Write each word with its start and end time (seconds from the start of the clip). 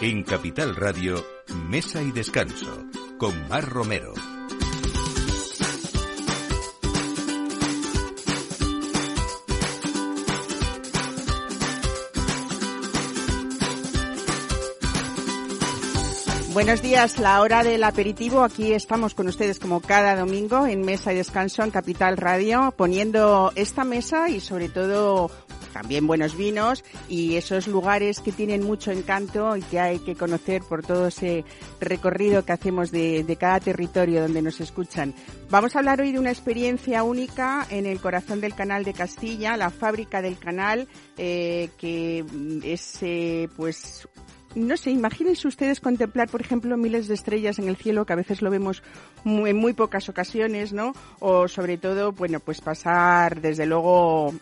En 0.00 0.22
Capital 0.22 0.76
Radio, 0.76 1.26
Mesa 1.68 2.00
y 2.00 2.12
Descanso, 2.12 2.84
con 3.18 3.48
Mar 3.48 3.68
Romero. 3.68 4.14
Buenos 16.52 16.80
días, 16.80 17.18
la 17.18 17.40
hora 17.40 17.64
del 17.64 17.82
aperitivo. 17.82 18.44
Aquí 18.44 18.72
estamos 18.72 19.14
con 19.14 19.26
ustedes 19.26 19.58
como 19.58 19.80
cada 19.80 20.14
domingo 20.14 20.66
en 20.68 20.82
Mesa 20.82 21.12
y 21.12 21.16
Descanso 21.16 21.64
en 21.64 21.72
Capital 21.72 22.16
Radio, 22.16 22.72
poniendo 22.76 23.50
esta 23.56 23.82
mesa 23.82 24.28
y 24.28 24.38
sobre 24.38 24.68
todo 24.68 25.28
también 25.72 26.06
buenos 26.06 26.36
vinos 26.36 26.84
y 27.08 27.36
esos 27.36 27.66
lugares 27.66 28.20
que 28.20 28.32
tienen 28.32 28.62
mucho 28.62 28.90
encanto 28.90 29.56
y 29.56 29.62
que 29.62 29.80
hay 29.80 29.98
que 29.98 30.14
conocer 30.14 30.62
por 30.62 30.84
todo 30.84 31.08
ese 31.08 31.44
recorrido 31.80 32.44
que 32.44 32.52
hacemos 32.52 32.90
de, 32.90 33.36
cada 33.38 33.60
territorio 33.60 34.22
donde 34.22 34.42
nos 34.42 34.60
escuchan. 34.60 35.14
Vamos 35.50 35.76
a 35.76 35.78
hablar 35.78 36.00
hoy 36.00 36.12
de 36.12 36.18
una 36.18 36.30
experiencia 36.30 37.02
única 37.02 37.66
en 37.70 37.86
el 37.86 38.00
corazón 38.00 38.40
del 38.40 38.54
canal 38.54 38.84
de 38.84 38.94
Castilla, 38.94 39.56
la 39.56 39.70
fábrica 39.70 40.22
del 40.22 40.38
canal, 40.38 40.88
eh, 41.16 41.70
que 41.78 42.24
es 42.64 42.98
eh, 43.02 43.48
pues 43.56 44.08
no 44.54 44.76
sé, 44.76 44.90
imagínense 44.90 45.46
ustedes 45.46 45.80
contemplar, 45.80 46.28
por 46.28 46.40
ejemplo, 46.40 46.76
miles 46.76 47.06
de 47.08 47.14
estrellas 47.14 47.58
en 47.58 47.68
el 47.68 47.76
cielo, 47.76 48.06
que 48.06 48.14
a 48.14 48.16
veces 48.16 48.42
lo 48.42 48.50
vemos 48.50 48.82
en 49.24 49.56
muy 49.56 49.72
pocas 49.72 50.08
ocasiones, 50.08 50.72
¿no? 50.72 50.92
O 51.20 51.48
sobre 51.48 51.78
todo, 51.78 52.12
bueno, 52.12 52.40
pues 52.40 52.60
pasar, 52.60 53.40
desde 53.40 53.66
luego, 53.66 54.32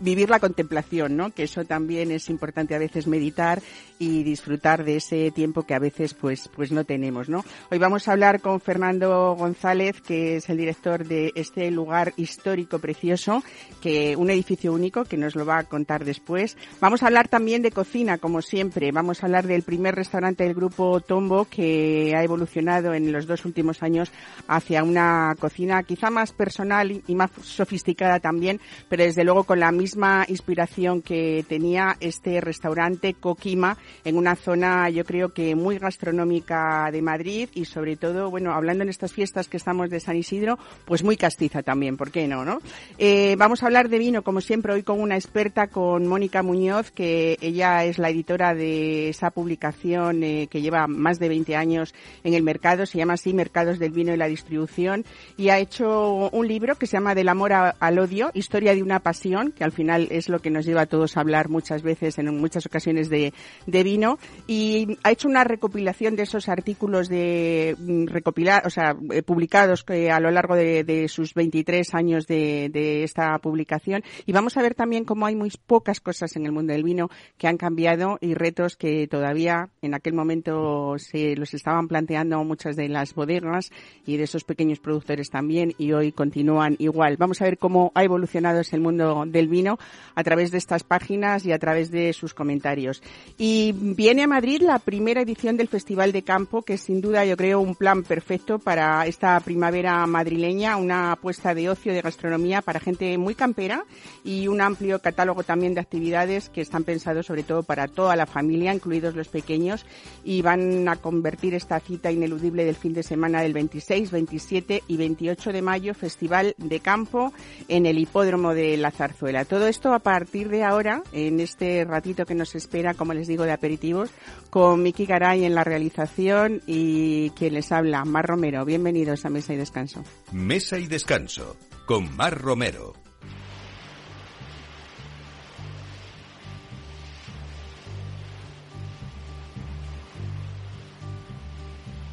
vivir 0.00 0.30
la 0.30 0.40
contemplación, 0.40 1.16
¿no? 1.16 1.30
Que 1.30 1.44
eso 1.44 1.64
también 1.64 2.10
es 2.10 2.28
importante 2.28 2.74
a 2.74 2.78
veces 2.78 3.06
meditar 3.06 3.62
y 3.98 4.22
disfrutar 4.22 4.84
de 4.84 4.96
ese 4.96 5.30
tiempo 5.30 5.64
que 5.64 5.74
a 5.74 5.78
veces 5.78 6.14
pues 6.14 6.48
pues 6.54 6.70
no 6.70 6.84
tenemos, 6.84 7.28
¿no? 7.28 7.44
Hoy 7.70 7.78
vamos 7.78 8.06
a 8.06 8.12
hablar 8.12 8.40
con 8.40 8.60
Fernando 8.60 9.34
González, 9.36 10.00
que 10.00 10.36
es 10.36 10.48
el 10.48 10.58
director 10.58 11.06
de 11.06 11.32
este 11.34 11.70
lugar 11.70 12.12
histórico 12.16 12.78
precioso, 12.78 13.42
que 13.80 14.16
un 14.16 14.30
edificio 14.30 14.72
único 14.72 15.04
que 15.04 15.16
nos 15.16 15.34
lo 15.34 15.46
va 15.46 15.58
a 15.58 15.64
contar 15.64 16.04
después. 16.04 16.56
Vamos 16.80 17.02
a 17.02 17.06
hablar 17.06 17.28
también 17.28 17.62
de 17.62 17.72
cocina, 17.72 18.18
como 18.18 18.42
siempre. 18.42 18.92
Vamos 18.92 19.22
a 19.22 19.26
hablar 19.26 19.46
del 19.46 19.62
primer 19.62 19.94
restaurante 19.94 20.44
del 20.44 20.54
grupo 20.54 21.00
Tombo 21.00 21.46
que 21.46 22.14
ha 22.14 22.22
evolucionado 22.22 22.94
en 22.94 23.10
los 23.10 23.26
dos 23.26 23.44
últimos 23.44 23.82
años 23.82 24.10
hacia 24.46 24.84
una 24.84 25.34
cocina 25.38 25.82
quizá 25.82 26.10
más 26.10 26.32
personal 26.32 27.02
y 27.06 27.14
más 27.14 27.30
sofisticada 27.42 28.20
también, 28.20 28.60
pero 28.88 29.04
desde 29.04 29.24
luego 29.24 29.44
con 29.44 29.60
la 29.60 29.72
misma 29.78 30.26
inspiración 30.28 31.00
que 31.00 31.44
tenía 31.48 31.96
este 32.00 32.40
restaurante 32.40 33.14
Coquima 33.14 33.78
en 34.04 34.16
una 34.16 34.36
zona 34.36 34.90
yo 34.90 35.04
creo 35.04 35.32
que 35.32 35.54
muy 35.54 35.78
gastronómica 35.78 36.90
de 36.92 37.00
Madrid 37.00 37.48
y 37.54 37.64
sobre 37.64 37.96
todo, 37.96 38.30
bueno, 38.30 38.52
hablando 38.52 38.82
en 38.82 38.90
estas 38.90 39.12
fiestas 39.12 39.48
que 39.48 39.56
estamos 39.56 39.88
de 39.88 40.00
San 40.00 40.16
Isidro, 40.16 40.58
pues 40.84 41.02
muy 41.02 41.16
castiza 41.16 41.62
también, 41.62 41.96
¿por 41.96 42.10
qué 42.10 42.26
no? 42.26 42.44
no? 42.44 42.58
Eh, 42.98 43.36
vamos 43.38 43.62
a 43.62 43.66
hablar 43.66 43.88
de 43.88 43.98
vino, 43.98 44.22
como 44.22 44.40
siempre, 44.40 44.72
hoy 44.72 44.82
con 44.82 45.00
una 45.00 45.16
experta, 45.16 45.68
con 45.68 46.06
Mónica 46.06 46.42
Muñoz, 46.42 46.90
que 46.90 47.38
ella 47.40 47.84
es 47.84 47.98
la 47.98 48.10
editora 48.10 48.54
de 48.54 49.08
esa 49.08 49.30
publicación 49.30 50.22
eh, 50.24 50.48
que 50.50 50.60
lleva 50.60 50.86
más 50.86 51.18
de 51.18 51.28
20 51.28 51.56
años 51.56 51.94
en 52.24 52.34
el 52.34 52.42
mercado, 52.42 52.86
se 52.86 52.98
llama 52.98 53.14
así 53.14 53.32
Mercados 53.32 53.78
del 53.78 53.92
Vino 53.92 54.12
y 54.12 54.16
la 54.16 54.26
Distribución, 54.26 55.04
y 55.36 55.50
ha 55.50 55.58
hecho 55.58 56.28
un 56.30 56.48
libro 56.48 56.76
que 56.76 56.86
se 56.86 56.94
llama 56.94 57.14
Del 57.14 57.28
amor 57.28 57.52
al 57.52 57.98
odio, 57.98 58.30
historia 58.34 58.74
de 58.74 58.82
una 58.82 59.00
pasión, 59.00 59.52
que 59.52 59.64
al 59.68 59.72
final 59.72 60.08
es 60.10 60.28
lo 60.28 60.40
que 60.40 60.50
nos 60.50 60.66
lleva 60.66 60.82
a 60.82 60.86
todos 60.86 61.16
a 61.16 61.20
hablar 61.20 61.48
muchas 61.48 61.82
veces, 61.82 62.18
en 62.18 62.36
muchas 62.38 62.66
ocasiones, 62.66 63.08
de, 63.08 63.32
de 63.66 63.82
vino. 63.82 64.18
Y 64.46 64.98
ha 65.04 65.12
hecho 65.12 65.28
una 65.28 65.44
recopilación 65.44 66.16
de 66.16 66.24
esos 66.24 66.48
artículos 66.48 67.08
de 67.08 67.76
mm, 67.78 68.06
recopilar, 68.06 68.66
o 68.66 68.70
sea, 68.70 68.96
eh, 69.12 69.22
publicados 69.22 69.84
que 69.84 70.10
a 70.10 70.20
lo 70.20 70.30
largo 70.30 70.56
de, 70.56 71.06
sus 71.08 71.34
23 71.34 71.94
años 71.94 72.26
de, 72.26 72.70
de, 72.72 73.04
esta 73.04 73.38
publicación. 73.38 74.02
Y 74.26 74.32
vamos 74.32 74.56
a 74.56 74.62
ver 74.62 74.74
también 74.74 75.04
cómo 75.04 75.26
hay 75.26 75.36
muy 75.36 75.50
pocas 75.66 76.00
cosas 76.00 76.34
en 76.36 76.46
el 76.46 76.52
mundo 76.52 76.72
del 76.72 76.82
vino 76.82 77.10
que 77.36 77.46
han 77.46 77.56
cambiado 77.56 78.18
y 78.20 78.34
retos 78.34 78.76
que 78.76 79.06
todavía 79.06 79.68
en 79.82 79.94
aquel 79.94 80.14
momento 80.14 80.94
se 80.98 81.36
los 81.36 81.54
estaban 81.54 81.88
planteando 81.88 82.42
muchas 82.44 82.76
de 82.76 82.88
las 82.88 83.14
bodegas 83.14 83.70
y 84.06 84.16
de 84.16 84.24
esos 84.24 84.44
pequeños 84.44 84.80
productores 84.80 85.30
también 85.30 85.74
y 85.78 85.92
hoy 85.92 86.12
continúan 86.12 86.76
igual. 86.78 87.16
Vamos 87.18 87.40
a 87.42 87.44
ver 87.44 87.58
cómo 87.58 87.92
ha 87.94 88.04
evolucionado 88.04 88.60
ese 88.60 88.78
mundo 88.78 89.24
del 89.26 89.48
vino 89.48 89.57
a 89.66 90.24
través 90.24 90.50
de 90.50 90.58
estas 90.58 90.84
páginas 90.84 91.44
y 91.44 91.52
a 91.52 91.58
través 91.58 91.90
de 91.90 92.12
sus 92.12 92.34
comentarios. 92.34 93.02
Y 93.36 93.72
viene 93.72 94.22
a 94.22 94.28
Madrid 94.28 94.62
la 94.62 94.78
primera 94.78 95.22
edición 95.22 95.56
del 95.56 95.68
Festival 95.68 96.12
de 96.12 96.22
Campo, 96.22 96.62
que 96.62 96.74
es 96.74 96.82
sin 96.82 97.00
duda 97.00 97.24
yo 97.24 97.36
creo 97.36 97.60
un 97.60 97.74
plan 97.74 98.02
perfecto 98.02 98.58
para 98.58 99.06
esta 99.06 99.38
primavera 99.40 100.06
madrileña, 100.06 100.76
una 100.76 101.12
apuesta 101.12 101.54
de 101.54 101.68
ocio, 101.68 101.92
de 101.92 102.02
gastronomía 102.02 102.62
para 102.62 102.80
gente 102.80 103.16
muy 103.18 103.34
campera 103.34 103.84
y 104.24 104.48
un 104.48 104.60
amplio 104.60 105.00
catálogo 105.00 105.42
también 105.42 105.74
de 105.74 105.80
actividades 105.80 106.48
que 106.48 106.60
están 106.60 106.84
pensados 106.84 107.26
sobre 107.26 107.42
todo 107.42 107.62
para 107.62 107.88
toda 107.88 108.16
la 108.16 108.26
familia, 108.26 108.74
incluidos 108.74 109.14
los 109.14 109.28
pequeños, 109.28 109.84
y 110.24 110.42
van 110.42 110.88
a 110.88 110.96
convertir 110.96 111.54
esta 111.54 111.80
cita 111.80 112.10
ineludible 112.10 112.64
del 112.64 112.74
fin 112.74 112.92
de 112.92 113.02
semana 113.02 113.42
del 113.42 113.52
26, 113.52 114.10
27 114.10 114.82
y 114.86 114.96
28 114.96 115.52
de 115.52 115.62
mayo, 115.62 115.94
Festival 115.94 116.54
de 116.58 116.80
Campo 116.80 117.32
en 117.68 117.86
el 117.86 117.98
Hipódromo 117.98 118.54
de 118.54 118.76
la 118.76 118.90
Zarzuela. 118.90 119.44
Todo 119.48 119.66
esto 119.66 119.94
a 119.94 119.98
partir 119.98 120.50
de 120.50 120.62
ahora, 120.62 121.02
en 121.12 121.40
este 121.40 121.82
ratito 121.84 122.26
que 122.26 122.34
nos 122.34 122.54
espera, 122.54 122.92
como 122.92 123.14
les 123.14 123.26
digo, 123.26 123.44
de 123.44 123.52
aperitivos, 123.52 124.10
con 124.50 124.82
Miki 124.82 125.06
Garay 125.06 125.44
en 125.44 125.54
la 125.54 125.64
realización 125.64 126.60
y 126.66 127.30
quien 127.30 127.54
les 127.54 127.72
habla, 127.72 128.04
Mar 128.04 128.26
Romero. 128.26 128.66
Bienvenidos 128.66 129.24
a 129.24 129.30
Mesa 129.30 129.54
y 129.54 129.56
Descanso. 129.56 130.04
Mesa 130.32 130.78
y 130.78 130.86
Descanso, 130.86 131.56
con 131.86 132.14
Mar 132.14 132.38
Romero. 132.38 132.92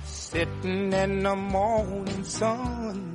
Sitting 0.06 0.92
in 0.92 1.24
the 1.24 1.36
morning 1.36 2.24
sun, 2.24 3.15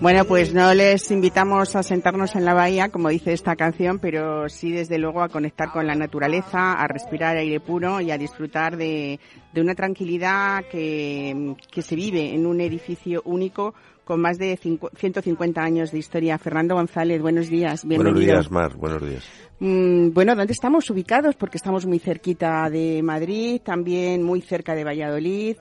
Bueno, 0.00 0.24
pues 0.26 0.54
no 0.54 0.72
les 0.74 1.10
invitamos 1.10 1.74
a 1.74 1.82
sentarnos 1.82 2.36
en 2.36 2.44
la 2.44 2.54
bahía, 2.54 2.88
como 2.88 3.08
dice 3.08 3.32
esta 3.32 3.56
canción, 3.56 3.98
pero 3.98 4.48
sí 4.48 4.70
desde 4.70 4.96
luego 4.96 5.22
a 5.22 5.28
conectar 5.28 5.72
con 5.72 5.88
la 5.88 5.96
naturaleza, 5.96 6.74
a 6.74 6.86
respirar 6.86 7.36
aire 7.36 7.58
puro 7.58 8.00
y 8.00 8.12
a 8.12 8.18
disfrutar 8.18 8.76
de, 8.76 9.18
de 9.52 9.60
una 9.60 9.74
tranquilidad 9.74 10.64
que, 10.70 11.56
que 11.72 11.82
se 11.82 11.96
vive 11.96 12.32
en 12.32 12.46
un 12.46 12.60
edificio 12.60 13.22
único 13.24 13.74
con 14.04 14.20
más 14.20 14.38
de 14.38 14.56
150 14.56 15.60
años 15.60 15.90
de 15.90 15.98
historia. 15.98 16.38
Fernando 16.38 16.76
González, 16.76 17.20
buenos 17.20 17.48
días. 17.48 17.84
Bienvenido. 17.84 18.14
Buenos 18.14 18.44
días, 18.44 18.50
Mar. 18.52 18.76
Buenos 18.76 19.02
días. 19.02 19.28
Mm, 19.58 20.12
bueno, 20.12 20.36
¿dónde 20.36 20.52
estamos 20.52 20.88
ubicados? 20.90 21.34
Porque 21.34 21.56
estamos 21.56 21.86
muy 21.86 21.98
cerquita 21.98 22.70
de 22.70 23.02
Madrid, 23.02 23.60
también 23.64 24.22
muy 24.22 24.42
cerca 24.42 24.76
de 24.76 24.84
Valladolid, 24.84 25.56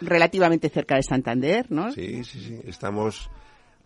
relativamente 0.00 0.68
cerca 0.68 0.94
de 0.94 1.02
Santander, 1.02 1.66
¿no? 1.70 1.90
Sí, 1.90 2.22
sí, 2.22 2.40
sí. 2.40 2.60
Estamos 2.64 3.28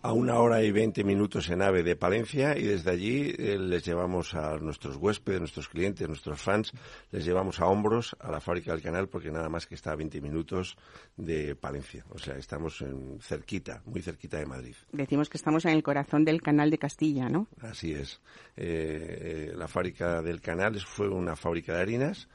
a 0.05 0.13
una 0.13 0.39
hora 0.39 0.63
y 0.63 0.71
veinte 0.71 1.03
minutos 1.03 1.49
en 1.49 1.63
AVE 1.63 1.83
de 1.83 1.97
Palencia 1.97 2.59
y 2.59 2.65
desde 2.65 2.91
allí 2.91 3.35
eh, 3.39 3.57
les 3.59 3.87
llevamos 3.87 4.35
a 4.35 4.59
nuestros 4.59 4.97
huéspedes, 4.97 5.41
nuestros 5.41 5.67
clientes, 5.67 6.07
nuestros 6.07 6.43
fans, 6.43 6.73
les 7.11 7.25
llevamos 7.25 7.59
a 7.59 7.65
hombros 7.69 8.15
a 8.21 8.31
la 8.31 8.39
fábrica 8.39 8.73
del 8.73 8.83
canal 8.83 9.09
porque 9.09 9.31
nada 9.31 9.49
más 9.49 9.67
que 9.67 9.75
está 9.75 9.93
a 9.93 9.97
20 9.97 10.21
minutos 10.21 10.77
de 11.17 11.57
Palencia. 11.57 12.05
O 12.11 12.19
sea, 12.19 12.37
estamos 12.37 12.83
en 12.83 13.19
cerquita, 13.23 13.81
muy 13.87 14.03
cerquita 14.03 14.37
de 14.37 14.45
Madrid. 14.45 14.75
Decimos 14.93 15.31
que 15.31 15.39
estamos 15.39 15.65
en 15.65 15.71
el 15.71 15.83
corazón 15.83 16.27
del 16.27 16.43
canal 16.43 16.71
de 16.71 16.77
Castilla, 16.77 17.31
¿no? 17.31 17.49
Así 17.63 17.95
es. 17.95 18.21
Eh, 18.59 19.49
eh, 19.49 19.53
la 19.57 19.69
fábrica 19.69 20.21
del 20.21 20.43
canal 20.43 20.79
fue 20.81 21.09
una 21.09 21.35
fábrica 21.35 21.77
de 21.77 21.81
harinas. 21.81 22.29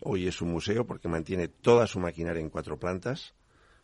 Hoy 0.00 0.26
es 0.26 0.40
un 0.40 0.52
museo 0.52 0.86
porque 0.86 1.08
mantiene 1.08 1.48
toda 1.48 1.86
su 1.86 2.00
maquinaria 2.00 2.40
en 2.40 2.48
cuatro 2.48 2.78
plantas 2.78 3.34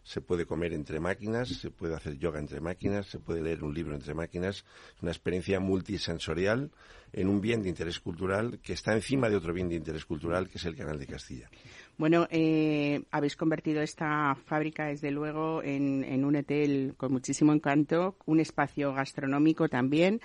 se 0.03 0.21
puede 0.21 0.47
comer 0.47 0.73
entre 0.73 1.01
máquinas, 1.01 1.49
se 1.49 1.71
puede 1.71 1.95
hacer 1.95 2.19
yoga 2.19 2.39
entre 2.39 2.61
máquinas, 2.61 3.07
se 3.07 3.19
puede 3.19 3.43
leer 3.43 3.63
un 3.63 3.75
libro 3.75 3.95
entre 3.95 4.15
máquinas. 4.15 4.65
Una 5.03 5.11
experiencia 5.11 5.61
multisensorial 5.61 6.71
en 7.13 7.29
un 7.29 7.41
bien 7.41 7.63
de 7.63 7.69
interés 7.69 8.01
cultural 8.01 8.61
que 8.63 8.73
está 8.73 8.93
encima 8.95 9.29
de 9.29 9.37
otro 9.37 9.53
bien 9.53 9.69
de 9.69 9.77
interés 9.77 10.05
cultural 10.05 10.49
que 10.49 10.59
es 10.59 10.65
el 10.65 10.77
Canal 10.77 10.99
de 10.99 11.07
Castilla. 11.07 11.51
Bueno, 11.99 12.27
eh, 12.31 13.03
habéis 13.11 13.37
convertido 13.37 13.83
esta 13.83 14.35
fábrica, 14.47 14.87
desde 14.87 15.11
luego, 15.11 15.63
en, 15.63 16.25
un 16.25 16.37
hotel 16.37 16.95
con 16.97 17.13
muchísimo 17.13 17.53
encanto, 17.53 18.17
un 18.27 18.41
espacio 18.41 18.95
gastronómico 18.95 19.69
también. 19.69 20.21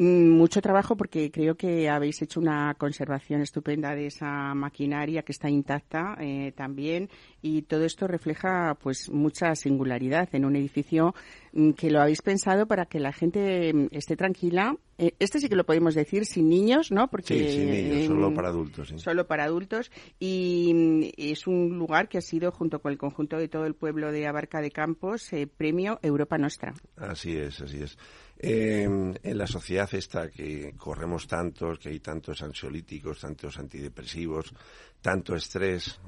Mm, 0.00 0.30
mucho 0.30 0.62
trabajo 0.62 0.96
porque 0.96 1.28
creo 1.32 1.56
que 1.56 1.88
habéis 1.88 2.22
hecho 2.22 2.38
una 2.38 2.72
conservación 2.74 3.40
estupenda 3.40 3.96
de 3.96 4.06
esa 4.06 4.54
maquinaria 4.54 5.22
que 5.22 5.32
está 5.32 5.50
intacta 5.50 6.16
eh, 6.20 6.52
también 6.54 7.10
y 7.42 7.62
todo 7.62 7.84
esto 7.84 8.06
refleja 8.06 8.76
pues 8.80 9.10
mucha 9.10 9.56
singularidad 9.56 10.28
en 10.34 10.44
un 10.44 10.54
edificio 10.54 11.16
mm, 11.52 11.72
que 11.72 11.90
lo 11.90 12.00
habéis 12.00 12.22
pensado 12.22 12.66
para 12.66 12.86
que 12.86 13.00
la 13.00 13.12
gente 13.12 13.74
mm, 13.74 13.88
esté 13.90 14.14
tranquila. 14.14 14.76
Eh, 14.98 15.14
este 15.18 15.40
sí 15.40 15.48
que 15.48 15.56
lo 15.56 15.66
podemos 15.66 15.96
decir 15.96 16.26
sin 16.26 16.48
niños, 16.48 16.92
¿no? 16.92 17.08
Porque 17.08 17.34
sí, 17.34 17.50
sin 17.50 17.70
niños, 17.70 18.06
solo 18.06 18.32
para 18.32 18.50
adultos. 18.50 18.94
Solo 18.98 19.26
para 19.26 19.44
adultos 19.46 19.90
y 20.20 21.12
es 21.16 21.48
un 21.48 21.76
lugar 21.76 22.08
que 22.08 22.18
ha 22.18 22.20
sido 22.20 22.52
junto 22.52 22.80
con 22.80 22.92
el 22.92 22.98
conjunto 22.98 23.36
de 23.36 23.48
todo 23.48 23.66
el 23.66 23.74
pueblo 23.74 24.12
de 24.12 24.28
Abarca 24.28 24.60
de 24.60 24.70
Campos 24.70 25.32
eh, 25.32 25.48
premio 25.48 25.98
Europa 26.02 26.38
Nostra. 26.38 26.72
Así 26.96 27.36
es, 27.36 27.60
así 27.60 27.82
es. 27.82 27.98
En 28.40 29.18
la 29.24 29.46
sociedad 29.46 29.88
esta 29.92 30.30
que 30.30 30.74
corremos 30.76 31.26
tantos, 31.26 31.78
que 31.78 31.88
hay 31.88 32.00
tantos 32.00 32.42
ansiolíticos, 32.42 33.20
tantos 33.20 33.58
antidepresivos, 33.58 34.54
tanto 35.00 35.34
estrés, 35.34 35.98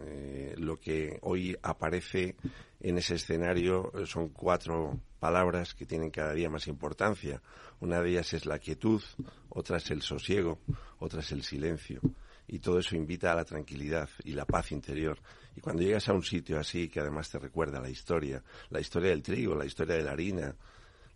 eh, 0.00 0.54
lo 0.58 0.78
que 0.78 1.18
hoy 1.22 1.56
aparece 1.62 2.36
en 2.80 2.98
ese 2.98 3.16
escenario 3.16 3.90
son 4.04 4.28
cuatro 4.28 5.00
palabras 5.18 5.74
que 5.74 5.86
tienen 5.86 6.10
cada 6.10 6.32
día 6.32 6.50
más 6.50 6.68
importancia. 6.68 7.42
Una 7.80 8.00
de 8.00 8.10
ellas 8.10 8.32
es 8.34 8.46
la 8.46 8.58
quietud, 8.58 9.02
otra 9.48 9.78
es 9.78 9.90
el 9.90 10.02
sosiego, 10.02 10.60
otra 10.98 11.20
es 11.20 11.32
el 11.32 11.42
silencio. 11.42 12.00
Y 12.46 12.60
todo 12.60 12.78
eso 12.78 12.96
invita 12.96 13.32
a 13.32 13.36
la 13.36 13.44
tranquilidad 13.44 14.08
y 14.24 14.32
la 14.32 14.46
paz 14.46 14.72
interior. 14.72 15.18
Y 15.56 15.60
cuando 15.60 15.82
llegas 15.82 16.08
a 16.08 16.12
un 16.12 16.22
sitio 16.22 16.58
así, 16.58 16.88
que 16.88 17.00
además 17.00 17.28
te 17.30 17.38
recuerda 17.38 17.80
la 17.80 17.90
historia, 17.90 18.42
la 18.70 18.80
historia 18.80 19.10
del 19.10 19.22
trigo, 19.22 19.54
la 19.54 19.66
historia 19.66 19.96
de 19.96 20.02
la 20.02 20.12
harina, 20.12 20.54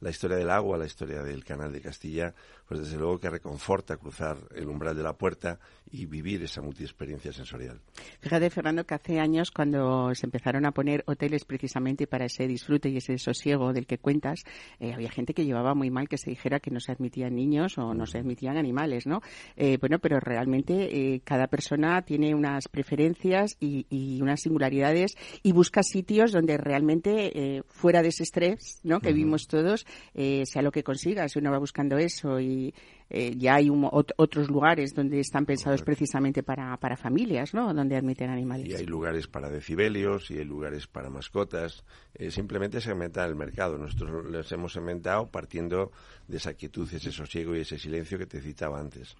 la 0.02 0.10
historia 0.10 0.36
del 0.36 0.50
agua, 0.50 0.76
la 0.76 0.84
historia 0.84 1.22
del 1.22 1.44
canal 1.44 1.72
de 1.72 1.80
Castilla, 1.80 2.34
pues 2.66 2.80
desde 2.80 2.96
luego 2.96 3.18
que 3.18 3.30
reconforta 3.30 3.96
cruzar 3.96 4.38
el 4.54 4.68
umbral 4.68 4.96
de 4.96 5.02
la 5.02 5.12
puerta 5.12 5.58
y 5.90 6.06
vivir 6.06 6.42
esa 6.42 6.62
multiexperiencia 6.62 7.32
sensorial. 7.32 7.80
Fíjate, 8.20 8.48
Fernando, 8.50 8.84
que 8.84 8.94
hace 8.94 9.20
años 9.20 9.50
cuando 9.50 10.14
se 10.14 10.26
empezaron 10.26 10.64
a 10.64 10.72
poner 10.72 11.04
hoteles 11.06 11.44
precisamente 11.44 12.06
para 12.06 12.24
ese 12.24 12.46
disfrute 12.46 12.88
y 12.88 12.96
ese 12.96 13.18
sosiego 13.18 13.72
del 13.72 13.86
que 13.86 13.98
cuentas, 13.98 14.44
eh, 14.80 14.94
había 14.94 15.10
gente 15.10 15.34
que 15.34 15.44
llevaba 15.44 15.74
muy 15.74 15.90
mal 15.90 16.08
que 16.08 16.16
se 16.16 16.30
dijera 16.30 16.60
que 16.60 16.70
no 16.70 16.80
se 16.80 16.92
admitían 16.92 17.34
niños 17.34 17.76
o 17.76 17.92
no 17.92 18.06
se 18.06 18.18
admitían 18.18 18.56
animales, 18.56 19.06
¿no? 19.06 19.20
Eh, 19.56 19.76
bueno, 19.78 19.98
pero 19.98 20.18
realmente 20.18 21.14
eh, 21.14 21.20
cada 21.24 21.46
persona 21.48 22.02
tiene 22.02 22.34
unas 22.34 22.68
preferencias 22.68 23.56
y, 23.60 23.86
y, 23.90 24.22
unas 24.22 24.40
singularidades 24.40 25.14
y 25.42 25.52
busca 25.52 25.82
sitios 25.82 26.32
donde 26.32 26.56
realmente 26.56 27.62
fuera 27.66 28.02
de 28.02 28.08
ese 28.08 28.22
estrés, 28.22 28.80
¿no? 28.84 29.00
Que 29.00 29.12
vimos 29.12 29.46
todos, 29.48 29.84
sea 30.14 30.62
lo 30.62 30.70
que 30.70 30.84
consiga. 30.84 31.28
Si 31.28 31.38
uno 31.38 31.50
va 31.50 31.58
buscando 31.58 31.98
eso 31.98 32.40
y 32.40 32.61
the 32.62 32.74
eh, 33.10 33.34
ya 33.36 33.56
hay 33.56 33.70
otros 33.70 34.48
lugares 34.48 34.94
donde 34.94 35.20
están 35.20 35.44
pensados 35.44 35.82
precisamente 35.82 36.42
para, 36.42 36.76
para 36.78 36.96
familias, 36.96 37.54
¿no? 37.54 37.74
Donde 37.74 37.96
admiten 37.96 38.30
animales. 38.30 38.68
Y 38.68 38.74
hay 38.74 38.86
lugares 38.86 39.26
para 39.26 39.50
decibelios 39.50 40.30
y 40.30 40.38
hay 40.38 40.44
lugares 40.44 40.86
para 40.86 41.10
mascotas. 41.10 41.84
Eh, 42.14 42.30
simplemente 42.30 42.80
se 42.80 42.92
segmentar 42.92 43.28
el 43.28 43.36
mercado. 43.36 43.78
Nosotros 43.78 44.30
les 44.30 44.50
hemos 44.52 44.72
segmentado 44.72 45.26
partiendo 45.28 45.92
de 46.28 46.36
esa 46.36 46.54
quietud, 46.54 46.88
ese 46.92 47.10
sosiego 47.10 47.56
y 47.56 47.60
ese 47.60 47.78
silencio 47.78 48.18
que 48.18 48.26
te 48.26 48.40
citaba 48.40 48.78
antes. 48.78 49.16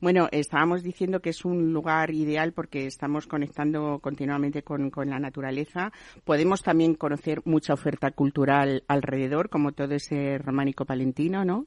Bueno, 0.00 0.28
estábamos 0.30 0.82
diciendo 0.82 1.20
que 1.20 1.30
es 1.30 1.44
un 1.44 1.72
lugar 1.72 2.10
ideal 2.12 2.52
porque 2.52 2.86
estamos 2.86 3.26
conectando 3.26 3.98
continuamente 4.00 4.62
con, 4.62 4.90
con 4.90 5.08
la 5.08 5.18
naturaleza. 5.18 5.92
Podemos 6.24 6.62
también 6.62 6.94
conocer 6.94 7.42
mucha 7.44 7.74
oferta 7.74 8.10
cultural 8.10 8.84
alrededor, 8.88 9.48
como 9.48 9.72
todo 9.72 9.94
ese 9.94 10.38
románico 10.38 10.84
palentino, 10.84 11.44
¿no? 11.44 11.66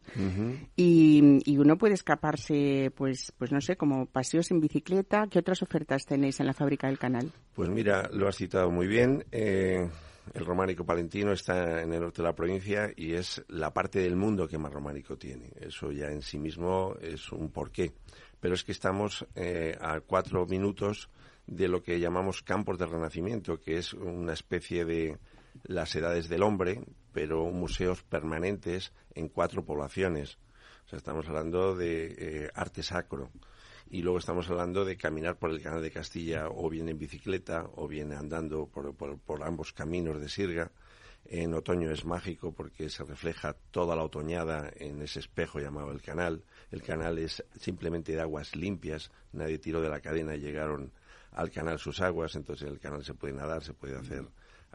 y, 0.76 1.49
y, 1.50 1.58
uno 1.58 1.78
puede 1.78 1.94
escaparse, 1.94 2.92
pues, 2.96 3.34
pues 3.38 3.52
no 3.52 3.62
sé, 3.62 3.76
como 3.76 4.06
paseos 4.06 4.52
en 4.52 4.60
bicicleta. 4.60 5.28
¿Qué 5.30 5.40
otras 5.40 5.62
ofertas 5.62 6.06
tenéis 6.06 6.40
en 6.40 6.48
la 6.48 6.54
fábrica 6.54 6.88
del 6.88 7.00
canal? 7.00 7.32
Pues 7.54 7.70
mira, 7.70 8.10
lo 8.14 8.28
has 8.28 8.36
citado 8.36 8.70
muy 8.72 8.88
bien. 8.88 9.26
Eh, 9.32 9.88
el 10.34 10.46
románico 10.46 10.86
palentino 10.86 11.32
está 11.32 11.82
en 11.82 11.94
el 11.94 12.02
norte 12.02 12.22
de 12.22 12.28
la 12.28 12.36
provincia 12.36 12.92
y 12.96 13.14
es 13.14 13.44
la 13.48 13.74
parte 13.74 14.00
del 14.00 14.16
mundo 14.16 14.48
que 14.48 14.58
más 14.58 14.72
románico 14.72 15.18
tiene. 15.18 15.52
Eso 15.60 15.92
ya 15.92 16.08
en 16.08 16.22
sí 16.22 16.38
mismo 16.38 16.96
es 17.02 17.32
un 17.32 17.50
porqué. 17.50 17.94
Pero 18.40 18.54
es 18.54 18.64
que 18.64 18.72
estamos 18.72 19.26
eh, 19.36 19.78
a 19.82 20.00
cuatro 20.02 20.46
minutos 20.46 21.10
de 21.48 21.68
lo 21.68 21.82
que 21.82 22.00
llamamos 22.00 22.44
campos 22.44 22.78
de 22.78 22.86
renacimiento, 22.86 23.60
que 23.60 23.78
es 23.78 23.94
una 23.94 24.34
especie 24.34 24.86
de 24.86 25.18
las 25.64 25.96
edades 25.96 26.30
del 26.30 26.44
hombre, 26.44 26.84
pero 27.12 27.46
museos 27.52 28.04
permanentes 28.04 28.94
en 29.16 29.30
cuatro 29.30 29.66
poblaciones. 29.66 30.38
O 30.90 30.92
sea, 30.92 30.98
estamos 30.98 31.28
hablando 31.28 31.76
de 31.76 32.16
eh, 32.18 32.52
arte 32.56 32.82
sacro 32.82 33.30
y 33.92 34.02
luego 34.02 34.18
estamos 34.18 34.50
hablando 34.50 34.86
de 34.86 34.98
caminar 34.98 35.38
por 35.38 35.52
el 35.52 35.62
Canal 35.62 35.84
de 35.84 35.92
Castilla 35.92 36.48
o 36.50 36.68
bien 36.68 36.90
en 36.90 36.98
bicicleta 36.98 37.70
o 37.76 37.88
bien 37.88 38.12
andando 38.12 38.66
por, 38.66 38.96
por, 38.96 39.44
ambos 39.44 39.72
caminos 39.72 40.20
de 40.20 40.28
Sirga. 40.28 40.72
En 41.26 41.54
otoño 41.54 41.92
es 41.92 42.06
mágico 42.06 42.54
porque 42.54 42.90
se 42.90 43.04
refleja 43.04 43.56
toda 43.70 43.96
la 43.96 44.02
otoñada 44.02 44.72
en 44.78 45.00
ese 45.04 45.20
espejo 45.20 45.60
llamado 45.60 45.92
el 45.92 46.02
canal. 46.02 46.44
El 46.72 46.82
canal 46.82 47.20
es 47.20 47.44
simplemente 47.60 48.14
de 48.14 48.22
aguas 48.22 48.56
limpias, 48.56 49.12
nadie 49.32 49.60
tiró 49.60 49.82
de 49.82 49.90
la 49.90 50.00
cadena 50.00 50.36
y 50.36 50.40
llegaron 50.40 50.92
al 51.34 51.52
canal 51.52 51.78
sus 51.78 52.02
aguas, 52.02 52.36
entonces 52.36 52.68
en 52.68 52.74
el 52.74 52.80
canal 52.80 53.06
se 53.06 53.14
puede 53.14 53.36
nadar, 53.36 53.64
se 53.64 53.76
puede 53.76 53.96
hacer 53.96 54.26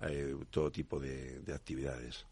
eh, 0.02 0.36
todo 0.50 0.70
tipo 0.70 1.00
de 1.00 1.42
actividades. 1.52 2.24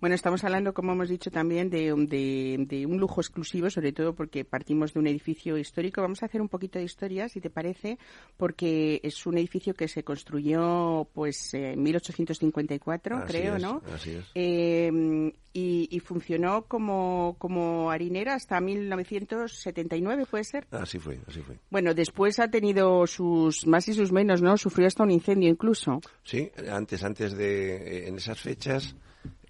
Bueno, 0.00 0.14
estamos 0.14 0.42
hablando, 0.44 0.74
como 0.74 0.92
hemos 0.92 1.08
dicho 1.08 1.30
también, 1.30 1.70
de, 1.70 1.92
un 1.92 2.98
lujo 2.98 3.20
exclusivo, 3.20 3.70
sobre 3.70 3.92
todo 3.92 4.14
porque 4.14 4.44
partimos 4.44 4.92
de 4.92 5.00
un 5.00 5.06
edificio 5.06 5.56
histórico. 5.56 6.02
Vamos 6.02 6.22
a 6.22 6.26
hacer 6.26 6.40
un 6.40 6.48
poquito 6.48 6.78
de 6.78 6.84
historia, 6.84 7.28
si 7.28 7.40
te 7.40 7.50
parece, 7.50 7.98
porque 8.36 9.00
es 9.02 9.26
un 9.26 9.38
edificio 9.38 9.74
que 9.74 9.88
se 9.88 10.02
construyó 10.02 11.08
pues 11.12 11.54
en 11.54 11.82
1854, 11.82 13.24
creo, 13.26 13.58
¿no? 13.58 13.82
Así 13.94 14.10
es. 14.10 14.24
Eh, 14.34 15.32
y, 15.54 16.00
funcionó 16.00 16.64
como, 16.64 17.36
como 17.38 17.90
harinera 17.90 18.34
hasta 18.34 18.60
1979, 18.60 20.26
¿puede 20.26 20.44
ser? 20.44 20.66
Así 20.70 20.98
fue, 20.98 21.20
así 21.28 21.40
fue. 21.42 21.58
Bueno, 21.70 21.94
después 21.94 22.38
ha 22.38 22.48
tenido 22.48 23.06
sus 23.06 23.66
más 23.66 23.86
y 23.88 23.94
sus 23.94 24.12
menos, 24.12 24.40
¿no? 24.42 24.56
Sufrió 24.56 24.86
hasta 24.86 25.02
un 25.02 25.10
incendio 25.10 25.48
incluso. 25.48 26.00
Sí, 26.24 26.50
antes, 26.70 27.04
antes 27.04 27.36
de, 27.36 28.08
en 28.08 28.16
esas 28.16 28.40
fechas 28.40 28.96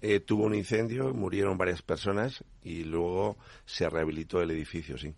eh, 0.05 0.19
tuvo 0.19 0.43
un 0.43 0.53
incendio, 0.53 1.13
murieron 1.13 1.57
varias 1.57 1.81
personas 1.81 2.43
y 2.61 2.83
luego 2.83 3.37
se 3.65 3.89
rehabilitó 3.89 4.41
el 4.41 4.51
edificio, 4.51 4.97
sí. 4.97 5.13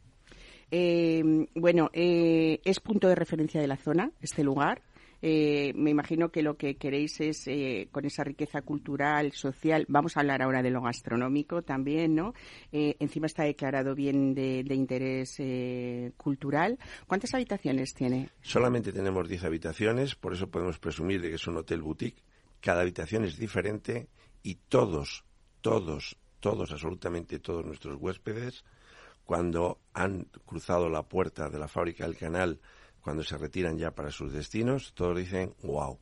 Eh, 0.70 1.48
bueno, 1.56 1.90
eh, 1.92 2.60
es 2.64 2.80
punto 2.80 3.08
de 3.08 3.16
referencia 3.16 3.60
de 3.60 3.68
la 3.68 3.78
zona, 3.78 4.12
este 4.22 4.44
lugar. 4.44 4.84
me 5.24 5.90
imagino 5.90 6.30
que 6.30 6.44
lo 6.44 6.56
que 6.56 6.76
queréis 6.76 7.20
es, 7.20 7.50
con 7.92 8.06
esa 8.06 8.24
riqueza 8.24 8.62
cultural, 8.62 9.32
social, 9.32 9.86
vamos 9.88 10.18
a 10.18 10.20
hablar 10.20 10.44
ahora 10.44 10.62
de 10.62 10.70
lo 10.70 10.84
gastronómico 10.84 11.64
también, 11.64 12.14
¿no? 12.14 12.36
encima 12.72 13.26
está 13.26 13.44
declarado 13.44 13.96
bien 13.96 14.36
de, 14.36 14.64
de 14.64 14.76
interés 14.76 15.42
cultural. 16.16 16.78
¿Cuántas 17.08 17.34
habitaciones 17.34 17.96
tiene? 17.96 18.30
Solamente 18.44 18.94
tenemos 18.94 19.28
10 19.28 19.46
habitaciones, 19.46 20.14
por 20.14 20.34
eso 20.34 20.52
podemos 20.52 20.78
presumir 20.78 21.24
de 21.24 21.30
que 21.30 21.36
es 21.36 21.48
un 21.48 21.58
hotel 21.58 21.82
boutique. 21.82 22.22
Cada 22.62 22.82
habitación 22.82 23.26
es 23.26 23.38
diferente 23.38 24.10
y 24.46 24.60
todos, 24.70 25.26
todos, 25.62 26.18
todos, 26.40 26.72
absolutamente 26.72 27.40
todos 27.40 27.66
nuestros 27.66 28.00
huéspedes, 28.00 28.64
cuando 29.26 29.80
han 29.92 30.28
cruzado 30.46 30.88
la 30.88 31.02
puerta 31.02 31.50
de 31.50 31.58
la 31.58 31.68
fábrica 31.68 32.06
del 32.06 32.16
canal, 32.16 32.60
cuando 33.02 33.24
se 33.24 33.40
retiran 33.40 33.76
ya 33.80 33.90
para 33.90 34.12
sus 34.12 34.32
destinos, 34.32 34.94
todos 34.94 35.18
dicen, 35.18 35.56
wow. 35.64 35.98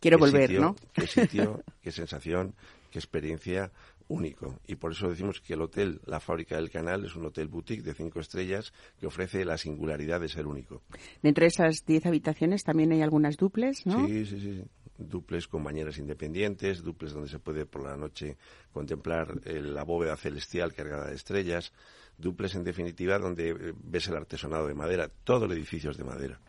Quiero 0.00 0.18
volver, 0.18 0.50
¿no? 0.58 0.74
Qué 0.92 1.06
sitio, 1.06 1.62
qué 1.82 1.92
sensación, 1.92 2.56
qué 2.90 2.98
experiencia 2.98 3.70
único. 4.08 4.58
Y 4.66 4.74
por 4.74 4.90
eso 4.90 5.08
decimos 5.08 5.40
que 5.40 5.54
el 5.54 5.62
hotel 5.62 6.00
La 6.04 6.18
Fábrica 6.18 6.56
del 6.56 6.68
Canal 6.68 7.04
es 7.04 7.14
un 7.14 7.26
hotel 7.26 7.46
boutique 7.46 7.84
de 7.84 7.94
cinco 7.94 8.18
estrellas 8.18 8.72
que 8.98 9.06
ofrece 9.06 9.44
la 9.44 9.56
singularidad 9.56 10.20
de 10.20 10.28
ser 10.28 10.48
único. 10.48 10.82
Dentro 11.22 11.42
de 11.42 11.48
esas 11.48 11.86
diez 11.86 12.06
habitaciones 12.06 12.64
también 12.64 12.90
hay 12.90 13.02
algunas 13.02 13.36
duples, 13.36 13.86
¿no? 13.86 14.04
Sí, 14.08 14.26
sí, 14.26 14.40
sí 14.40 14.64
duples 15.08 15.48
con 15.48 15.64
bañeras 15.64 15.98
independientes, 15.98 16.82
duples 16.82 17.12
donde 17.12 17.28
se 17.28 17.38
puede 17.38 17.66
por 17.66 17.82
la 17.82 17.96
noche 17.96 18.36
contemplar 18.72 19.40
la 19.46 19.84
bóveda 19.84 20.16
celestial 20.16 20.72
cargada 20.74 21.08
de 21.08 21.14
estrellas, 21.14 21.72
duples 22.18 22.54
en 22.54 22.64
definitiva 22.64 23.18
donde 23.18 23.50
eh, 23.50 23.72
ves 23.82 24.08
el 24.08 24.16
artesonado 24.16 24.66
de 24.66 24.74
madera, 24.74 25.08
todo 25.24 25.46
el 25.46 25.52
edificio 25.52 25.90
es 25.90 25.96
de 25.96 26.04
madera. 26.04 26.40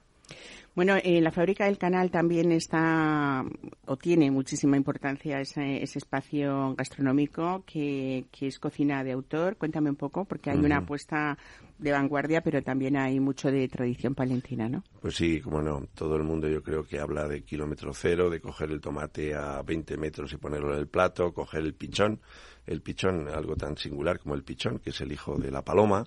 Bueno, 0.76 0.96
en 0.96 1.02
eh, 1.06 1.22
la 1.22 1.30
fábrica 1.30 1.66
del 1.66 1.78
canal 1.78 2.10
también 2.10 2.52
está 2.52 3.46
o 3.86 3.96
tiene 3.96 4.32
muchísima 4.32 4.76
importancia 4.76 5.40
ese, 5.40 5.84
espacio 5.84 6.74
gastronómico 6.76 7.64
que, 7.68 8.26
es 8.42 8.58
cocina 8.58 9.04
de 9.04 9.12
autor. 9.12 9.56
Cuéntame 9.58 9.92
un 9.92 9.96
poco, 9.96 10.26
porque 10.26 10.50
hay 10.50 10.58
una 10.58 10.78
apuesta 10.78 11.38
de 11.78 11.92
vanguardia, 11.92 12.42
pero 12.42 12.64
también 12.64 12.98
hay 12.98 13.20
mucho 13.20 13.52
de 13.52 13.68
tradición 13.68 14.16
palentina, 14.16 14.68
¿no? 14.68 14.84
Pues 15.00 15.16
sí, 15.16 15.42
como 15.42 15.62
no. 15.62 15.86
Todo 15.94 16.16
el 16.16 16.24
mundo 16.24 16.48
yo 16.48 16.64
creo 16.64 16.84
que 16.84 17.00
habla 17.00 17.28
de 17.28 17.44
kilómetro 17.44 17.94
cero, 17.94 18.32
de 18.32 18.40
coger 18.40 18.72
el 18.72 18.82
tomate 18.82 19.36
a 19.36 19.62
20 19.62 19.96
metros 19.98 20.34
y 20.34 20.38
ponerlo 20.38 20.74
en 20.74 20.80
el 20.80 20.88
plato, 20.88 21.34
coger 21.34 21.62
el 21.62 21.76
pichón 21.76 22.20
el 22.66 22.82
pichón, 22.82 23.28
algo 23.28 23.56
tan 23.56 23.78
singular 23.78 24.20
como 24.20 24.36
el 24.36 24.44
pichón, 24.44 24.80
que 24.80 24.92
es 24.92 25.02
el 25.02 25.12
hijo 25.12 25.38
de 25.38 25.52
la 25.52 25.64
paloma, 25.64 26.06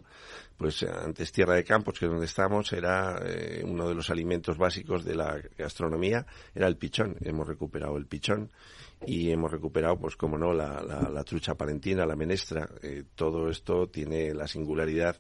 pues 0.57 0.83
antes 0.83 1.33
Tierra 1.33 1.55
de 1.55 1.65
Campos, 1.65 1.99
que 1.99 2.07
es 2.07 2.11
donde 2.11 2.27
estamos, 2.27 2.73
era 2.73 3.21
eh, 3.25 3.63
uno 3.65 3.89
de 3.89 3.95
los 3.95 4.09
alimentos 4.11 4.57
básicos 4.57 5.05
de 5.05 5.15
la 5.15 5.39
gastronomía, 5.59 6.27
era 6.55 6.67
el 6.67 6.77
pichón. 6.77 7.17
Hemos 7.21 7.47
recuperado 7.47 7.97
el 7.97 8.07
pichón 8.07 8.51
y 9.05 9.31
hemos 9.31 9.51
recuperado, 9.51 9.99
pues 9.99 10.17
como 10.17 10.39
no, 10.39 10.55
la, 10.55 10.83
la, 10.83 11.25
trucha 11.25 11.55
palentina, 11.55 12.07
la 12.07 12.17
menestra. 12.17 12.69
Eh, 12.83 13.05
todo 13.15 13.51
esto 13.51 13.89
tiene 13.89 14.33
la 14.33 14.47
singularidad 14.47 15.17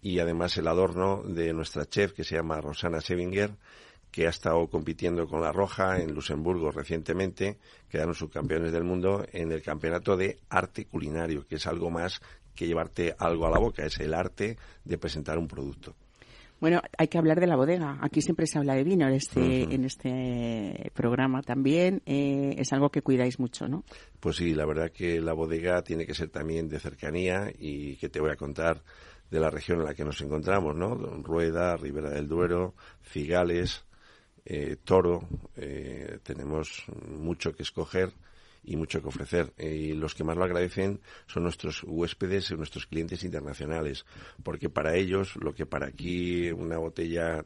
y 0.00 0.20
además 0.20 0.56
el 0.56 0.68
adorno 0.68 1.22
de 1.22 1.52
nuestra 1.52 1.84
chef 1.84 2.12
que 2.12 2.24
se 2.24 2.36
llama 2.36 2.60
Rosana 2.60 3.00
Sevinger, 3.00 3.50
que 4.10 4.26
ha 4.26 4.30
estado 4.30 4.68
compitiendo 4.68 5.26
con 5.26 5.40
la 5.40 5.52
Roja 5.52 6.00
en 6.00 6.14
Luxemburgo 6.14 6.70
recientemente, 6.70 7.58
quedaron 7.88 8.14
subcampeones 8.14 8.72
del 8.72 8.84
mundo 8.84 9.24
en 9.32 9.52
el 9.52 9.62
campeonato 9.62 10.16
de 10.16 10.38
arte 10.48 10.86
culinario, 10.86 11.46
que 11.46 11.56
es 11.56 11.66
algo 11.66 11.90
más 11.90 12.20
que 12.54 12.66
llevarte 12.66 13.14
algo 13.18 13.46
a 13.46 13.50
la 13.50 13.58
boca, 13.58 13.84
es 13.84 13.98
el 14.00 14.14
arte 14.14 14.56
de 14.84 14.98
presentar 14.98 15.38
un 15.38 15.46
producto. 15.46 15.94
Bueno, 16.60 16.82
hay 16.96 17.06
que 17.06 17.18
hablar 17.18 17.38
de 17.38 17.46
la 17.46 17.54
bodega. 17.54 17.98
Aquí 18.00 18.20
siempre 18.20 18.48
se 18.48 18.58
habla 18.58 18.74
de 18.74 18.82
vino 18.82 19.06
en 19.06 19.14
este, 19.14 19.62
en 19.72 19.84
este 19.84 20.90
programa 20.92 21.40
también. 21.40 22.02
Eh, 22.04 22.56
es 22.58 22.72
algo 22.72 22.90
que 22.90 23.02
cuidáis 23.02 23.38
mucho, 23.38 23.68
¿no? 23.68 23.84
Pues 24.18 24.36
sí, 24.36 24.54
la 24.54 24.66
verdad 24.66 24.90
que 24.90 25.20
la 25.20 25.34
bodega 25.34 25.82
tiene 25.82 26.04
que 26.04 26.14
ser 26.14 26.30
también 26.30 26.68
de 26.68 26.80
cercanía 26.80 27.52
y 27.56 27.94
que 27.96 28.08
te 28.08 28.20
voy 28.20 28.32
a 28.32 28.36
contar 28.36 28.82
de 29.30 29.38
la 29.38 29.50
región 29.50 29.78
en 29.78 29.84
la 29.84 29.94
que 29.94 30.04
nos 30.04 30.20
encontramos, 30.20 30.74
¿no? 30.74 30.96
Rueda, 31.22 31.76
Ribera 31.76 32.10
del 32.10 32.26
Duero, 32.26 32.74
Cigales, 33.04 33.84
eh, 34.50 34.76
toro, 34.82 35.28
eh, 35.56 36.20
tenemos 36.22 36.84
mucho 37.06 37.54
que 37.54 37.62
escoger 37.62 38.14
y 38.64 38.76
mucho 38.76 39.02
que 39.02 39.08
ofrecer. 39.08 39.52
Eh, 39.58 39.74
y 39.74 39.92
los 39.92 40.14
que 40.14 40.24
más 40.24 40.38
lo 40.38 40.44
agradecen 40.44 41.00
son 41.26 41.42
nuestros 41.42 41.82
huéspedes, 41.84 42.50
nuestros 42.52 42.86
clientes 42.86 43.24
internacionales, 43.24 44.06
porque 44.42 44.70
para 44.70 44.96
ellos 44.96 45.36
lo 45.36 45.54
que 45.54 45.66
para 45.66 45.88
aquí 45.88 46.50
una 46.50 46.78
botella 46.78 47.44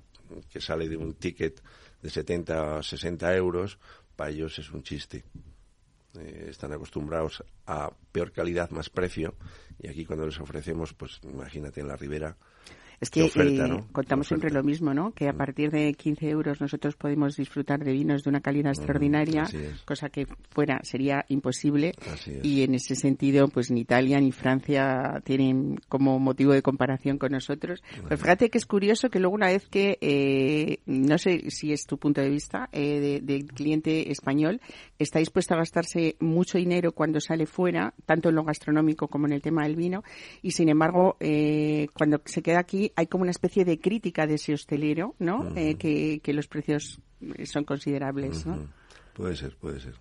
que 0.48 0.60
sale 0.60 0.88
de 0.88 0.96
un 0.96 1.14
ticket 1.14 1.60
de 2.00 2.08
70 2.08 2.78
a 2.78 2.82
60 2.84 3.34
euros, 3.34 3.78
para 4.14 4.30
ellos 4.30 4.56
es 4.60 4.70
un 4.70 4.84
chiste. 4.84 5.24
están 6.14 6.72
acostumbrados 6.72 7.42
a 7.66 7.90
peor 8.12 8.30
calidad, 8.30 8.70
más 8.70 8.90
precio, 8.90 9.34
y 9.80 9.88
aquí 9.88 10.04
cuando 10.04 10.24
les 10.24 10.38
ofrecemos, 10.38 10.92
pues 10.94 11.18
imagínate 11.24 11.80
en 11.80 11.88
la 11.88 11.96
ribera, 11.96 12.36
es 13.02 13.10
que 13.10 13.24
eh, 13.24 13.84
contamos 13.90 14.28
siempre 14.28 14.52
lo 14.52 14.62
mismo, 14.62 14.94
¿no? 14.94 15.10
Que 15.10 15.28
a 15.28 15.32
mm. 15.32 15.36
partir 15.36 15.70
de 15.72 15.92
15 15.92 16.30
euros 16.30 16.60
nosotros 16.60 16.94
podemos 16.94 17.34
disfrutar 17.34 17.82
de 17.82 17.90
vinos 17.90 18.22
de 18.22 18.30
una 18.30 18.40
calidad 18.40 18.70
mm, 18.70 18.78
extraordinaria, 18.78 19.44
cosa 19.84 20.08
que 20.08 20.28
fuera 20.50 20.78
sería 20.84 21.24
imposible. 21.26 21.94
Y 22.44 22.62
en 22.62 22.76
ese 22.76 22.94
sentido, 22.94 23.48
pues 23.48 23.72
ni 23.72 23.80
Italia 23.80 24.20
ni 24.20 24.30
Francia 24.30 25.20
tienen 25.24 25.80
como 25.88 26.20
motivo 26.20 26.52
de 26.52 26.62
comparación 26.62 27.18
con 27.18 27.32
nosotros. 27.32 27.82
Pero 28.04 28.16
fíjate 28.16 28.50
que 28.50 28.58
es 28.58 28.66
curioso 28.66 29.10
que 29.10 29.18
luego 29.18 29.34
una 29.34 29.48
vez 29.48 29.66
que, 29.66 29.98
eh, 30.00 30.78
no 30.86 31.18
sé 31.18 31.50
si 31.50 31.72
es 31.72 31.86
tu 31.86 31.98
punto 31.98 32.20
de 32.20 32.30
vista, 32.30 32.68
eh, 32.70 33.20
del 33.20 33.46
cliente 33.46 34.12
español, 34.12 34.60
está 35.00 35.18
dispuesto 35.18 35.54
a 35.54 35.56
gastarse 35.56 36.14
mucho 36.20 36.56
dinero 36.56 36.92
cuando 36.92 37.18
sale 37.18 37.46
fuera, 37.46 37.94
tanto 38.06 38.28
en 38.28 38.36
lo 38.36 38.44
gastronómico 38.44 39.08
como 39.08 39.26
en 39.26 39.32
el 39.32 39.42
tema 39.42 39.64
del 39.64 39.74
vino, 39.74 40.04
y 40.40 40.52
sin 40.52 40.68
embargo, 40.68 41.16
cuando 41.94 42.22
se 42.26 42.42
queda 42.42 42.60
aquí 42.60 42.91
hay 42.96 43.06
como 43.06 43.22
una 43.22 43.30
especie 43.30 43.64
de 43.64 43.78
crítica 43.78 44.26
de 44.26 44.34
ese 44.34 44.54
hostelero, 44.54 45.14
¿no? 45.18 45.52
Eh, 45.56 45.76
que, 45.76 46.32
los 46.32 46.46
precios 46.46 47.00
son 47.44 47.64
considerables, 47.64 48.46
¿no? 48.46 48.68
Puede 49.14 49.36
ser, 49.36 49.56
puede 49.56 49.80
ser. 49.80 49.94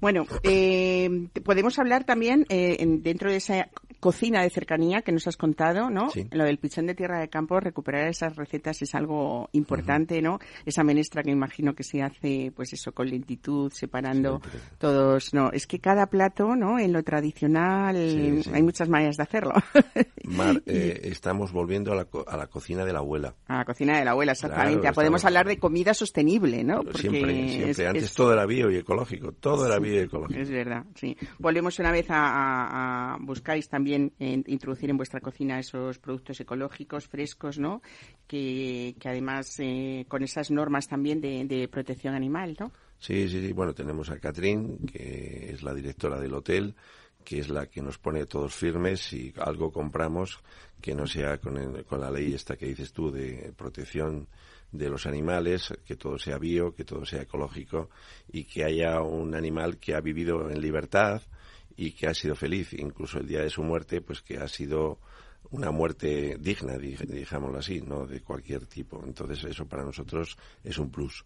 Bueno, 0.00 0.26
eh, 0.42 1.28
podemos 1.44 1.78
hablar 1.78 2.04
también 2.04 2.46
eh, 2.48 2.76
dentro 3.00 3.30
de 3.30 3.36
esa 3.36 3.68
cocina 4.00 4.42
de 4.42 4.50
cercanía 4.50 5.02
que 5.02 5.12
nos 5.12 5.26
has 5.26 5.36
contado, 5.36 5.90
¿no? 5.90 6.08
Lo 6.30 6.44
del 6.44 6.58
pichón 6.58 6.86
de 6.86 6.94
tierra 6.94 7.20
de 7.20 7.28
campo, 7.28 7.60
recuperar 7.60 8.08
esas 8.08 8.34
recetas 8.36 8.80
es 8.80 8.94
algo 8.94 9.50
importante, 9.52 10.22
¿no? 10.22 10.38
Esa 10.64 10.82
menestra 10.82 11.22
que 11.22 11.30
imagino 11.30 11.74
que 11.74 11.84
se 11.84 12.02
hace, 12.02 12.52
pues 12.54 12.72
eso, 12.72 12.92
con 12.92 13.10
lentitud, 13.10 13.70
separando 13.72 14.40
todos, 14.78 15.34
¿no? 15.34 15.50
Es 15.52 15.66
que 15.66 15.80
cada 15.80 16.06
plato, 16.06 16.56
¿no? 16.56 16.78
En 16.78 16.92
lo 16.92 17.02
tradicional 17.02 17.96
hay 17.96 18.62
muchas 18.62 18.88
maneras 18.88 19.16
de 19.16 19.22
hacerlo. 19.22 19.52
Mar, 20.24 20.62
eh, 20.66 21.00
estamos 21.04 21.52
volviendo 21.52 21.92
a 21.92 21.96
la, 21.96 22.06
a 22.26 22.36
la, 22.36 22.46
cocina 22.46 22.84
de 22.84 22.92
la 22.92 23.00
abuela. 23.00 23.34
A 23.48 23.58
la 23.58 23.64
cocina 23.64 23.98
de 23.98 24.04
la 24.04 24.12
abuela, 24.12 24.32
exactamente. 24.32 24.92
Podemos 24.92 25.24
hablar 25.24 25.46
de 25.46 25.58
comida 25.58 25.92
sostenible, 25.92 26.64
¿no? 26.64 26.82
Porque 26.82 27.02
siempre, 27.02 27.48
siempre. 27.74 27.86
Antes 27.88 28.18
era 28.18 28.46
bio 28.46 28.49
y 28.50 28.76
ecológico, 28.76 29.32
todo 29.32 29.66
era 29.66 29.78
bio 29.78 29.94
y 29.94 29.98
ecológico. 29.98 30.40
Es 30.40 30.50
verdad, 30.50 30.84
sí. 30.94 31.16
Volvemos 31.38 31.78
una 31.78 31.92
vez 31.92 32.06
a, 32.10 33.14
a, 33.14 33.18
buscáis 33.20 33.68
también 33.68 34.12
introducir 34.18 34.90
en 34.90 34.96
vuestra 34.96 35.20
cocina 35.20 35.58
esos 35.58 35.98
productos 35.98 36.40
ecológicos, 36.40 37.06
frescos, 37.06 37.58
¿no? 37.58 37.82
Que, 38.26 38.94
además 39.04 39.56
eh, 39.60 40.04
con 40.08 40.22
esas 40.22 40.50
normas 40.50 40.88
también 40.88 41.20
de, 41.20 41.68
protección 41.70 42.14
animal, 42.14 42.56
¿no? 42.58 42.72
Sí, 42.98 43.28
sí, 43.28 43.46
sí. 43.46 43.52
Bueno, 43.52 43.74
tenemos 43.74 44.10
a 44.10 44.18
Catrín, 44.18 44.78
que 44.86 45.50
es 45.52 45.62
la 45.62 45.74
directora 45.74 46.20
del 46.20 46.34
hotel, 46.34 46.74
que 47.24 47.38
es 47.38 47.48
la 47.48 47.66
que 47.66 47.82
nos 47.82 47.98
pone 47.98 48.26
todos 48.26 48.54
firmes 48.54 49.12
y 49.12 49.32
algo 49.38 49.72
compramos 49.72 50.40
que 50.80 50.94
no 50.94 51.06
sea 51.06 51.38
con, 51.38 51.82
con 51.84 52.00
la 52.00 52.10
ley 52.10 52.34
esta 52.34 52.56
que 52.56 52.66
dices 52.66 52.92
tú 52.92 53.10
de 53.10 53.52
protección 53.56 54.26
de 54.72 54.88
los 54.88 55.06
animales, 55.06 55.72
que 55.84 55.96
todo 55.96 56.18
sea 56.18 56.38
bio, 56.38 56.74
que 56.74 56.84
todo 56.84 57.04
sea 57.04 57.22
ecológico 57.22 57.90
y 58.32 58.44
que 58.44 58.64
haya 58.64 59.00
un 59.00 59.34
animal 59.34 59.78
que 59.78 59.94
ha 59.94 60.00
vivido 60.00 60.50
en 60.50 60.60
libertad, 60.60 61.22
y 61.80 61.92
que 61.92 62.06
ha 62.08 62.12
sido 62.12 62.34
feliz, 62.34 62.74
incluso 62.74 63.20
el 63.20 63.26
día 63.26 63.40
de 63.40 63.48
su 63.48 63.62
muerte, 63.62 64.02
pues 64.02 64.20
que 64.20 64.36
ha 64.36 64.46
sido 64.48 64.98
una 65.50 65.70
muerte 65.70 66.36
digna, 66.38 66.76
digámoslo 66.76 67.58
así, 67.58 67.80
no 67.80 68.06
de 68.06 68.20
cualquier 68.20 68.66
tipo. 68.66 69.02
Entonces 69.02 69.42
eso 69.44 69.66
para 69.66 69.82
nosotros 69.82 70.36
es 70.62 70.76
un 70.76 70.90
plus. 70.90 71.24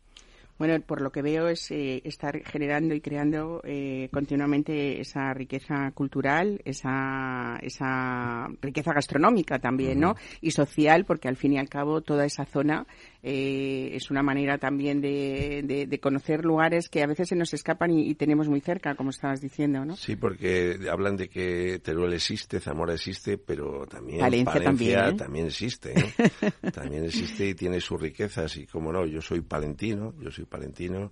Bueno, 0.56 0.80
por 0.86 1.00
lo 1.00 1.10
que 1.10 1.22
veo 1.22 1.48
es 1.48 1.72
eh, 1.72 2.00
estar 2.04 2.40
generando 2.44 2.94
y 2.94 3.00
creando 3.00 3.60
eh, 3.64 4.08
continuamente 4.12 5.00
esa 5.00 5.34
riqueza 5.34 5.90
cultural, 5.90 6.60
esa, 6.64 7.58
esa 7.60 8.46
riqueza 8.62 8.92
gastronómica 8.92 9.58
también, 9.58 9.98
¿no? 9.98 10.14
Y 10.40 10.52
social, 10.52 11.04
porque 11.04 11.26
al 11.26 11.36
fin 11.36 11.54
y 11.54 11.58
al 11.58 11.68
cabo 11.68 12.02
toda 12.02 12.24
esa 12.24 12.44
zona 12.44 12.86
eh, 13.26 13.96
es 13.96 14.10
una 14.10 14.22
manera 14.22 14.58
también 14.58 15.00
de, 15.00 15.86
de, 15.88 15.98
conocer 15.98 16.44
lugares 16.44 16.90
que 16.90 17.02
a 17.02 17.06
veces 17.06 17.30
se 17.30 17.34
nos 17.34 17.54
escapan 17.54 17.90
y, 17.90 18.14
tenemos 18.16 18.50
muy 18.50 18.60
cerca, 18.60 18.94
como 18.96 19.08
estabas 19.08 19.40
diciendo, 19.40 19.82
¿no? 19.82 19.96
Sí, 19.96 20.14
porque 20.14 20.78
hablan 20.92 21.16
de 21.16 21.30
que 21.30 21.80
Teruel 21.82 22.12
existe, 22.12 22.60
Zamora 22.60 22.92
existe, 22.92 23.38
pero 23.38 23.86
también 23.86 24.20
Palencia, 24.20 25.16
también, 25.16 25.46
existe, 25.46 25.94
también 26.74 27.04
existe 27.06 27.48
y 27.48 27.54
tiene 27.54 27.80
sus 27.80 27.98
riquezas 27.98 28.58
y, 28.58 28.66
como 28.66 28.92
no, 28.92 29.06
yo 29.06 29.22
soy 29.22 29.40
palentino, 29.40 30.12
yo 30.20 30.30
soy 30.30 30.44
palentino 30.44 31.10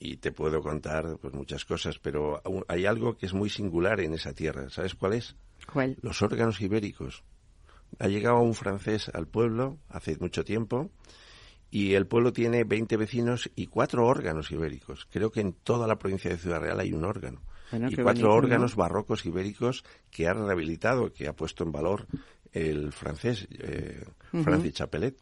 y 0.00 0.16
te 0.16 0.32
puedo 0.32 0.60
contar 0.60 1.18
pues 1.20 1.34
muchas 1.34 1.64
cosas, 1.64 2.00
pero 2.00 2.42
hay 2.66 2.84
algo 2.84 3.16
que 3.16 3.26
es 3.26 3.32
muy 3.32 3.48
singular 3.48 4.00
en 4.00 4.14
esa 4.14 4.32
tierra. 4.32 4.70
¿Sabes 4.70 4.96
cuál 4.96 5.12
es? 5.12 5.36
¿Cuál? 5.72 5.98
Los 6.02 6.20
órganos 6.20 6.60
ibéricos. 6.60 7.22
Ha 8.00 8.08
llegado 8.08 8.40
un 8.40 8.54
francés 8.54 9.08
al 9.14 9.28
pueblo 9.28 9.78
hace 9.88 10.16
mucho 10.18 10.44
tiempo 10.44 10.90
y 11.74 11.94
el 11.94 12.06
pueblo 12.06 12.32
tiene 12.32 12.62
20 12.62 12.96
vecinos 12.96 13.50
y 13.56 13.66
cuatro 13.66 14.06
órganos 14.06 14.52
ibéricos. 14.52 15.08
Creo 15.10 15.32
que 15.32 15.40
en 15.40 15.54
toda 15.54 15.88
la 15.88 15.96
provincia 15.96 16.30
de 16.30 16.38
Ciudad 16.38 16.60
Real 16.60 16.78
hay 16.78 16.92
un 16.92 17.04
órgano. 17.04 17.42
y 17.72 17.96
cuatro 17.96 18.32
órganos 18.32 18.76
barrocos 18.76 19.26
ibéricos 19.26 19.82
que 20.08 20.28
ha 20.28 20.34
rehabilitado, 20.34 21.12
que 21.12 21.26
ha 21.26 21.32
puesto 21.32 21.64
en 21.64 21.72
valor 21.72 22.06
el 22.52 22.92
francés 22.92 23.48
eh, 23.58 24.04
Francis 24.44 24.74
Chapelet 24.74 25.16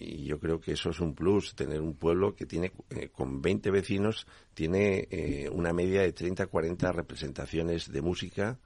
y 0.00 0.24
yo 0.24 0.40
creo 0.40 0.60
que 0.60 0.72
eso 0.72 0.90
es 0.90 0.98
un 0.98 1.14
plus, 1.14 1.54
tener 1.54 1.80
un 1.80 1.94
pueblo 1.94 2.34
que 2.34 2.44
tiene, 2.44 2.72
eh, 2.90 3.10
con 3.12 3.40
20 3.40 3.70
vecinos, 3.70 4.26
tiene 4.54 5.06
eh, 5.12 5.48
una 5.48 5.72
media 5.72 6.02
de 6.02 6.12
30, 6.12 6.46
40 6.46 6.90
representaciones 6.90 7.92
de 7.92 8.02
música, 8.02 8.58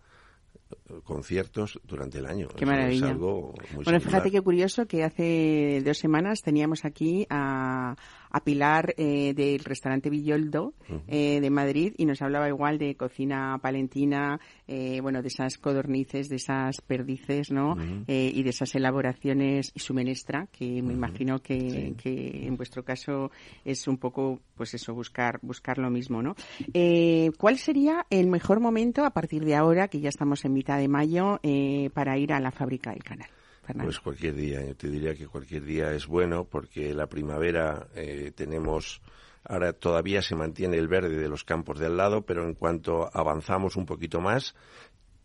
conciertos 1.04 1.80
durante 1.84 2.18
el 2.18 2.26
año. 2.26 2.48
Qué 2.56 2.66
maravilla. 2.66 3.14
bueno, 3.14 4.00
fíjate 4.00 4.30
qué 4.30 4.40
curioso 4.40 4.86
que 4.86 5.04
hace 5.04 5.82
dos 5.84 5.98
semanas 5.98 6.42
teníamos 6.42 6.84
aquí 6.84 7.26
a, 7.30 7.96
a 8.36 8.40
Pilar 8.44 8.94
eh, 8.98 9.32
del 9.34 9.64
restaurante 9.64 10.10
Villoldo 10.10 10.74
eh, 11.08 11.40
de 11.40 11.50
Madrid 11.50 11.94
y 11.96 12.04
nos 12.04 12.20
hablaba 12.20 12.48
igual 12.48 12.76
de 12.76 12.94
cocina 12.94 13.58
palentina, 13.62 14.38
eh, 14.68 15.00
bueno, 15.00 15.22
de 15.22 15.28
esas 15.28 15.56
codornices, 15.56 16.28
de 16.28 16.36
esas 16.36 16.82
perdices, 16.82 17.50
¿no? 17.50 17.78
Eh, 18.06 18.30
y 18.34 18.42
de 18.42 18.50
esas 18.50 18.74
elaboraciones 18.74 19.72
y 19.74 19.80
su 19.80 19.94
menestra, 19.94 20.48
que 20.52 20.82
me 20.82 20.92
imagino 20.92 21.38
que, 21.38 21.94
que 21.96 22.46
en 22.46 22.58
vuestro 22.58 22.84
caso 22.84 23.30
es 23.64 23.88
un 23.88 23.96
poco, 23.96 24.40
pues 24.54 24.74
eso, 24.74 24.92
buscar, 24.92 25.38
buscar 25.40 25.78
lo 25.78 25.88
mismo, 25.88 26.22
¿no? 26.22 26.34
Eh, 26.74 27.30
¿Cuál 27.38 27.56
sería 27.56 28.04
el 28.10 28.26
mejor 28.26 28.60
momento 28.60 29.06
a 29.06 29.10
partir 29.10 29.46
de 29.46 29.54
ahora, 29.54 29.88
que 29.88 30.00
ya 30.00 30.10
estamos 30.10 30.44
en 30.44 30.52
mitad 30.52 30.78
de 30.78 30.88
mayo, 30.88 31.40
eh, 31.42 31.88
para 31.94 32.18
ir 32.18 32.34
a 32.34 32.40
la 32.40 32.50
fábrica 32.50 32.90
del 32.90 33.02
canal? 33.02 33.30
Pues 33.74 34.00
cualquier 34.00 34.34
día, 34.34 34.64
yo 34.64 34.76
te 34.76 34.88
diría 34.88 35.14
que 35.14 35.26
cualquier 35.26 35.64
día 35.64 35.92
es 35.92 36.06
bueno 36.06 36.44
porque 36.44 36.94
la 36.94 37.08
primavera 37.08 37.88
eh, 37.94 38.32
tenemos, 38.34 39.00
ahora 39.44 39.72
todavía 39.72 40.22
se 40.22 40.36
mantiene 40.36 40.76
el 40.78 40.88
verde 40.88 41.16
de 41.16 41.28
los 41.28 41.44
campos 41.44 41.78
de 41.78 41.86
al 41.86 41.96
lado, 41.96 42.24
pero 42.24 42.44
en 42.44 42.54
cuanto 42.54 43.10
avanzamos 43.12 43.76
un 43.76 43.86
poquito 43.86 44.20
más, 44.20 44.54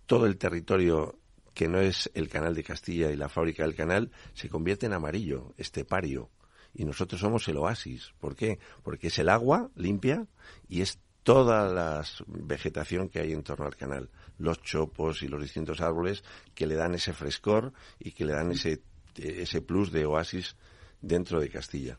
todo 0.05 0.25
el 0.25 0.37
territorio 0.37 1.19
que 1.53 1.67
no 1.67 1.79
es 1.79 2.09
el 2.13 2.29
canal 2.29 2.55
de 2.55 2.63
Castilla 2.63 3.11
y 3.11 3.15
la 3.15 3.29
fábrica 3.29 3.63
del 3.63 3.75
canal 3.75 4.11
se 4.33 4.49
convierte 4.49 4.85
en 4.85 4.93
amarillo, 4.93 5.53
estepario. 5.57 6.29
Y 6.73 6.85
nosotros 6.85 7.19
somos 7.19 7.47
el 7.49 7.57
oasis. 7.57 8.13
¿Por 8.19 8.35
qué? 8.35 8.59
Porque 8.81 9.07
es 9.07 9.19
el 9.19 9.29
agua 9.29 9.69
limpia 9.75 10.25
y 10.69 10.81
es 10.81 10.99
toda 11.23 11.71
la 11.71 12.03
vegetación 12.27 13.09
que 13.09 13.19
hay 13.19 13.33
en 13.33 13.43
torno 13.43 13.65
al 13.65 13.75
canal, 13.75 14.09
los 14.41 14.61
chopos 14.61 15.23
y 15.23 15.27
los 15.27 15.41
distintos 15.41 15.81
árboles 15.81 16.23
que 16.53 16.67
le 16.67 16.75
dan 16.75 16.95
ese 16.95 17.13
frescor 17.13 17.73
y 17.99 18.11
que 18.11 18.25
le 18.25 18.33
dan 18.33 18.51
ese, 18.51 18.81
ese 19.15 19.61
plus 19.61 19.91
de 19.91 20.05
oasis 20.05 20.55
dentro 21.01 21.39
de 21.39 21.49
Castilla. 21.49 21.97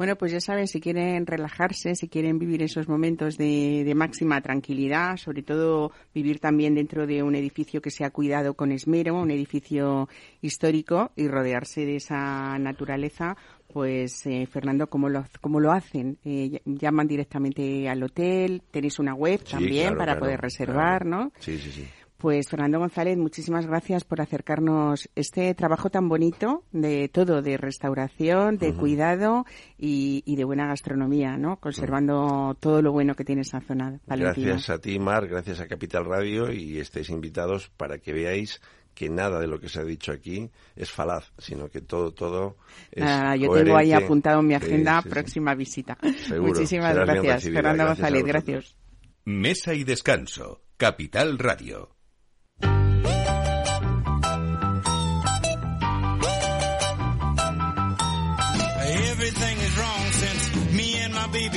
Bueno, 0.00 0.16
pues 0.16 0.32
ya 0.32 0.40
saben, 0.40 0.66
si 0.66 0.80
quieren 0.80 1.26
relajarse, 1.26 1.94
si 1.94 2.08
quieren 2.08 2.38
vivir 2.38 2.62
esos 2.62 2.88
momentos 2.88 3.36
de, 3.36 3.84
de, 3.84 3.94
máxima 3.94 4.40
tranquilidad, 4.40 5.18
sobre 5.18 5.42
todo 5.42 5.92
vivir 6.14 6.40
también 6.40 6.74
dentro 6.74 7.06
de 7.06 7.22
un 7.22 7.34
edificio 7.34 7.82
que 7.82 7.90
se 7.90 8.06
ha 8.06 8.10
cuidado 8.10 8.54
con 8.54 8.72
esmero, 8.72 9.20
un 9.20 9.30
edificio 9.30 10.08
histórico 10.40 11.12
y 11.16 11.28
rodearse 11.28 11.84
de 11.84 11.96
esa 11.96 12.58
naturaleza, 12.58 13.36
pues 13.72 14.26
eh, 14.26 14.46
Fernando, 14.46 14.88
¿cómo 14.88 15.08
lo, 15.08 15.24
cómo 15.40 15.60
lo 15.60 15.72
hacen? 15.72 16.18
Eh, 16.24 16.60
¿Llaman 16.64 17.06
directamente 17.06 17.88
al 17.88 18.02
hotel? 18.02 18.62
¿Tenéis 18.70 18.98
una 18.98 19.14
web 19.14 19.40
Sí, 19.44 19.52
también 19.52 19.82
claro, 19.88 19.98
para 19.98 20.12
claro, 20.12 20.20
poder 20.20 20.40
reservar, 20.40 21.02
claro. 21.02 21.24
no? 21.24 21.32
Sí, 21.38 21.58
sí, 21.58 21.70
sí. 21.70 21.86
Pues 22.16 22.50
Fernando 22.50 22.78
González, 22.78 23.16
muchísimas 23.16 23.66
gracias 23.66 24.04
por 24.04 24.20
acercarnos 24.20 25.08
este 25.14 25.54
trabajo 25.54 25.88
tan 25.88 26.06
bonito 26.06 26.64
de 26.70 27.08
todo, 27.08 27.40
de 27.40 27.56
restauración, 27.56 28.58
de 28.58 28.74
cuidado 28.74 29.46
y, 29.78 30.22
y 30.26 30.36
de 30.36 30.44
buena 30.44 30.66
gastronomía, 30.66 31.38
¿no? 31.38 31.56
Conservando 31.60 32.54
todo 32.60 32.82
lo 32.82 32.92
bueno 32.92 33.14
que 33.14 33.24
tiene 33.24 33.40
esa 33.40 33.62
zona 33.62 33.98
palentina. 34.06 34.48
Gracias 34.48 34.68
a 34.68 34.78
ti, 34.78 34.98
Mar, 34.98 35.28
gracias 35.28 35.60
a 35.60 35.66
Capital 35.66 36.04
Radio 36.04 36.52
y 36.52 36.78
estéis 36.78 37.08
invitados 37.08 37.70
para 37.78 37.96
que 37.96 38.12
veáis 38.12 38.60
que 38.94 39.08
nada 39.08 39.40
de 39.40 39.46
lo 39.46 39.60
que 39.60 39.68
se 39.68 39.80
ha 39.80 39.84
dicho 39.84 40.12
aquí 40.12 40.50
es 40.76 40.90
falaz, 40.90 41.32
sino 41.38 41.68
que 41.68 41.80
todo, 41.80 42.12
todo 42.12 42.56
es 42.90 43.04
Nada, 43.04 43.36
yo 43.36 43.50
tengo 43.52 43.76
ahí 43.76 43.92
apuntado 43.92 44.40
en 44.40 44.46
mi 44.46 44.54
agenda 44.54 44.98
sí, 44.98 45.02
sí. 45.04 45.08
próxima 45.08 45.54
visita. 45.54 45.98
Seguro, 46.26 46.52
Muchísimas 46.52 46.94
gracias. 46.94 47.44
Fernando 47.44 47.84
Gracias 47.84 47.86
González, 47.86 48.22
vosotros. 48.22 48.44
gracias. 48.46 48.76
Mesa 49.24 49.74
y 49.74 49.84
descanso. 49.84 50.62
Capital 50.76 51.38
Radio. 51.38 51.99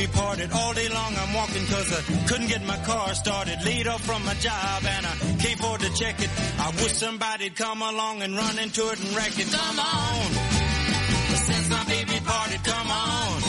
Baby 0.04 0.18
parted. 0.18 0.52
All 0.52 0.74
day 0.74 0.90
long 0.90 1.16
I'm 1.18 1.34
walking 1.34 1.66
cause 1.68 1.92
I 1.92 2.28
couldn't 2.28 2.48
get 2.48 2.66
my 2.66 2.78
car 2.78 3.14
started. 3.14 3.64
Laid 3.66 3.88
off 3.88 4.02
from 4.02 4.24
my 4.26 4.34
job 4.36 4.84
and 4.86 5.06
I 5.06 5.16
can't 5.40 5.60
afford 5.60 5.82
to 5.82 5.94
check 5.94 6.22
it. 6.22 6.30
I 6.60 6.70
wish 6.82 6.94
somebody'd 6.94 7.56
come 7.56 7.82
along 7.82 8.22
and 8.22 8.36
run 8.36 8.60
into 8.60 8.90
it 8.90 9.00
and 9.00 9.16
wreck 9.16 9.38
it. 9.38 9.52
Come 9.52 9.80
on. 9.80 10.32
Since 11.48 11.70
my 11.70 11.84
baby 11.86 12.20
parted, 12.26 12.64
come 12.64 12.90
on. 12.92 13.42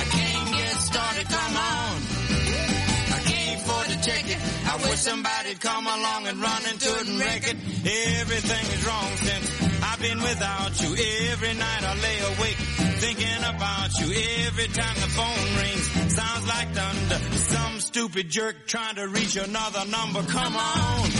I 0.00 0.04
can't 0.10 0.50
get 0.52 0.76
started, 0.76 1.26
come 1.28 1.56
on. 1.56 1.94
I 3.14 3.20
can't 3.24 3.60
afford 3.60 3.86
to 3.86 3.98
check 4.08 4.24
it. 4.30 4.40
I 4.66 4.76
wish 4.88 5.00
somebody'd 5.00 5.60
come 5.60 5.86
along 5.86 6.26
and 6.26 6.38
run 6.40 6.62
into 6.70 6.90
it 7.00 7.08
and 7.08 7.18
wreck 7.18 7.42
it. 7.46 7.56
Everything 8.20 8.64
is 8.74 8.86
wrong 8.86 9.10
since 9.16 9.46
I've 9.82 10.00
been 10.00 10.20
without 10.22 10.72
you. 10.82 10.90
Every 11.32 11.54
night 11.54 11.82
I 11.82 11.94
lay 12.00 12.18
awake 12.36 12.73
thinking 13.00 13.42
about 13.54 13.90
you. 14.00 14.08
Every 14.46 14.68
time 14.68 14.96
the 14.96 15.10
phone 15.18 15.46
rings, 15.60 16.14
sounds 16.14 16.48
like 16.48 16.68
thunder. 16.74 17.18
Some 17.36 17.80
stupid 17.80 18.30
jerk 18.30 18.56
trying 18.66 18.96
to 18.96 19.08
reach 19.08 19.36
another 19.36 19.84
number. 19.90 20.22
Come 20.22 20.56
on. 20.56 21.10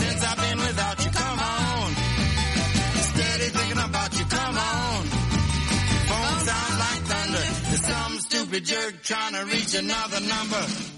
Since 0.00 0.24
I've 0.24 0.38
been 0.38 0.58
without 0.58 1.04
you, 1.04 1.10
come 1.10 1.38
on. 1.38 1.88
Steady 3.10 3.48
thinking 3.56 3.82
about 3.88 4.18
you, 4.18 4.24
come 4.26 4.56
on. 4.56 5.02
Phone 6.10 6.38
sounds 6.48 6.76
like 6.84 7.02
thunder. 7.12 7.46
Some 7.90 8.18
stupid 8.20 8.64
jerk 8.64 9.02
trying 9.02 9.34
to 9.34 9.44
reach 9.46 9.74
another 9.74 10.20
number. 10.20 10.91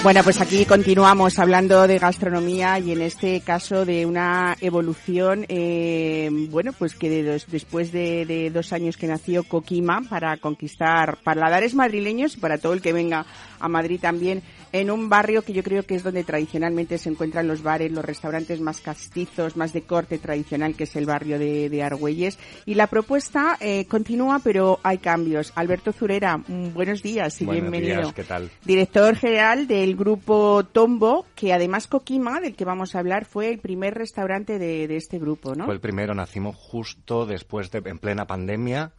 Bueno, 0.00 0.22
pues 0.22 0.40
aquí 0.40 0.64
continuamos 0.64 1.40
hablando 1.40 1.88
de 1.88 1.98
gastronomía 1.98 2.78
y 2.78 2.92
en 2.92 3.02
este 3.02 3.40
caso 3.40 3.84
de 3.84 4.06
una 4.06 4.56
evolución, 4.60 5.44
eh, 5.48 6.30
bueno, 6.50 6.72
pues 6.72 6.94
que 6.94 7.10
de 7.10 7.42
después 7.48 7.90
de, 7.90 8.24
de 8.24 8.50
dos 8.50 8.72
años 8.72 8.96
que 8.96 9.08
nació 9.08 9.42
Coquima 9.42 10.02
para 10.08 10.36
conquistar 10.36 11.18
paladares 11.24 11.74
madrileños 11.74 12.36
y 12.36 12.40
para 12.40 12.58
todo 12.58 12.74
el 12.74 12.80
que 12.80 12.92
venga 12.92 13.26
a 13.58 13.68
Madrid 13.68 13.98
también, 14.00 14.42
en 14.72 14.90
un 14.90 15.08
barrio 15.08 15.42
que 15.42 15.52
yo 15.52 15.62
creo 15.62 15.82
que 15.84 15.94
es 15.94 16.02
donde 16.02 16.24
tradicionalmente 16.24 16.98
se 16.98 17.08
encuentran 17.08 17.48
los 17.48 17.62
bares, 17.62 17.90
los 17.92 18.04
restaurantes 18.04 18.60
más 18.60 18.80
castizos, 18.80 19.56
más 19.56 19.72
de 19.72 19.82
corte 19.82 20.18
tradicional, 20.18 20.74
que 20.74 20.84
es 20.84 20.96
el 20.96 21.06
barrio 21.06 21.38
de, 21.38 21.68
de 21.68 21.82
Argüelles. 21.82 22.38
Y 22.66 22.74
la 22.74 22.86
propuesta 22.86 23.56
eh, 23.60 23.86
continúa, 23.86 24.40
pero 24.42 24.80
hay 24.82 24.98
cambios. 24.98 25.52
Alberto 25.54 25.92
Zurera, 25.92 26.38
mm, 26.38 26.74
buenos 26.74 27.02
días 27.02 27.40
y 27.40 27.44
Buenos 27.44 27.70
bienvenido 27.70 28.02
días, 28.02 28.12
¿qué 28.12 28.24
tal? 28.24 28.50
director 28.64 29.16
general 29.16 29.66
del 29.66 29.96
grupo 29.96 30.64
Tombo, 30.64 31.26
que 31.34 31.52
además 31.52 31.86
Coquima, 31.86 32.40
del 32.40 32.54
que 32.54 32.64
vamos 32.64 32.94
a 32.94 32.98
hablar, 32.98 33.24
fue 33.24 33.50
el 33.50 33.58
primer 33.58 33.94
restaurante 33.94 34.58
de, 34.58 34.86
de 34.86 34.96
este 34.96 35.18
grupo, 35.18 35.54
¿no? 35.54 35.64
Fue 35.64 35.74
el 35.74 35.80
primero, 35.80 36.14
nacimos 36.14 36.56
justo 36.56 37.26
después 37.26 37.70
de, 37.70 37.82
en 37.84 37.98
plena 37.98 38.26
pandemia. 38.26 38.92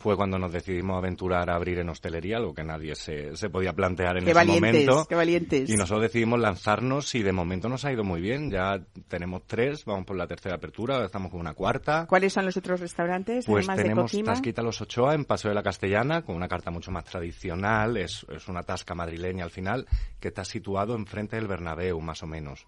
Fue 0.00 0.16
cuando 0.16 0.38
nos 0.38 0.50
decidimos 0.50 0.96
aventurar 0.96 1.50
a 1.50 1.54
abrir 1.56 1.78
en 1.78 1.90
hostelería, 1.90 2.38
algo 2.38 2.54
que 2.54 2.64
nadie 2.64 2.94
se, 2.94 3.36
se 3.36 3.50
podía 3.50 3.74
plantear 3.74 4.16
en 4.16 4.24
Qué 4.24 4.30
ese 4.30 4.34
valientes, 4.34 4.86
momento. 4.86 5.06
qué 5.06 5.14
valientes. 5.14 5.68
Y 5.68 5.76
nosotros 5.76 6.02
decidimos 6.04 6.40
lanzarnos 6.40 7.14
y 7.14 7.22
de 7.22 7.32
momento 7.32 7.68
nos 7.68 7.84
ha 7.84 7.92
ido 7.92 8.02
muy 8.02 8.22
bien. 8.22 8.50
Ya 8.50 8.80
tenemos 9.08 9.42
tres, 9.46 9.84
vamos 9.84 10.06
por 10.06 10.16
la 10.16 10.26
tercera 10.26 10.54
apertura, 10.54 10.94
ahora 10.94 11.06
estamos 11.06 11.30
con 11.30 11.38
una 11.40 11.52
cuarta. 11.52 12.06
¿Cuáles 12.06 12.32
son 12.32 12.46
los 12.46 12.56
otros 12.56 12.80
restaurantes, 12.80 13.44
Pues 13.44 13.64
además 13.68 13.76
de 13.76 13.82
tenemos 13.82 14.10
Coquima? 14.10 14.32
Tasquita 14.32 14.62
Los 14.62 14.80
Ochoa 14.80 15.14
en 15.14 15.26
Paseo 15.26 15.50
de 15.50 15.54
la 15.54 15.62
Castellana, 15.62 16.22
con 16.22 16.34
una 16.34 16.48
carta 16.48 16.70
mucho 16.70 16.90
más 16.90 17.04
tradicional, 17.04 17.98
es, 17.98 18.24
es 18.34 18.48
una 18.48 18.62
tasca 18.62 18.94
madrileña 18.94 19.44
al 19.44 19.50
final, 19.50 19.86
que 20.18 20.28
está 20.28 20.46
situado 20.46 20.94
enfrente 20.94 21.36
del 21.36 21.46
Bernabéu, 21.46 22.00
más 22.00 22.22
o 22.22 22.26
menos. 22.26 22.66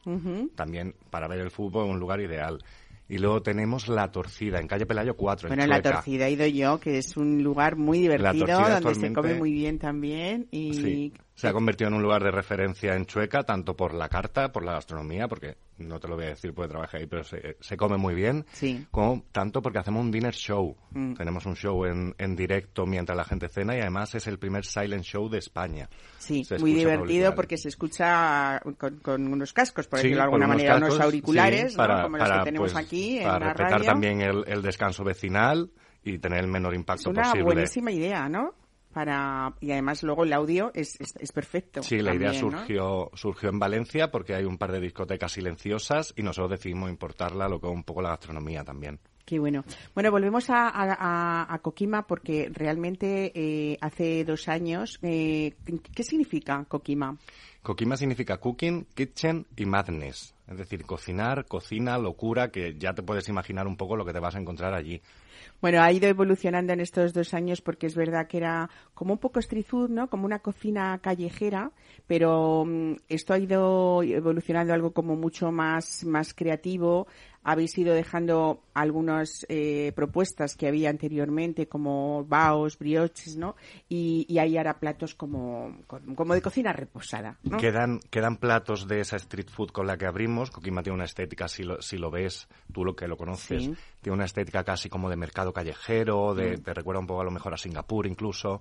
También 0.55 0.95
para 1.11 1.29
ver 1.29 1.41
el 1.41 1.51
fútbol, 1.51 1.89
un 1.89 1.99
lugar 1.99 2.21
ideal. 2.21 2.63
Y 3.09 3.19
luego 3.19 3.43
tenemos 3.43 3.89
La 3.89 4.11
Torcida, 4.11 4.59
en 4.59 4.67
calle 4.67 4.87
Pelayo 4.87 5.15
4, 5.17 5.49
Bueno, 5.49 5.65
en 5.65 5.69
La. 5.71 5.83
Torcida 5.83 6.29
he 6.29 6.33
ido 6.33 6.47
yo, 6.47 6.79
que 6.79 6.99
es 6.99 7.17
un 7.17 7.43
lugar 7.43 7.77
muy 7.77 7.99
divertido, 7.99 8.47
donde 8.47 8.95
se 8.95 9.13
come 9.13 9.35
muy 9.35 9.53
bien 9.53 9.79
también. 9.79 10.49
Y 10.51 10.73
Sí, 10.73 11.13
se 11.35 11.49
ha 11.49 11.53
convertido 11.53 11.89
en 11.89 11.95
un 11.95 12.03
lugar 12.03 12.23
de 12.23 12.31
referencia 12.31 12.95
en 12.95 13.07
Chueca, 13.07 13.43
tanto 13.43 13.75
por 13.75 13.95
la 13.95 14.09
carta, 14.09 14.53
por 14.53 14.65
la 14.65 14.73
gastronomía, 14.73 15.29
porque 15.29 15.57
no 15.79 15.99
te 15.99 16.07
lo 16.07 16.15
voy 16.17 16.27
a 16.27 16.29
decir 16.29 16.53
porque 16.55 16.69
trabajé 16.71 16.99
ahí, 16.99 17.07
pero 17.07 17.25
se, 17.25 17.57
se 17.59 17.77
come 17.77 17.97
muy 17.97 18.15
bien, 18.15 18.45
Sí. 18.53 18.87
como 18.91 19.25
tanto 19.33 19.63
porque 19.63 19.79
hacemos 19.79 20.05
un 20.05 20.11
dinner 20.11 20.35
show. 20.35 20.77
Mm. 20.91 21.15
Tenemos 21.15 21.47
un 21.47 21.57
show 21.57 21.85
en, 21.87 22.15
en 22.19 22.37
directo 22.37 22.85
mientras 22.87 23.17
la 23.17 23.25
gente 23.25 23.49
cena 23.49 23.75
y 23.77 23.81
además 23.81 24.15
es 24.15 24.27
el 24.27 24.39
primer 24.39 24.65
silent 24.67 25.05
show 25.05 25.29
de 25.31 25.39
España. 25.39 25.89
Sí, 26.19 26.45
Se 26.45 26.59
muy 26.59 26.75
divertido 26.75 27.35
porque 27.35 27.57
se 27.57 27.69
escucha 27.69 28.61
con, 28.79 28.99
con 28.99 29.27
unos 29.33 29.53
cascos, 29.53 29.89
por 29.89 29.99
Sí, 29.99 30.05
decirlo 30.09 30.19
de 30.21 30.25
alguna 30.25 30.45
unos 30.47 30.57
manera, 30.57 30.77
unos 30.77 30.89
cascos, 30.91 31.05
auriculares, 31.07 31.73
sí, 31.73 31.77
¿no? 31.77 31.77
para, 31.79 32.03
como 32.03 32.17
los 32.19 32.29
para, 32.29 32.39
que 32.41 32.45
tenemos 32.45 32.73
pues, 32.73 32.85
aquí 32.85 33.19
en 33.19 33.25
para 33.25 33.39
la 33.39 33.47
respetar 33.55 33.73
radio. 33.73 33.87
también 33.87 34.21
el, 34.21 34.45
el 34.47 34.63
descanso 34.63 35.03
vecinal 35.03 35.71
y 36.05 36.19
tener 36.19 36.41
el 36.41 36.49
menor 36.49 36.75
Es 36.75 36.79
impacto 36.81 37.11
una 37.11 37.23
posible. 37.23 37.45
buenísima 37.45 37.91
idea, 37.91 38.29
¿no? 38.29 38.55
Para 38.93 39.55
y 39.61 39.73
además 39.73 40.03
luego 40.03 40.25
el 40.25 40.33
audio 40.33 40.71
es, 40.75 41.01
es, 41.01 41.15
es 41.19 41.33
perfecto. 41.33 41.83
Sí, 41.83 41.99
la 41.99 42.15
idea 42.15 42.35
surgió, 42.35 43.11
surgió 43.15 43.49
en 43.49 43.59
Valencia 43.59 44.11
porque 44.11 44.35
hay 44.35 44.45
un 44.45 44.59
par 44.59 44.73
de 44.73 44.81
discotecas 44.81 45.33
silenciosas 45.33 46.13
y 46.17 46.23
nosotros 46.23 46.51
decidimos 46.51 46.91
importarla 46.91 47.49
lo 47.49 47.61
que 47.61 47.69
es 47.69 47.73
un 47.73 47.85
poco 47.85 48.03
la 48.03 48.11
gastronomía 48.11 48.65
también. 48.65 48.99
Qué 49.25 49.39
bueno. 49.39 49.65
Bueno, 49.95 50.11
volvemos 50.11 50.51
a, 50.51 50.69
a, 50.69 51.55
a 51.55 51.59
Coquima 51.61 52.07
porque 52.07 52.51
realmente 52.53 53.33
eh, 53.35 53.79
hace 53.81 54.25
dos 54.25 54.49
años. 54.49 54.99
Eh, 55.03 55.55
¿Qué 55.95 56.03
significa 56.03 56.65
Coquima? 56.67 57.17
Coquima 57.63 57.97
significa 57.97 58.39
cooking, 58.39 58.87
kitchen 58.95 59.47
y 59.57 59.65
madness. 59.67 60.35
Es 60.49 60.59
decir, 60.59 60.85
cocinar, 60.85 61.47
cocina, 61.47 61.97
locura, 61.97 62.51
que 62.51 62.75
ya 62.77 62.93
te 62.93 63.05
puedes 63.05 63.29
imaginar 63.29 63.69
un 63.69 63.77
poco 63.77 63.97
lo 63.97 64.05
que 64.05 64.13
te 64.13 64.19
vas 64.19 64.35
a 64.35 64.41
encontrar 64.41 64.75
allí. 64.75 65.01
Bueno, 65.63 65.81
ha 65.81 65.93
ido 65.93 66.09
evolucionando 66.09 66.73
en 66.73 66.81
estos 66.81 67.13
dos 67.15 67.35
años 67.35 67.61
porque 67.61 67.87
es 67.87 67.95
verdad 67.95 68.27
que 68.27 68.39
era 68.39 68.69
como 68.95 69.13
un 69.13 69.21
poco 69.21 69.39
street 69.39 69.65
food, 69.65 69.91
¿no? 69.91 70.11
Como 70.11 70.27
una 70.27 70.41
cocina 70.41 70.99
callejera, 71.01 71.71
pero 72.09 72.65
mm, 72.67 72.97
esto 73.09 73.33
ha 73.33 73.39
ido 73.39 74.03
evolucionando 74.03 74.75
algo 74.75 74.91
como 74.93 75.15
mucho 75.15 75.53
más, 75.53 76.05
más 76.05 76.35
creativo, 76.35 77.07
habéis 77.45 77.77
ido 77.77 77.95
dejando 77.95 78.63
algunas 78.75 79.45
eh, 79.49 79.93
propuestas 79.95 80.57
que 80.57 80.69
había 80.69 80.91
anteriormente, 80.91 81.67
como 81.67 82.25
baos, 82.25 82.79
brioches, 82.79 83.37
¿no? 83.37 83.57
Y, 83.89 84.27
y 84.29 84.39
hay 84.39 84.57
ahora 84.57 84.79
platos 84.79 85.15
como, 85.15 85.77
como 85.87 86.35
de 86.35 86.43
cocina 86.43 86.73
reposada, 86.73 87.39
¿no? 87.43 87.59
Quedan, 87.59 88.01
quedan 88.11 88.37
platos 88.37 88.87
de 88.87 89.01
esa 89.01 89.17
street 89.17 89.49
food 89.51 89.71
con 89.71 89.87
la 89.87 89.97
que 89.97 90.07
abrimos. 90.07 90.51
Coquima 90.51 90.83
tiene 90.83 90.95
una 90.95 91.05
estética, 91.05 91.49
si 91.49 91.65
lo, 91.65 91.83
si 91.83 91.99
lo 91.99 92.11
ves, 92.11 92.49
tú 92.73 92.85
lo 92.85 92.95
que 92.95 93.09
lo 93.09 93.17
conoces, 93.17 93.71
tiene 94.01 94.15
una 94.15 94.25
estética 94.25 94.63
casi 94.65 94.89
como 94.89 95.11
de 95.11 95.17
mercado 95.17 95.53
callejero, 95.53 96.35
de, 96.35 96.57
mm. 96.57 96.63
te 96.63 96.75
recuerda 96.75 97.01
un 97.01 97.07
poco 97.07 97.21
a 97.23 97.25
lo 97.25 97.31
mejor 97.31 97.55
a 97.55 97.57
Singapur 97.57 98.07
incluso. 98.07 98.61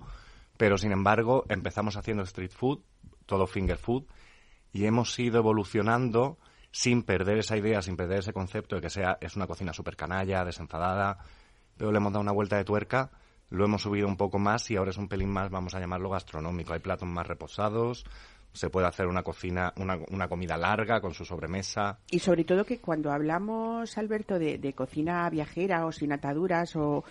Pero, 0.58 0.78
sin 0.78 0.91
embargo, 0.91 1.46
empezamos 1.50 1.98
haciendo 1.98 2.24
street 2.24 2.52
food, 2.52 2.80
todo 3.26 3.48
finger 3.48 3.78
food, 3.78 4.04
y 4.74 4.86
hemos 4.86 5.17
ido 5.17 5.39
evolucionando 5.39 6.38
sin 6.71 7.03
perder 7.03 7.39
esa 7.39 7.57
idea, 7.57 7.81
sin 7.81 7.97
perder 7.97 8.19
ese 8.19 8.34
concepto 8.34 8.75
de 8.75 8.81
que 8.81 8.89
sea 8.89 9.17
es 9.21 9.36
una 9.36 9.47
cocina 9.47 9.73
súper 9.73 9.95
canalla, 9.95 10.45
desenfadada, 10.45 11.17
pero 11.77 11.91
le 11.91 11.97
hemos 11.97 12.13
dado 12.13 12.21
una 12.21 12.31
vuelta 12.31 12.57
de 12.57 12.63
tuerca, 12.63 13.12
lo 13.49 13.65
hemos 13.65 13.81
subido 13.81 14.07
un 14.07 14.17
poco 14.17 14.39
más 14.39 14.71
y 14.71 14.77
ahora 14.77 14.91
es 14.91 14.97
un 14.97 15.10
pelín 15.10 15.29
más, 15.29 15.49
vamos 15.49 15.75
a 15.75 15.79
llamarlo 15.79 16.10
gastronómico. 16.10 16.73
Hay 16.73 16.79
platos 16.79 17.07
más 17.07 17.27
reposados, 17.27 18.05
se 18.53 18.69
puede 18.69 18.88
hacer 18.88 19.07
una 19.07 19.23
cocina, 19.23 19.73
una, 19.77 19.97
una, 20.10 20.27
comida 20.27 20.57
larga 20.57 20.99
con 20.99 21.13
su 21.13 21.23
sobremesa. 21.25 21.99
Y 22.10 22.19
sobre 22.19 22.43
todo 22.43 22.65
que 22.65 22.79
cuando 22.79 23.12
hablamos, 23.12 23.97
Alberto, 23.97 24.39
de, 24.39 24.73
cocina 24.73 25.29
viajera 25.29 25.86
o 25.86 25.91
sin 25.91 26.12
ataduras 26.12 26.75
o, 26.75 27.03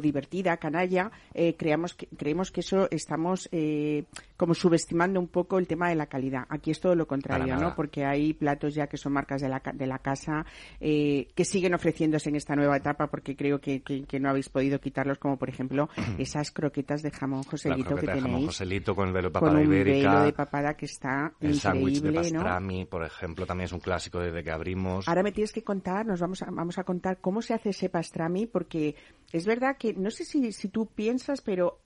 divertida, 0.00 0.56
canalla, 0.56 1.10
eh, 1.34 1.54
creamos 1.56 1.94
que, 1.94 2.06
creemos 2.08 2.50
que 2.50 2.60
eso 2.60 2.88
estamos 2.90 3.48
eh, 3.52 4.04
como 4.36 4.54
subestimando 4.54 5.18
un 5.18 5.28
poco 5.28 5.58
el 5.58 5.66
tema 5.66 5.88
de 5.88 5.94
la 5.94 6.06
calidad. 6.06 6.44
Aquí 6.48 6.70
es 6.70 6.80
todo 6.80 6.94
lo 6.94 7.06
contrario, 7.06 7.56
¿no? 7.56 7.74
Porque 7.74 8.04
hay 8.04 8.34
platos 8.34 8.74
ya 8.74 8.86
que 8.86 8.96
son 8.96 9.12
marcas 9.12 9.40
de 9.40 9.48
la, 9.48 9.62
de 9.72 9.86
la 9.86 9.98
casa 9.98 10.44
eh, 10.80 11.28
que 11.34 11.44
siguen 11.44 11.74
ofreciéndose 11.74 12.28
en 12.28 12.36
esta 12.36 12.54
nueva 12.54 12.76
etapa 12.76 13.06
porque 13.08 13.36
creo 13.36 13.60
que, 13.60 13.82
que, 13.82 14.20
no 14.20 14.30
habéis 14.30 14.48
podido 14.48 14.78
quitarlos, 14.78 15.18
como 15.18 15.36
por 15.38 15.48
ejemplo 15.48 15.88
esas 16.18 16.50
croquetas 16.50 17.02
de 17.02 17.10
jamón 17.10 17.42
Joselito 17.44 17.94
que 17.94 18.06
tenéis. 18.06 18.22
Jamón 18.22 18.46
Joselito 18.46 18.94
con 18.94 19.08
el 19.08 19.14
velo 19.14 19.28
de 19.28 19.32
papada 19.32 19.62
ibérica. 19.62 20.10
Velo 20.10 20.24
de 20.24 20.32
papada 20.32 20.74
que 20.74 20.86
está 20.86 21.32
el 21.40 21.58
sándwich 21.58 22.00
de 22.00 22.12
pastrami, 22.12 22.84
por 22.84 23.04
ejemplo, 23.04 23.46
también 23.46 23.66
es 23.66 23.72
un 23.72 23.80
clásico 23.80 24.18
desde 24.18 24.42
que 24.42 24.50
abrimos. 24.50 25.08
Ahora 25.08 25.22
me 25.22 25.32
tienes 25.32 25.52
que 25.52 25.62
contar, 25.62 26.06
nos 26.06 26.20
vamos 26.20 26.42
a, 26.42 26.50
vamos 26.50 26.78
a 26.78 26.84
contar 26.84 27.18
cómo 27.20 27.42
se 27.42 27.54
hace 27.54 27.70
ese 27.70 27.88
pastrami, 27.88 28.46
porque 28.46 28.94
es 29.32 29.46
verdad 29.46 29.76
que, 29.78 29.94
no 29.94 30.10
sé 30.10 30.24
si, 30.24 30.52
si 30.52 30.68
tú 30.68 30.86
piensas, 30.86 31.40
pero 31.40 31.80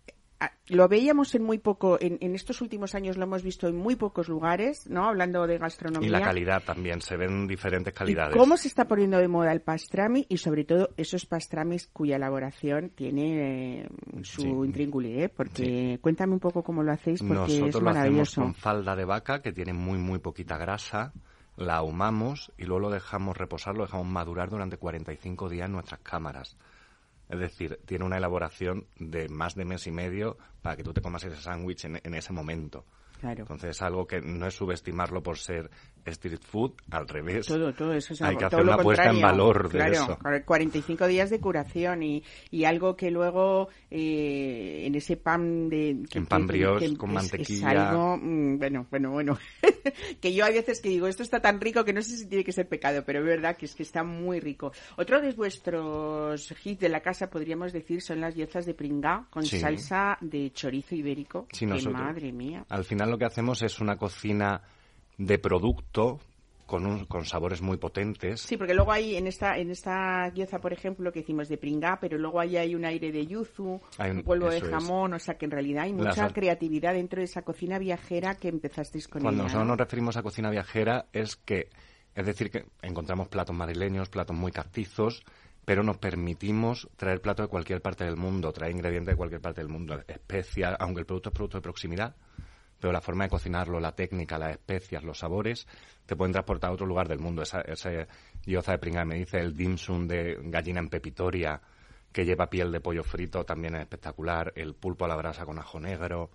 lo 0.68 0.88
veíamos 0.88 1.34
en 1.34 1.42
muy 1.42 1.58
poco, 1.58 1.98
en, 2.00 2.34
estos 2.34 2.60
últimos 2.60 2.94
años 2.94 3.16
lo 3.16 3.24
hemos 3.24 3.42
visto 3.42 3.68
en 3.68 3.76
muy 3.76 3.96
pocos 3.96 4.28
lugares, 4.28 4.88
¿no? 4.88 5.06
Hablando 5.06 5.46
de 5.46 5.58
gastronomía. 5.58 6.08
Y 6.08 6.10
la 6.10 6.22
calidad 6.22 6.62
también, 6.62 7.00
se 7.02 7.16
ven 7.16 7.46
diferentes 7.46 7.92
calidades. 7.92 8.36
¿Cómo 8.36 8.56
se 8.56 8.68
está 8.68 8.86
poniendo 8.86 9.18
de 9.18 9.28
moda 9.28 9.52
el 9.52 9.60
pastrami 9.60 10.26
y 10.28 10.38
sobre 10.38 10.64
todo 10.64 10.90
esos 10.96 11.26
pastramis 11.26 11.88
cuya 11.88 12.16
elaboración 12.16 12.90
tiene 12.90 13.80
eh, 13.82 13.88
su 14.22 14.64
intríngulis, 14.64 15.24
¿eh? 15.24 15.28
Porque 15.28 15.98
cuéntame 16.00 16.34
un 16.34 16.40
poco 16.40 16.62
cómo 16.62 16.82
lo 16.82 16.92
hacéis 16.92 17.20
porque 17.20 17.34
Nosotros 17.34 17.74
es 17.74 17.82
maravilloso. 17.82 18.16
lo 18.16 18.22
hacemos 18.22 18.34
con 18.34 18.54
falda 18.54 18.96
de 18.96 19.04
vaca 19.04 19.42
que 19.42 19.52
tiene 19.52 19.72
muy 19.72 19.98
muy 19.98 20.20
poquita 20.20 20.56
grasa, 20.56 21.12
la 21.56 21.76
ahumamos 21.76 22.52
y 22.56 22.64
luego 22.64 22.80
lo 22.80 22.90
dejamos 22.90 23.36
reposar, 23.36 23.76
lo 23.76 23.84
dejamos 23.84 24.06
madurar 24.06 24.50
durante 24.50 24.76
45 24.76 25.48
días 25.48 25.66
en 25.66 25.72
nuestras 25.72 26.00
cámaras. 26.00 26.56
Es 27.30 27.38
decir, 27.38 27.78
tiene 27.86 28.04
una 28.04 28.16
elaboración 28.16 28.88
de 28.98 29.28
más 29.28 29.54
de 29.54 29.64
mes 29.64 29.86
y 29.86 29.92
medio 29.92 30.36
para 30.62 30.76
que 30.76 30.82
tú 30.82 30.92
te 30.92 31.00
comas 31.00 31.22
ese 31.22 31.40
sándwich 31.40 31.84
en, 31.84 32.14
ese 32.14 32.32
momento. 32.32 32.84
Entonces 33.22 33.70
es 33.70 33.82
algo 33.82 34.06
que 34.06 34.20
no 34.20 34.46
es 34.46 34.54
subestimarlo 34.54 35.22
por 35.22 35.38
ser 35.38 35.70
street 36.06 36.40
food, 36.40 36.72
al 36.90 37.08
revés. 37.08 37.46
Todo, 37.46 37.72
todo 37.72 37.92
eso 37.92 38.14
Hay 38.24 38.36
que 38.36 38.44
hacer 38.44 38.62
una 38.62 38.78
puesta 38.78 39.10
en 39.10 39.20
valor 39.20 39.70
de 39.70 39.78
claro, 39.78 40.18
45 40.44 41.06
días 41.06 41.30
de 41.30 41.40
curación 41.40 42.02
y, 42.02 42.22
y 42.50 42.64
algo 42.64 42.96
que 42.96 43.10
luego 43.10 43.68
eh, 43.90 44.84
en 44.86 44.94
ese 44.94 45.16
pan 45.16 45.68
de... 45.68 45.90
en 46.12 46.26
pan 46.26 46.46
brioche 46.46 46.96
con 46.96 47.12
mantequilla. 47.12 47.72
Es 47.72 47.78
algo, 47.78 48.16
mm, 48.16 48.58
bueno, 48.58 48.86
bueno, 48.90 49.10
bueno. 49.10 49.38
que 50.20 50.34
yo 50.34 50.44
hay 50.44 50.54
veces 50.54 50.80
que 50.80 50.88
digo, 50.88 51.06
esto 51.06 51.22
está 51.22 51.40
tan 51.40 51.60
rico 51.60 51.84
que 51.84 51.92
no 51.92 52.02
sé 52.02 52.16
si 52.16 52.26
tiene 52.26 52.44
que 52.44 52.52
ser 52.52 52.68
pecado, 52.68 53.02
pero 53.04 53.20
es 53.20 53.26
verdad 53.26 53.56
que 53.56 53.66
es 53.66 53.74
que 53.74 53.82
está 53.82 54.02
muy 54.02 54.40
rico. 54.40 54.72
Otro 54.96 55.20
de 55.20 55.32
vuestros 55.32 56.54
hits 56.64 56.80
de 56.80 56.88
la 56.88 57.00
casa, 57.00 57.30
podríamos 57.30 57.72
decir, 57.72 58.02
son 58.02 58.20
las 58.20 58.34
diezas 58.34 58.66
de 58.66 58.74
pringá 58.74 59.26
con 59.30 59.44
salsa 59.44 60.18
de 60.20 60.52
chorizo 60.52 60.94
ibérico. 60.94 61.46
Sí, 61.52 61.66
madre 61.66 62.32
mía. 62.32 62.64
Al 62.68 62.84
final 62.84 63.10
lo 63.10 63.18
que 63.18 63.24
hacemos 63.24 63.62
es 63.62 63.80
una 63.80 63.96
cocina 63.96 64.62
de 65.20 65.38
producto 65.38 66.18
con, 66.64 67.04
con 67.04 67.26
sabores 67.26 67.60
muy 67.60 67.76
potentes. 67.76 68.40
Sí, 68.40 68.56
porque 68.56 68.74
luego 68.74 68.92
hay 68.92 69.16
en 69.16 69.26
esta 69.26 69.58
en 69.58 69.70
esta 69.70 70.30
gyoza, 70.30 70.60
por 70.60 70.72
ejemplo, 70.72 71.12
que 71.12 71.20
hicimos 71.20 71.48
de 71.48 71.58
pringá, 71.58 71.98
pero 72.00 72.16
luego 72.16 72.40
ahí 72.40 72.56
hay 72.56 72.74
un 72.74 72.84
aire 72.84 73.12
de 73.12 73.26
yuzu, 73.26 73.80
un, 73.98 74.22
polvo 74.22 74.48
de 74.48 74.60
jamón, 74.62 75.12
o 75.12 75.18
sea 75.18 75.34
que 75.34 75.44
en 75.44 75.50
realidad 75.50 75.84
hay 75.84 75.92
mucha 75.92 76.32
creatividad 76.32 76.94
dentro 76.94 77.18
de 77.18 77.24
esa 77.24 77.42
cocina 77.42 77.78
viajera 77.78 78.36
que 78.36 78.48
empezasteis 78.48 79.08
con 79.08 79.22
Cuando 79.22 79.42
nosotros 79.42 79.66
nos 79.66 79.76
referimos 79.76 80.16
a 80.16 80.22
cocina 80.22 80.48
viajera 80.48 81.06
es 81.12 81.36
que 81.36 81.68
es 82.14 82.26
decir 82.26 82.50
que 82.50 82.64
encontramos 82.80 83.28
platos 83.28 83.54
madrileños, 83.54 84.08
platos 84.08 84.36
muy 84.36 84.52
castizos, 84.52 85.22
pero 85.66 85.82
nos 85.82 85.98
permitimos 85.98 86.88
traer 86.96 87.20
platos 87.20 87.46
de 87.46 87.50
cualquier 87.50 87.82
parte 87.82 88.04
del 88.04 88.16
mundo, 88.16 88.52
traer 88.52 88.72
ingredientes 88.72 89.12
de 89.12 89.16
cualquier 89.16 89.42
parte 89.42 89.60
del 89.60 89.68
mundo, 89.68 90.00
especias, 90.08 90.76
aunque 90.78 91.00
el 91.00 91.06
producto 91.06 91.28
es 91.28 91.34
producto 91.34 91.58
de 91.58 91.62
proximidad, 91.62 92.16
pero 92.80 92.92
la 92.92 93.00
forma 93.00 93.24
de 93.24 93.30
cocinarlo, 93.30 93.78
la 93.78 93.94
técnica, 93.94 94.38
las 94.38 94.52
especias, 94.52 95.04
los 95.04 95.18
sabores, 95.18 95.66
te 96.06 96.16
pueden 96.16 96.32
transportar 96.32 96.70
a 96.70 96.72
otro 96.72 96.86
lugar 96.86 97.08
del 97.08 97.18
mundo. 97.18 97.42
Esa, 97.42 97.60
ese 97.60 98.08
yoza 98.44 98.72
de 98.72 98.78
pringa 98.78 99.04
me 99.04 99.16
dice 99.16 99.38
el 99.38 99.54
dim 99.54 99.76
sum 99.76 100.08
de 100.08 100.38
gallina 100.42 100.80
en 100.80 100.88
pepitoria, 100.88 101.60
que 102.10 102.24
lleva 102.24 102.50
piel 102.50 102.72
de 102.72 102.80
pollo 102.80 103.04
frito, 103.04 103.44
también 103.44 103.76
es 103.76 103.82
espectacular. 103.82 104.52
El 104.56 104.74
pulpo 104.74 105.04
a 105.04 105.08
la 105.08 105.16
brasa 105.16 105.44
con 105.44 105.58
ajo 105.58 105.78
negro. 105.78 106.30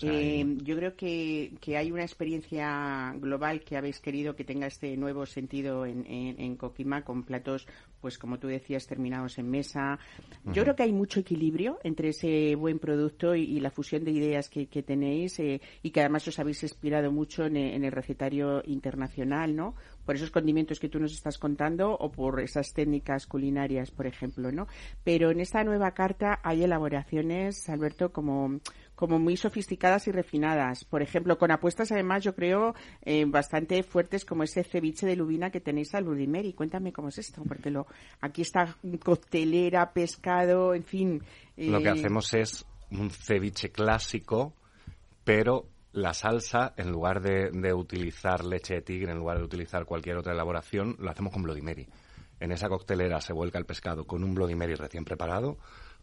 Eh, 0.00 0.44
yo 0.62 0.76
creo 0.76 0.96
que, 0.96 1.54
que, 1.60 1.76
hay 1.76 1.92
una 1.92 2.02
experiencia 2.02 3.14
global 3.18 3.60
que 3.60 3.76
habéis 3.76 4.00
querido 4.00 4.34
que 4.34 4.44
tenga 4.44 4.66
este 4.66 4.96
nuevo 4.96 5.26
sentido 5.26 5.86
en, 5.86 6.04
en, 6.06 6.56
Coquima 6.56 7.02
con 7.02 7.22
platos, 7.22 7.66
pues 8.00 8.18
como 8.18 8.38
tú 8.38 8.48
decías, 8.48 8.86
terminados 8.86 9.38
en 9.38 9.50
mesa. 9.50 9.98
Yo 10.52 10.62
creo 10.62 10.74
que 10.74 10.82
hay 10.82 10.92
mucho 10.92 11.20
equilibrio 11.20 11.78
entre 11.84 12.08
ese 12.08 12.54
buen 12.56 12.78
producto 12.78 13.34
y, 13.34 13.60
la 13.60 13.70
fusión 13.70 14.04
de 14.04 14.10
ideas 14.10 14.48
que, 14.48 14.66
que 14.66 14.82
tenéis 14.82 15.38
eh, 15.38 15.60
y 15.82 15.90
que 15.90 16.00
además 16.00 16.26
os 16.26 16.38
habéis 16.38 16.62
inspirado 16.64 17.12
mucho 17.12 17.44
en, 17.44 17.56
en 17.56 17.84
el 17.84 17.92
recetario 17.92 18.62
internacional, 18.66 19.54
¿no? 19.54 19.74
por 20.04 20.16
esos 20.16 20.30
condimentos 20.30 20.80
que 20.80 20.88
tú 20.88 20.98
nos 20.98 21.12
estás 21.12 21.38
contando 21.38 21.96
o 21.96 22.10
por 22.10 22.40
esas 22.40 22.72
técnicas 22.72 23.26
culinarias, 23.26 23.90
por 23.90 24.06
ejemplo, 24.06 24.50
¿no? 24.52 24.66
Pero 25.04 25.30
en 25.30 25.40
esta 25.40 25.64
nueva 25.64 25.92
carta 25.92 26.40
hay 26.42 26.64
elaboraciones, 26.64 27.68
Alberto, 27.68 28.12
como 28.12 28.60
como 29.02 29.18
muy 29.18 29.36
sofisticadas 29.36 30.06
y 30.06 30.12
refinadas. 30.12 30.84
Por 30.84 31.02
ejemplo, 31.02 31.36
con 31.36 31.50
apuestas 31.50 31.90
además 31.90 32.22
yo 32.22 32.36
creo 32.36 32.76
eh, 33.04 33.24
bastante 33.26 33.82
fuertes 33.82 34.24
como 34.24 34.44
ese 34.44 34.62
ceviche 34.62 35.08
de 35.08 35.16
lubina 35.16 35.50
que 35.50 35.60
tenéis 35.60 35.92
al 35.96 36.04
Ludimeri. 36.04 36.52
Cuéntame 36.52 36.92
cómo 36.92 37.08
es 37.08 37.18
esto, 37.18 37.42
porque 37.48 37.72
lo 37.72 37.88
aquí 38.20 38.42
está 38.42 38.76
coctelera, 39.02 39.92
pescado, 39.92 40.72
en 40.72 40.84
fin. 40.84 41.20
Lo 41.56 41.80
que 41.80 41.88
eh, 41.88 41.90
hacemos 41.90 42.32
es 42.34 42.64
un 42.92 43.10
ceviche 43.10 43.72
clásico, 43.72 44.54
pero 45.24 45.66
la 45.90 46.14
salsa, 46.14 46.72
en 46.76 46.92
lugar 46.92 47.22
de, 47.22 47.50
de, 47.50 47.74
utilizar 47.74 48.44
leche 48.44 48.74
de 48.74 48.82
tigre, 48.82 49.10
en 49.10 49.18
lugar 49.18 49.38
de 49.38 49.42
utilizar 49.42 49.84
cualquier 49.84 50.16
otra 50.16 50.32
elaboración, 50.32 50.94
lo 51.00 51.10
hacemos 51.10 51.32
con 51.32 51.42
Bloody 51.42 51.60
Mary. 51.60 51.88
En 52.38 52.52
esa 52.52 52.68
coctelera 52.68 53.20
se 53.20 53.32
vuelca 53.32 53.58
el 53.58 53.66
pescado 53.66 54.06
con 54.06 54.22
un 54.22 54.32
Bloody 54.32 54.54
Mary 54.54 54.76
recién 54.76 55.04
preparado 55.04 55.58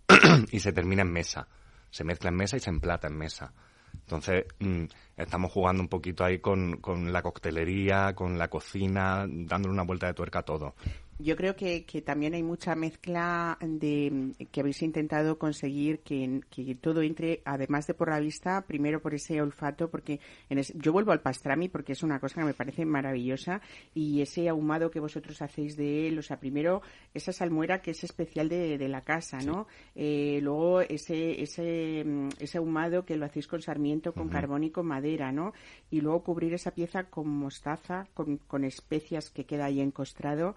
y 0.51 0.59
se 0.59 0.73
termina 0.73 1.03
en 1.03 1.13
mesa 1.13 1.47
se 1.89 2.03
mezcla 2.03 2.29
en 2.29 2.35
mesa 2.35 2.57
y 2.57 2.59
se 2.59 2.69
emplata 2.69 3.07
en 3.07 3.17
mesa. 3.17 3.53
Entonces, 3.93 4.45
mm, 4.59 4.85
estamos 5.17 5.51
jugando 5.51 5.81
un 5.81 5.87
poquito 5.87 6.23
ahí 6.23 6.39
con, 6.39 6.77
con, 6.77 7.11
la 7.11 7.21
coctelería, 7.21 8.13
con 8.15 8.37
la 8.37 8.47
cocina, 8.47 9.25
dándole 9.27 9.73
una 9.73 9.83
vuelta 9.83 10.07
de 10.07 10.13
tuerca 10.13 10.39
a 10.39 10.43
todo. 10.43 10.75
Yo 11.21 11.35
creo 11.35 11.53
que, 11.53 11.83
que, 11.83 12.01
también 12.01 12.33
hay 12.33 12.43
mucha 12.43 12.75
mezcla 12.75 13.57
de 13.59 14.31
que 14.53 14.61
habéis 14.61 14.81
intentado 14.81 15.37
conseguir 15.37 15.99
que, 15.99 16.39
que, 16.49 16.75
todo 16.75 17.01
entre, 17.01 17.41
además 17.43 17.87
de 17.87 17.93
por 17.93 18.09
la 18.09 18.21
vista, 18.21 18.61
primero 18.65 19.01
por 19.01 19.13
ese 19.13 19.41
olfato, 19.41 19.89
porque 19.89 20.21
en 20.49 20.61
yo 20.75 20.93
vuelvo 20.93 21.11
al 21.11 21.19
pastrami 21.19 21.67
porque 21.67 21.91
es 21.91 22.03
una 22.03 22.21
cosa 22.21 22.39
que 22.39 22.45
me 22.45 22.53
parece 22.53 22.85
maravillosa 22.85 23.59
y 23.93 24.21
ese 24.21 24.47
ahumado 24.47 24.89
que 24.89 25.01
vosotros 25.01 25.41
hacéis 25.41 25.75
de 25.75 26.07
él, 26.07 26.17
o 26.17 26.21
sea, 26.21 26.39
primero 26.39 26.81
esa 27.13 27.33
salmuera 27.33 27.81
que 27.81 27.91
es 27.91 28.01
especial 28.05 28.47
de, 28.47 28.77
de 28.77 28.87
la 28.87 29.01
casa, 29.01 29.39
¿no? 29.39 29.67
Eh, 29.95 30.39
luego 30.41 30.79
ese, 30.79 31.41
ese, 31.41 32.01
mm, 32.05 32.29
ese 32.39 32.59
ahumado 32.59 33.03
que 33.03 33.17
lo 33.17 33.25
hacéis 33.25 33.47
con 33.47 33.61
sarmiento, 33.61 34.13
con 34.13 34.29
carbón 34.29 34.63
y 34.63 34.71
con 34.71 34.85
madera, 34.85 35.33
¿no? 35.33 35.51
Y 35.91 35.99
luego 35.99 36.23
cubrir 36.23 36.53
esa 36.53 36.71
pieza 36.71 37.03
con 37.09 37.27
mostaza, 37.27 38.07
con, 38.13 38.37
con 38.37 38.63
especias 38.63 39.29
que 39.29 39.43
queda 39.43 39.65
ahí 39.65 39.81
encostrado 39.81 40.55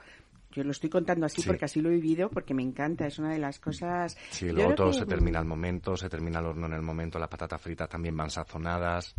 yo 0.52 0.62
lo 0.64 0.70
estoy 0.70 0.90
contando 0.90 1.26
así 1.26 1.42
porque 1.42 1.64
así 1.64 1.80
lo 1.80 1.90
he 1.90 1.94
vivido, 1.94 2.28
porque 2.28 2.54
me 2.54 2.62
encanta, 2.62 3.06
es 3.06 3.18
una 3.18 3.32
de 3.32 3.38
las 3.38 3.58
cosas... 3.58 4.16
Sí, 4.30 4.50
luego 4.50 4.74
todo 4.74 4.92
se 4.92 5.06
termina 5.06 5.38
al 5.38 5.46
momento, 5.46 5.96
se 5.96 6.08
termina 6.08 6.38
el 6.38 6.46
horno 6.46 6.66
en 6.66 6.74
el 6.74 6.82
momento, 6.82 7.18
las 7.18 7.28
patatas 7.28 7.60
fritas 7.60 7.88
también 7.88 8.16
van 8.16 8.30
sazonadas, 8.30 9.14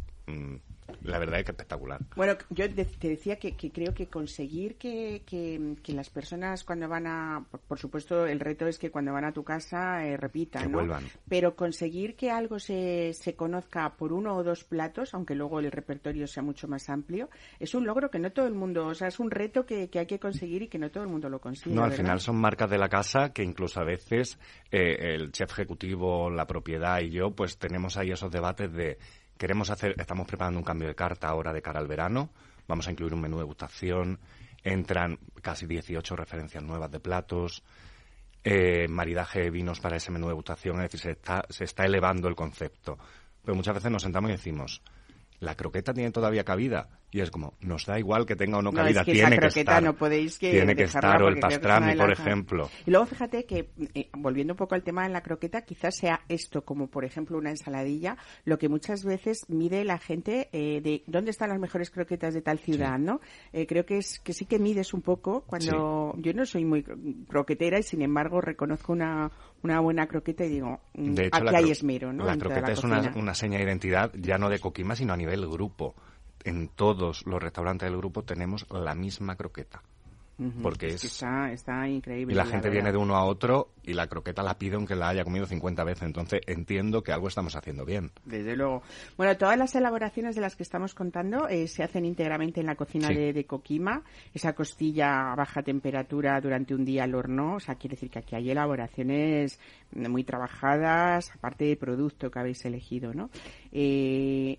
la 1.03 1.19
verdad 1.19 1.39
es 1.39 1.45
que 1.45 1.51
espectacular. 1.51 1.99
Bueno, 2.15 2.37
yo 2.49 2.69
te 2.73 3.09
decía 3.09 3.37
que, 3.37 3.55
creo 3.55 3.93
que 3.93 4.07
conseguir 4.07 4.75
que, 4.75 5.23
que, 5.25 5.93
las 5.93 6.09
personas 6.09 6.63
cuando 6.63 6.87
van 6.87 7.07
a... 7.07 7.45
Por, 7.67 7.77
supuesto, 7.77 8.25
el 8.25 8.39
reto 8.39 8.67
es 8.67 8.77
que 8.79 8.89
cuando 8.89 9.11
van 9.11 9.25
a 9.25 9.31
tu 9.31 9.43
casa 9.43 10.05
eh, 10.05 10.17
repitan, 10.17 10.71
¿no? 10.71 10.79
Vuelvan. 10.79 11.03
Pero 11.27 11.55
conseguir 11.55 12.15
que 12.15 12.31
algo 12.31 12.59
se, 12.59 13.13
se 13.13 13.35
conozca 13.35 13.95
por 13.95 14.13
uno 14.13 14.35
o 14.35 14.43
dos 14.43 14.63
platos, 14.63 15.13
aunque 15.13 15.35
luego 15.35 15.59
el 15.59 15.71
repertorio 15.71 16.25
sea 16.27 16.43
mucho 16.43 16.67
más 16.67 16.89
amplio, 16.89 17.29
es 17.59 17.75
un 17.75 17.85
logro 17.85 18.09
que 18.09 18.19
no 18.19 18.31
todo 18.31 18.47
el 18.47 18.55
mundo... 18.55 18.87
O 18.87 18.93
sea, 18.93 19.07
es 19.07 19.19
un 19.19 19.29
reto 19.29 19.65
que, 19.65 19.89
hay 19.93 20.05
que 20.05 20.19
conseguir 20.19 20.63
y 20.63 20.67
que 20.67 20.79
no 20.79 20.89
todo 20.89 21.03
el 21.03 21.09
mundo 21.09 21.29
lo 21.29 21.39
consigue. 21.39 21.75
No, 21.75 21.83
al 21.83 21.93
final 21.93 22.19
son 22.19 22.37
marcas 22.37 22.69
de 22.69 22.77
la 22.77 22.89
casa 22.89 23.33
que 23.33 23.43
incluso 23.43 23.79
a 23.81 23.83
veces 23.83 24.39
eh, 24.71 25.15
el 25.15 25.31
chef 25.31 25.51
ejecutivo, 25.51 26.29
la 26.29 26.47
propiedad 26.47 27.01
y 27.01 27.09
yo, 27.09 27.31
pues 27.31 27.57
tenemos 27.57 27.97
ahí 27.97 28.11
esos 28.11 28.31
debates 28.31 28.71
de 28.71 28.97
Queremos 29.43 29.69
hacer, 29.69 29.93
estamos 29.99 30.25
preparando 30.25 30.57
un 30.57 30.63
cambio 30.63 30.87
de 30.87 30.95
carta 30.95 31.27
ahora 31.27 31.51
de 31.51 31.61
cara 31.61 31.77
al 31.77 31.85
verano. 31.85 32.29
Vamos 32.65 32.87
a 32.87 32.91
incluir 32.91 33.13
un 33.13 33.19
menú 33.19 33.39
de 33.39 33.43
gustación. 33.43 34.17
Entran 34.63 35.19
casi 35.41 35.65
18 35.65 36.15
referencias 36.15 36.63
nuevas 36.63 36.89
de 36.89 37.01
platos. 37.01 37.61
Eh, 38.41 38.87
maridaje 38.87 39.41
de 39.41 39.49
vinos 39.49 39.81
para 39.81 39.97
ese 39.97 40.11
menú 40.11 40.29
de 40.29 40.33
gustación. 40.33 40.77
Es 40.77 40.83
decir, 40.83 41.01
se 41.01 41.11
está, 41.11 41.45
se 41.49 41.65
está 41.65 41.83
elevando 41.85 42.29
el 42.29 42.35
concepto. 42.35 42.97
Pero 43.43 43.53
muchas 43.53 43.75
veces 43.75 43.91
nos 43.91 44.03
sentamos 44.03 44.29
y 44.29 44.31
decimos, 44.31 44.81
¿la 45.41 45.55
croqueta 45.55 45.93
tiene 45.93 46.11
todavía 46.11 46.45
cabida? 46.45 46.87
Y 47.13 47.21
es 47.21 47.29
como, 47.29 47.53
nos 47.61 47.85
da 47.85 47.99
igual 47.99 48.25
que 48.25 48.35
tenga 48.35 48.57
o 48.57 48.61
no, 48.63 48.71
cabida, 48.71 49.03
tiene 49.05 49.37
que 49.37 49.45
estar. 49.45 49.83
No 49.83 49.93
podéis 49.93 50.39
que 50.39 50.49
tiene 50.49 50.75
que 50.75 50.85
estar, 50.85 51.21
o 51.21 51.27
el 51.27 51.39
pastrami, 51.39 51.95
por 51.95 52.11
ejemplo. 52.11 52.71
Y 52.87 52.91
luego 52.91 53.05
fíjate 53.05 53.45
que, 53.45 53.69
eh, 53.93 54.09
volviendo 54.17 54.53
un 54.53 54.57
poco 54.57 54.73
al 54.73 54.81
tema 54.81 55.03
de 55.03 55.09
la 55.09 55.21
croqueta, 55.21 55.61
quizás 55.61 55.95
sea 55.95 56.21
esto, 56.27 56.63
como 56.63 56.87
por 56.87 57.05
ejemplo 57.05 57.37
una 57.37 57.51
ensaladilla, 57.51 58.17
lo 58.45 58.57
que 58.57 58.67
muchas 58.67 59.05
veces 59.05 59.45
mide 59.47 59.83
la 59.83 59.99
gente 59.99 60.49
eh, 60.53 60.81
de 60.81 61.03
dónde 61.05 61.29
están 61.29 61.49
las 61.49 61.59
mejores 61.59 61.91
croquetas 61.91 62.33
de 62.33 62.41
tal 62.41 62.57
ciudad, 62.57 62.97
¿no? 62.97 63.21
Eh, 63.51 63.67
creo 63.67 63.85
que 63.85 63.99
es 63.99 64.19
que 64.19 64.33
sí 64.33 64.45
que 64.45 64.57
mides 64.57 64.91
un 64.95 65.03
poco 65.03 65.41
cuando 65.41 66.15
yo 66.17 66.33
no 66.33 66.47
soy 66.47 66.65
muy 66.65 66.83
croquetera 67.27 67.77
y 67.77 67.83
sin 67.83 68.01
embargo 68.01 68.41
reconozco 68.41 68.91
una, 68.91 69.31
una 69.61 69.79
buena 69.81 70.07
croqueta 70.07 70.45
y 70.45 70.49
digo, 70.49 70.79
mm, 70.95 71.15
aquí 71.31 71.55
hay 71.55 71.69
esmero, 71.69 72.11
¿no? 72.11 72.25
La 72.25 72.37
croqueta 72.37 72.71
es 72.71 72.83
una, 72.83 73.13
una 73.15 73.35
seña 73.35 73.59
de 73.59 73.65
identidad 73.65 74.11
ya 74.15 74.39
no 74.39 74.49
de 74.49 74.57
Coquima, 74.57 74.95
sino 74.95 75.13
a 75.13 75.17
nivel 75.17 75.47
grupo 75.47 75.93
en 76.43 76.69
todos 76.69 77.25
los 77.25 77.41
restaurantes 77.41 77.89
del 77.89 77.97
grupo 77.97 78.23
tenemos 78.23 78.65
la 78.71 78.95
misma 78.95 79.35
croqueta. 79.35 79.81
Porque 80.61 80.87
es, 80.87 81.03
está, 81.03 81.87
increíble. 81.87 82.33
Y 82.33 82.35
la, 82.35 82.45
gente 82.45 82.69
viene 82.69 82.91
de 82.91 82.97
uno 82.97 83.15
a 83.15 83.23
otro 83.23 83.69
y 83.83 83.93
la 83.93 84.07
croqueta 84.07 84.41
la 84.41 84.57
pide 84.57 84.75
aunque 84.75 84.95
la 84.95 85.09
haya 85.09 85.23
comido 85.23 85.45
50 85.45 85.83
veces. 85.83 86.03
Entonces 86.03 86.41
entiendo 86.47 87.03
que 87.03 87.11
algo 87.11 87.27
estamos 87.27 87.55
haciendo 87.55 87.85
bien. 87.85 88.11
Desde 88.25 88.55
luego. 88.55 88.81
Bueno, 89.15 89.37
todas 89.37 89.57
las 89.57 89.75
elaboraciones 89.75 90.35
de 90.35 90.41
las 90.41 90.55
que 90.55 90.63
estamos 90.63 90.95
contando 90.95 91.47
eh, 91.47 91.67
se 91.67 91.83
hacen 91.83 92.05
íntegramente 92.05 92.61
en 92.61 92.65
la 92.65 92.75
cocina 92.75 93.09
de, 93.09 93.31
de, 93.31 93.45
Coquima. 93.45 94.03
Esa 94.33 94.53
costilla 94.53 95.31
a 95.31 95.35
baja 95.35 95.61
temperatura 95.61 96.41
durante 96.41 96.73
un 96.73 96.83
día 96.83 97.03
al 97.03 97.13
horno. 97.13 97.55
O 97.55 97.59
sea, 97.59 97.75
quiere 97.75 97.95
decir 97.95 98.09
que 98.09 98.19
aquí 98.19 98.35
hay 98.35 98.49
elaboraciones 98.49 99.59
muy 99.91 100.23
trabajadas, 100.23 101.31
aparte 101.35 101.65
del 101.65 101.77
producto 101.77 102.31
que 102.31 102.39
habéis 102.39 102.65
elegido, 102.65 103.13
¿no? 103.13 103.29
Eh, 103.71 104.57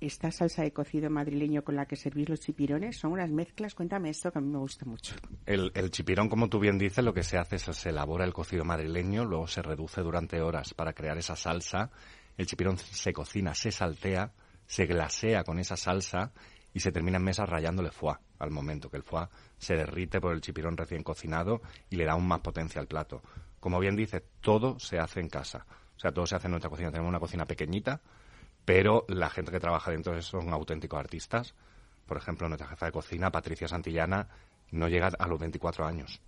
esta 0.00 0.30
salsa 0.30 0.62
de 0.62 0.72
cocido 0.72 1.08
madrileño 1.10 1.62
con 1.64 1.76
la 1.76 1.86
que 1.86 1.96
servís 1.96 2.28
los 2.28 2.40
chipirones 2.40 2.98
son 2.98 3.12
unas 3.12 3.30
mezclas. 3.30 3.74
Cuéntame 3.74 4.10
esto 4.10 4.30
que 4.30 4.38
a 4.38 4.42
mí 4.42 4.48
me 4.48 4.58
gusta 4.58 4.84
mucho. 4.84 5.14
El, 5.46 5.72
chipirón, 5.90 6.28
como 6.28 6.48
tú 6.48 6.58
bien 6.58 6.78
dices, 6.78 7.04
lo 7.04 7.14
que 7.14 7.22
se 7.22 7.38
hace 7.38 7.56
es 7.56 7.62
se 7.62 7.88
elabora 7.88 8.24
el 8.24 8.32
cocido 8.32 8.64
madrileño, 8.64 9.24
luego 9.24 9.46
se 9.46 9.62
reduce 9.62 10.02
durante 10.02 10.40
horas 10.40 10.74
para 10.74 10.92
crear 10.92 11.16
esa 11.16 11.36
salsa. 11.36 11.90
El 12.36 12.46
chipirón 12.46 12.76
se 12.78 13.12
cocina, 13.12 13.54
se 13.54 13.70
saltea, 13.70 14.32
se 14.66 14.86
glasea 14.86 15.44
con 15.44 15.58
esa 15.58 15.76
salsa 15.76 16.32
y 16.74 16.80
se 16.80 16.92
termina 16.92 17.16
en 17.16 17.24
mesa 17.24 17.46
rayándole 17.46 17.90
foie 17.90 18.16
al 18.38 18.50
momento 18.50 18.90
que 18.90 18.98
el 18.98 19.02
foie 19.02 19.28
se 19.56 19.74
derrite 19.74 20.20
por 20.20 20.34
el 20.34 20.42
chipirón 20.42 20.76
recién 20.76 21.02
cocinado 21.02 21.62
y 21.88 21.96
le 21.96 22.04
da 22.04 22.12
aún 22.12 22.28
más 22.28 22.40
potencia 22.40 22.80
al 22.80 22.86
plato. 22.86 23.22
Como 23.60 23.80
bien 23.80 23.96
dice, 23.96 24.22
todo 24.40 24.78
se 24.78 24.98
hace 24.98 25.20
en 25.20 25.28
casa. 25.28 25.64
O 25.96 25.98
sea, 25.98 26.12
todo 26.12 26.26
se 26.26 26.36
hace 26.36 26.46
en 26.46 26.50
nuestra 26.50 26.68
cocina. 26.68 26.90
Tenemos 26.90 27.08
una 27.08 27.18
cocina 27.18 27.46
pequeñita, 27.46 28.02
pero 28.66 29.06
la 29.08 29.30
gente 29.30 29.52
que 29.52 29.60
trabaja 29.60 29.92
dentro 29.92 30.20
son 30.20 30.50
auténticos 30.50 30.98
artistas. 30.98 31.54
Por 32.04 32.18
ejemplo, 32.18 32.48
nuestra 32.48 32.68
jefa 32.68 32.86
de 32.86 32.92
cocina, 32.92 33.30
Patricia 33.30 33.68
Santillana, 33.68 34.28
no 34.72 34.88
llega 34.88 35.06
a 35.18 35.28
los 35.28 35.38
24 35.38 35.86
años. 35.86 36.20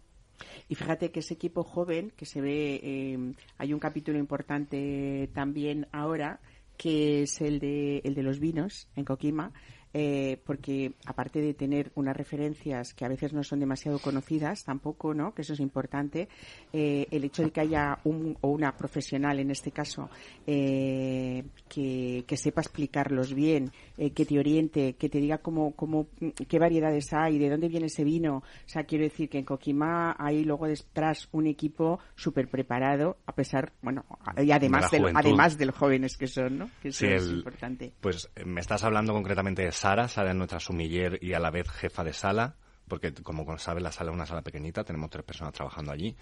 Y 0.68 0.76
fíjate 0.76 1.10
que 1.10 1.20
ese 1.20 1.34
equipo 1.34 1.64
joven, 1.64 2.12
que 2.16 2.26
se 2.26 2.40
ve, 2.40 2.80
eh, 2.82 3.34
hay 3.58 3.72
un 3.74 3.80
capítulo 3.80 4.18
importante 4.18 5.28
también 5.34 5.88
ahora, 5.90 6.40
que 6.76 7.22
es 7.22 7.40
el 7.40 7.58
de, 7.58 7.98
el 8.04 8.14
de 8.14 8.22
los 8.22 8.38
vinos 8.38 8.88
en 8.94 9.04
Coquima, 9.04 9.52
eh, 9.94 10.38
porque 10.44 10.92
aparte 11.06 11.40
de 11.40 11.54
tener 11.54 11.90
unas 11.94 12.16
referencias 12.16 12.92
que 12.92 13.04
a 13.04 13.08
veces 13.08 13.32
no 13.32 13.42
son 13.42 13.60
demasiado 13.60 13.98
conocidas, 13.98 14.64
tampoco, 14.64 15.14
¿no? 15.14 15.32
Que 15.34 15.42
eso 15.42 15.54
es 15.54 15.60
importante, 15.60 16.28
eh, 16.72 17.06
el 17.10 17.24
hecho 17.24 17.42
de 17.42 17.50
que 17.50 17.60
haya 17.60 17.98
un 18.04 18.36
o 18.40 18.48
una 18.48 18.76
profesional, 18.76 19.40
en 19.40 19.50
este 19.50 19.70
caso, 19.70 20.10
eh, 20.46 21.44
que, 21.68 22.24
que, 22.26 22.36
sepa 22.36 22.60
explicarlos 22.60 23.34
bien, 23.34 23.70
que 23.96 24.24
te 24.24 24.38
oriente, 24.38 24.94
que 24.94 25.08
te 25.08 25.18
diga 25.18 25.38
cómo, 25.38 25.72
cómo, 25.72 26.08
qué 26.48 26.58
variedades 26.58 27.12
hay, 27.12 27.38
de 27.38 27.48
dónde 27.48 27.68
viene 27.68 27.86
ese 27.86 28.04
vino. 28.04 28.36
O 28.38 28.68
sea, 28.68 28.84
quiero 28.84 29.04
decir 29.04 29.28
que 29.28 29.38
en 29.38 29.44
Coquimá 29.44 30.16
hay 30.18 30.44
luego 30.44 30.66
detrás 30.66 31.28
un 31.32 31.46
equipo 31.46 31.98
súper 32.14 32.48
preparado, 32.48 33.18
a 33.26 33.34
pesar, 33.34 33.72
bueno, 33.82 34.04
y 34.36 34.50
además, 34.52 34.90
de, 34.90 35.10
además 35.14 35.56
de 35.58 35.66
los 35.66 35.74
jóvenes 35.74 36.16
que 36.16 36.26
son, 36.26 36.58
¿no? 36.58 36.70
Que 36.82 36.88
eso 36.88 37.06
es 37.06 37.28
importante. 37.30 37.92
Pues 38.00 38.30
me 38.44 38.60
estás 38.60 38.84
hablando 38.84 39.12
concretamente 39.12 39.62
de 39.62 39.72
Sara. 39.78 40.08
Sara 40.08 40.30
es 40.30 40.36
nuestra 40.36 40.58
sumiller 40.58 41.22
y 41.22 41.34
a 41.34 41.38
la 41.38 41.52
vez 41.52 41.70
jefa 41.70 42.02
de 42.02 42.12
sala, 42.12 42.56
porque 42.88 43.14
como 43.14 43.56
sabe 43.58 43.80
la 43.80 43.92
sala 43.92 44.10
es 44.10 44.14
una 44.16 44.26
sala 44.26 44.42
pequeñita, 44.42 44.82
tenemos 44.82 45.08
tres 45.08 45.24
personas 45.24 45.54
trabajando 45.54 45.92
allí. 45.92 46.16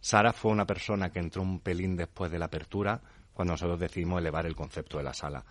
Sara 0.00 0.32
fue 0.32 0.50
una 0.50 0.64
persona 0.64 1.10
que 1.10 1.18
entró 1.18 1.42
un 1.42 1.60
pelín 1.60 1.96
después 1.96 2.32
de 2.32 2.38
la 2.38 2.46
apertura, 2.46 3.02
cuando 3.34 3.52
nosotros 3.52 3.78
decidimos 3.78 4.20
elevar 4.20 4.46
el 4.46 4.56
concepto 4.56 4.96
de 4.96 5.04
la 5.04 5.12
sala. 5.12 5.44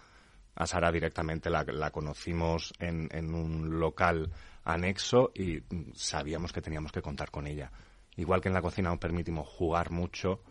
A 0.55 0.65
Sara 0.65 0.91
directamente 0.91 1.51
la, 1.51 1.91
conocimos 1.91 2.73
en, 2.79 3.07
en, 3.11 3.35
un 3.35 3.79
local 3.79 4.31
anexo 4.63 5.31
y 5.35 5.61
sabíamos 5.93 6.53
que 6.53 6.61
teníamos 6.63 6.91
que 6.91 7.03
contar 7.03 7.29
con 7.29 7.45
ella. 7.45 7.71
Igual 8.15 8.41
que 8.41 8.47
en 8.47 8.55
la 8.55 8.63
cocina 8.63 8.89
nos 8.89 8.97
permitimos 8.97 9.47
jugar 9.47 9.91
mucho, 9.91 10.41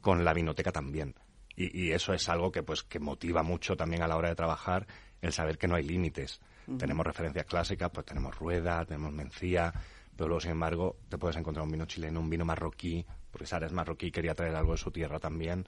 con 0.00 0.24
la 0.24 0.34
vinoteca 0.34 0.70
también. 0.70 1.16
Y, 1.60 1.86
y, 1.86 1.90
eso 1.90 2.12
es 2.12 2.28
algo 2.28 2.52
que 2.52 2.62
pues 2.62 2.84
que 2.84 3.00
motiva 3.00 3.42
mucho 3.42 3.76
también 3.76 4.02
a 4.02 4.06
la 4.06 4.16
hora 4.16 4.28
de 4.28 4.36
trabajar 4.36 4.86
el 5.20 5.32
saber 5.32 5.58
que 5.58 5.66
no 5.66 5.74
hay 5.74 5.82
límites. 5.82 6.40
Tenemos 6.78 7.04
referencias 7.04 7.46
clásicas, 7.46 7.90
pues 7.90 8.04
tenemos 8.06 8.38
rueda, 8.38 8.84
tenemos 8.84 9.10
mencía, 9.10 9.72
pero 10.14 10.28
luego, 10.28 10.40
sin 10.40 10.50
embargo, 10.50 10.98
te 11.08 11.16
puedes 11.16 11.36
encontrar 11.36 11.64
un 11.64 11.72
vino 11.72 11.86
chileno, 11.86 12.20
un 12.20 12.28
vino 12.28 12.44
marroquí, 12.44 13.06
porque 13.30 13.46
Sara 13.46 13.66
es 13.66 13.72
marroquí, 13.72 14.10
quería 14.10 14.34
traer 14.34 14.54
algo 14.54 14.72
de 14.72 14.78
su 14.78 14.90
tierra 14.90 15.18
también. 15.18 15.66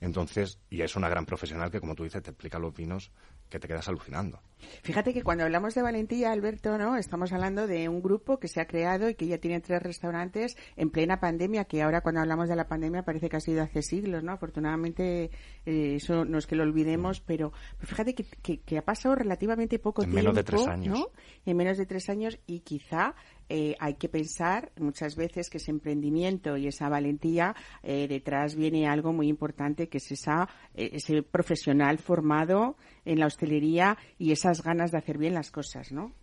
Entonces, 0.00 0.58
y 0.68 0.82
es 0.82 0.94
una 0.94 1.08
gran 1.08 1.24
profesional 1.24 1.70
que, 1.70 1.80
como 1.80 1.94
tú 1.94 2.04
dices, 2.04 2.22
te 2.22 2.30
explica 2.30 2.58
los 2.58 2.74
vinos 2.74 3.10
que 3.52 3.60
te 3.60 3.68
quedas 3.68 3.86
alucinando. 3.86 4.40
Fíjate 4.82 5.12
que 5.12 5.22
cuando 5.22 5.44
hablamos 5.44 5.74
de 5.74 5.82
Valentía, 5.82 6.32
Alberto, 6.32 6.78
¿no? 6.78 6.96
Estamos 6.96 7.32
hablando 7.32 7.66
de 7.66 7.88
un 7.88 8.00
grupo 8.00 8.38
que 8.38 8.48
se 8.48 8.60
ha 8.60 8.66
creado 8.66 9.08
y 9.08 9.14
que 9.14 9.26
ya 9.26 9.38
tiene 9.38 9.60
tres 9.60 9.82
restaurantes 9.82 10.56
en 10.76 10.90
plena 10.90 11.20
pandemia, 11.20 11.64
que 11.64 11.82
ahora 11.82 12.00
cuando 12.00 12.20
hablamos 12.20 12.48
de 12.48 12.56
la 12.56 12.66
pandemia 12.66 13.02
parece 13.02 13.28
que 13.28 13.36
ha 13.36 13.40
sido 13.40 13.62
hace 13.62 13.82
siglos, 13.82 14.22
¿no? 14.22 14.32
Afortunadamente, 14.32 15.30
eh, 15.66 15.96
eso 15.96 16.24
no 16.24 16.38
es 16.38 16.46
que 16.46 16.56
lo 16.56 16.62
olvidemos, 16.62 17.20
pero, 17.20 17.52
fíjate 17.80 18.14
que, 18.14 18.78
ha 18.78 18.82
pasado 18.82 19.14
relativamente 19.14 19.78
poco 19.78 20.02
en 20.02 20.10
tiempo. 20.10 20.30
menos 20.30 20.36
de 20.36 20.44
tres 20.44 20.66
años. 20.66 21.06
En 21.44 21.56
menos 21.56 21.76
de 21.76 21.86
tres 21.86 22.08
años 22.08 22.38
y 22.46 22.60
quizá 22.60 23.14
eh, 23.54 23.76
hay 23.78 23.96
que 23.96 24.08
pensar 24.08 24.72
muchas 24.78 25.14
veces 25.14 25.50
que 25.50 25.58
ese 25.58 25.70
emprendimiento 25.70 26.56
y 26.56 26.68
esa 26.68 26.88
valentía 26.88 27.54
eh, 27.82 28.08
detrás 28.08 28.56
viene 28.56 28.88
algo 28.88 29.12
muy 29.12 29.28
importante 29.28 29.90
que 29.90 29.98
es 29.98 30.10
esa, 30.10 30.48
ese 30.72 31.22
profesional 31.22 31.98
formado 31.98 32.76
en 33.04 33.20
la 33.20 33.26
hostelería 33.26 33.98
y 34.16 34.32
esas 34.32 34.62
ganas 34.62 34.90
de 34.90 34.96
hacer 34.96 35.18
bien 35.18 35.34
las 35.34 35.50
cosas, 35.50 35.92
¿no? 35.92 36.14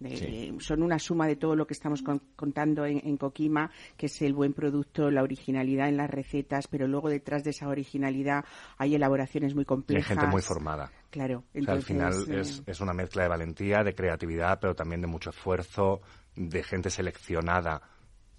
son 0.59 0.81
una 0.81 0.97
suma 0.97 1.27
de 1.27 1.35
todo 1.35 1.55
lo 1.55 1.67
que 1.67 1.75
estamos 1.75 2.01
contando 2.35 2.85
en, 2.85 2.99
en, 3.05 3.17
Coquima, 3.17 3.69
que 3.95 4.07
es 4.07 4.21
el 4.23 4.33
buen 4.33 4.53
producto, 4.53 5.11
la 5.11 5.21
originalidad 5.21 5.87
en 5.87 5.97
las 5.97 6.09
recetas, 6.09 6.67
pero 6.67 6.87
luego 6.87 7.09
detrás 7.09 7.43
de 7.43 7.51
esa 7.51 7.67
originalidad 7.67 8.43
hay 8.77 8.95
elaboraciones 8.95 9.53
muy 9.53 9.65
complejas. 9.65 10.09
hay 10.09 10.17
gente 10.17 10.31
muy 10.31 10.41
formada. 10.41 10.91
Claro. 11.09 11.43
al 11.67 11.81
final 11.81 12.13
eh, 12.29 12.41
es, 12.41 12.63
es 12.65 12.81
una 12.81 12.93
mezcla 12.93 13.23
de 13.23 13.29
valentía, 13.29 13.83
de 13.83 13.95
creatividad, 13.95 14.59
pero 14.59 14.75
también 14.75 15.01
de 15.01 15.07
mucho 15.07 15.31
esfuerzo, 15.31 16.01
de 16.39 16.63
gente 16.63 16.89
seleccionada 16.89 17.81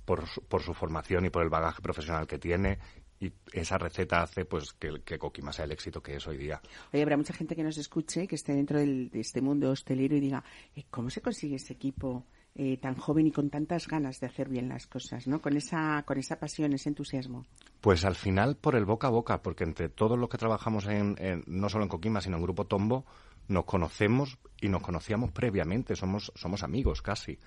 por 0.04 0.26
su, 0.26 0.42
por 0.42 0.62
su 0.62 0.72
formación 0.72 1.26
y 1.26 1.30
por 1.30 1.42
el 1.42 1.50
bagaje 1.50 1.82
profesional 1.82 2.26
que 2.26 2.38
tiene 2.38 2.78
y 3.20 3.30
esa 3.52 3.76
receta 3.76 4.22
hace 4.22 4.46
pues 4.46 4.72
que, 4.72 5.02
que 5.04 5.18
Coquima 5.18 5.52
sea 5.52 5.66
el 5.66 5.72
éxito 5.72 6.02
que 6.02 6.16
es 6.16 6.26
hoy 6.26 6.38
día. 6.38 6.62
Oye, 6.92 7.02
habrá 7.02 7.18
mucha 7.18 7.34
gente 7.34 7.54
que 7.54 7.62
nos 7.62 7.76
escuche, 7.76 8.26
que 8.26 8.34
esté 8.34 8.54
dentro 8.54 8.78
del, 8.78 9.10
de 9.10 9.20
este 9.20 9.42
mundo 9.42 9.70
hostelero 9.70 10.16
y 10.16 10.20
diga, 10.20 10.42
eh, 10.74 10.84
¿cómo 10.90 11.10
se 11.10 11.20
consigue 11.20 11.56
ese 11.56 11.74
equipo 11.74 12.24
eh, 12.54 12.78
tan 12.78 12.94
joven 12.94 13.26
y 13.26 13.30
con 13.30 13.50
tantas 13.50 13.86
ganas 13.86 14.20
de 14.20 14.26
hacer 14.26 14.48
bien 14.48 14.70
las 14.70 14.86
cosas, 14.86 15.28
¿no? 15.28 15.42
Con 15.42 15.58
esa, 15.58 16.02
con 16.06 16.18
esa 16.18 16.40
pasión, 16.40 16.72
ese 16.72 16.88
entusiasmo. 16.88 17.44
Pues 17.82 18.06
al 18.06 18.14
final 18.14 18.56
por 18.56 18.74
el 18.74 18.86
boca 18.86 19.08
a 19.08 19.10
boca, 19.10 19.42
porque 19.42 19.64
entre 19.64 19.90
todos 19.90 20.18
los 20.18 20.30
que 20.30 20.38
trabajamos 20.38 20.86
en, 20.86 21.16
no 21.46 21.68
solo 21.68 21.84
en 21.84 21.90
Coquima, 21.90 22.22
sino 22.22 22.38
en 22.38 22.42
Grupo 22.42 22.64
Tombo, 22.64 23.04
nos 23.48 23.66
conocemos 23.66 24.38
y 24.62 24.68
nos 24.68 24.80
conocíamos 24.82 25.30
previamente, 25.30 25.94
somos, 25.94 26.32
somos 26.34 26.62
amigos 26.62 27.02
casi. 27.02 27.38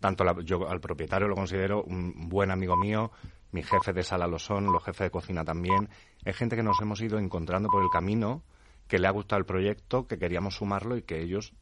Tanto 0.00 0.40
yo 0.42 0.68
al 0.68 0.80
propietario 0.80 1.28
lo 1.28 1.34
considero 1.34 1.82
un 1.82 2.28
buen 2.28 2.50
amigo 2.50 2.76
mío, 2.76 3.10
mi 3.52 3.62
jefe 3.62 3.92
de 3.92 4.02
sala 4.02 4.26
lo 4.26 4.38
son, 4.38 4.72
los 4.72 4.84
jefes 4.84 5.06
de 5.06 5.10
cocina 5.10 5.44
también. 5.44 5.88
Es 6.24 6.36
gente 6.36 6.56
que 6.56 6.62
nos 6.62 6.80
hemos 6.80 7.00
ido 7.00 7.18
encontrando 7.18 7.68
por 7.68 7.82
el 7.82 7.88
camino, 7.90 8.42
que 8.86 8.98
le 8.98 9.06
ha 9.06 9.10
gustado 9.10 9.40
el 9.40 9.46
proyecto, 9.46 10.06
que 10.06 10.18
queríamos 10.18 10.56
sumarlo 10.56 10.96
y 10.96 11.02
que 11.02 11.20
ellos 11.20 11.52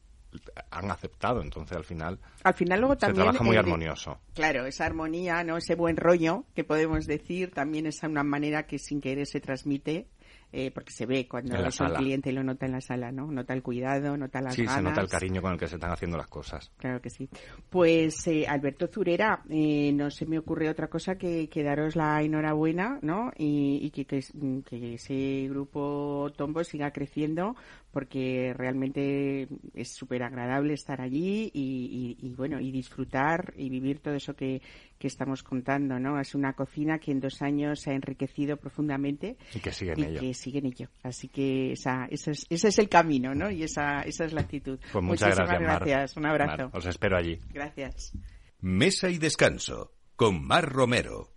han 0.71 0.91
aceptado. 0.91 1.41
Entonces, 1.41 1.77
al 1.77 1.85
final, 1.85 2.19
al 2.43 2.55
final 2.55 2.81
luego 2.81 2.97
también 2.97 3.17
se 3.17 3.23
trabaja 3.23 3.45
muy 3.45 3.57
armonioso. 3.57 4.19
Claro, 4.35 4.67
esa 4.67 4.85
armonía, 4.85 5.43
no, 5.45 5.57
ese 5.57 5.75
buen 5.75 5.97
rollo 5.97 6.45
que 6.55 6.65
podemos 6.65 7.07
decir, 7.07 7.53
también 7.53 7.87
es 7.87 8.03
una 8.03 8.23
manera 8.23 8.67
que 8.67 8.79
sin 8.79 9.01
querer 9.01 9.27
se 9.27 9.41
transmite 9.41 10.09
eh, 10.53 10.71
porque 10.71 10.93
se 10.93 11.07
ve 11.07 11.27
cuando 11.29 11.57
es 11.57 11.81
un 11.81 11.95
cliente 11.95 12.31
y 12.31 12.33
lo 12.33 12.43
nota 12.43 12.67
en 12.67 12.73
la 12.73 12.81
sala, 12.81 13.13
¿no? 13.13 13.31
Nota 13.31 13.53
el 13.53 13.63
cuidado, 13.63 14.17
nota 14.17 14.41
las 14.41 14.55
sí, 14.55 14.67
se 14.67 14.81
nota 14.81 15.01
el 15.01 15.09
cariño 15.09 15.43
con 15.43 15.53
el 15.53 15.59
que 15.59 15.67
se 15.67 15.75
están 15.75 15.91
haciendo 15.91 16.17
las 16.17 16.29
cosas. 16.29 16.71
Claro 16.77 17.01
que 17.01 17.11
sí. 17.11 17.29
Pues 17.69 18.27
eh, 18.27 18.47
Alberto 18.47 18.87
Zurera, 18.87 19.43
eh, 19.51 19.93
no 19.93 20.11
se 20.11 20.27
me 20.27 20.39
ocurre 20.39 20.69
otra 20.69 20.89
cosa 20.89 21.17
que, 21.17 21.49
que 21.49 21.63
daros 21.63 21.97
la 21.97 22.23
enhorabuena, 22.23 22.99
¿no? 23.03 23.33
Y, 23.37 23.91
que, 23.91 24.07
que, 24.07 24.95
ese 24.95 25.49
grupo 25.49 26.31
Tombo 26.37 26.65
siga 26.65 26.91
creciendo 26.91 27.57
porque 27.97 28.53
realmente 28.55 29.49
es 29.73 29.95
súper 29.95 30.23
agradable 30.23 30.75
estar 30.75 31.01
allí 31.01 31.51
y, 31.55 32.17
y, 32.21 32.35
bueno, 32.35 32.61
y 32.61 32.71
disfrutar 32.71 33.55
y 33.57 33.71
vivir 33.71 34.01
todo 34.01 34.15
eso 34.15 34.35
que, 34.37 34.61
que 34.99 35.07
estamos 35.07 35.43
contando, 35.43 35.99
¿no? 35.99 36.19
Es 36.21 36.35
una 36.35 36.55
cocina 36.55 36.99
que 36.99 37.13
en 37.13 37.21
dos 37.21 37.43
años 37.43 37.81
se 37.81 37.91
ha 37.91 37.95
enriquecido 37.95 38.57
profundamente. 38.57 39.37
Y 39.55 39.61
que 39.61 39.73
sigue 39.73 39.93
en 39.93 40.05
ello. 40.05 40.21
que 40.21 40.35
sigue 40.35 40.59
en 40.59 40.67
ello. 40.67 40.89
Así 41.03 41.29
que 41.29 41.73
esa, 41.73 42.07
ese, 42.11 42.33
es, 42.33 42.47
ese 42.49 42.69
es 42.69 42.79
el 42.79 42.89
camino, 42.89 43.35
¿no? 43.35 43.51
Y 43.51 43.63
esa, 43.63 44.03
esa 44.03 44.25
es 44.25 44.33
la 44.33 44.43
actitud. 44.43 44.79
Pues 44.93 45.05
muchas 45.05 45.39
Muchísimas 45.39 45.61
gracias, 45.61 46.17
Un 46.17 46.27
abrazo. 46.27 46.71
os 46.73 46.87
espero 46.87 47.17
allí. 47.17 47.39
Gracias. 47.53 48.13
Mesa 48.61 49.11
y 49.11 49.19
descanso 49.19 49.93
con 50.17 50.45
Mar 50.45 50.69
Romero. 50.71 51.36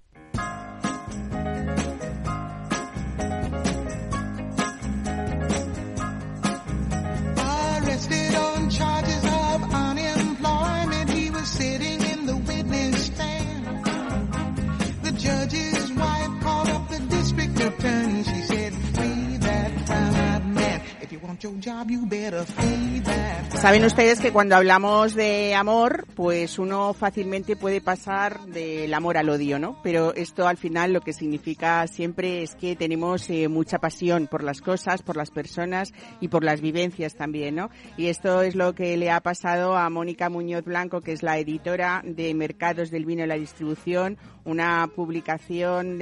Saben 23.55 23.83
ustedes 23.83 24.19
que 24.19 24.31
cuando 24.31 24.55
hablamos 24.55 25.15
de 25.15 25.53
amor, 25.53 26.05
pues 26.15 26.59
uno 26.59 26.93
fácilmente 26.93 27.55
puede 27.55 27.81
pasar 27.81 28.45
del 28.45 28.93
amor 28.93 29.17
al 29.17 29.29
odio, 29.29 29.59
¿no? 29.59 29.79
Pero 29.83 30.13
esto 30.13 30.47
al 30.47 30.57
final 30.57 30.93
lo 30.93 31.01
que 31.01 31.13
significa 31.13 31.85
siempre 31.87 32.41
es 32.41 32.55
que 32.55 32.75
tenemos 32.75 33.29
eh, 33.29 33.47
mucha 33.47 33.79
pasión 33.79 34.27
por 34.27 34.43
las 34.43 34.61
cosas, 34.61 35.01
por 35.01 35.17
las 35.17 35.29
personas 35.29 35.93
y 36.21 36.29
por 36.29 36.43
las 36.43 36.61
vivencias 36.61 37.15
también, 37.15 37.55
¿no? 37.55 37.69
Y 37.97 38.07
esto 38.07 38.41
es 38.41 38.55
lo 38.55 38.73
que 38.73 38.97
le 38.97 39.11
ha 39.11 39.19
pasado 39.19 39.75
a 39.75 39.89
Mónica 39.89 40.29
Muñoz 40.29 40.63
Blanco, 40.63 41.01
que 41.01 41.11
es 41.11 41.21
la 41.21 41.37
editora 41.37 42.01
de 42.05 42.33
Mercados 42.33 42.91
del 42.91 43.05
Vino 43.05 43.23
y 43.25 43.27
la 43.27 43.35
Distribución, 43.35 44.17
una 44.45 44.89
publicación 44.95 45.99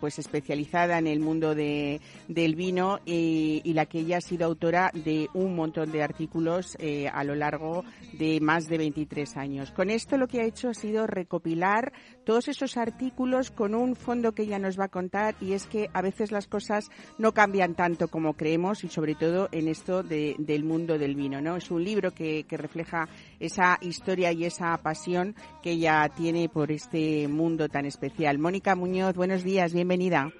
pues 0.00 0.18
especializada 0.18 0.98
en 0.98 1.06
el 1.06 1.20
mundo 1.20 1.54
de, 1.54 2.00
del 2.28 2.54
vino 2.54 2.98
y 3.06 3.72
la 3.72 3.86
que 3.86 4.00
ella 4.00 4.18
ha 4.18 4.20
sido 4.20 4.41
autora 4.44 4.90
de 4.92 5.28
un 5.34 5.54
montón 5.54 5.92
de 5.92 6.02
artículos 6.02 6.76
eh, 6.78 7.08
a 7.08 7.24
lo 7.24 7.34
largo 7.34 7.84
de 8.12 8.40
más 8.40 8.68
de 8.68 8.78
23 8.78 9.36
años. 9.36 9.70
Con 9.70 9.90
esto 9.90 10.16
lo 10.16 10.28
que 10.28 10.40
ha 10.40 10.44
hecho 10.44 10.68
ha 10.68 10.74
sido 10.74 11.06
recopilar 11.06 11.92
todos 12.24 12.48
esos 12.48 12.76
artículos 12.76 13.50
con 13.50 13.74
un 13.74 13.96
fondo 13.96 14.32
que 14.32 14.42
ella 14.42 14.58
nos 14.58 14.78
va 14.78 14.84
a 14.84 14.88
contar 14.88 15.34
y 15.40 15.52
es 15.52 15.66
que 15.66 15.88
a 15.92 16.02
veces 16.02 16.32
las 16.32 16.46
cosas 16.46 16.90
no 17.18 17.32
cambian 17.32 17.74
tanto 17.74 18.08
como 18.08 18.34
creemos 18.34 18.84
y 18.84 18.88
sobre 18.88 19.14
todo 19.14 19.48
en 19.52 19.68
esto 19.68 20.02
del 20.02 20.64
mundo 20.64 20.98
del 20.98 21.16
vino. 21.16 21.40
¿no? 21.40 21.56
Es 21.56 21.70
un 21.70 21.84
libro 21.84 22.12
que 22.12 22.44
refleja 22.50 23.08
esa 23.40 23.78
historia 23.80 24.32
y 24.32 24.44
esa 24.44 24.76
pasión 24.78 25.34
que 25.62 25.72
ella 25.72 26.08
tiene 26.14 26.48
por 26.48 26.70
este 26.70 27.28
mundo 27.28 27.68
tan 27.68 27.86
especial. 27.86 28.38
Mónica 28.38 28.74
Muñoz, 28.74 29.14
buenos 29.14 29.42
días, 29.42 29.72
bienvenida. 29.72 30.32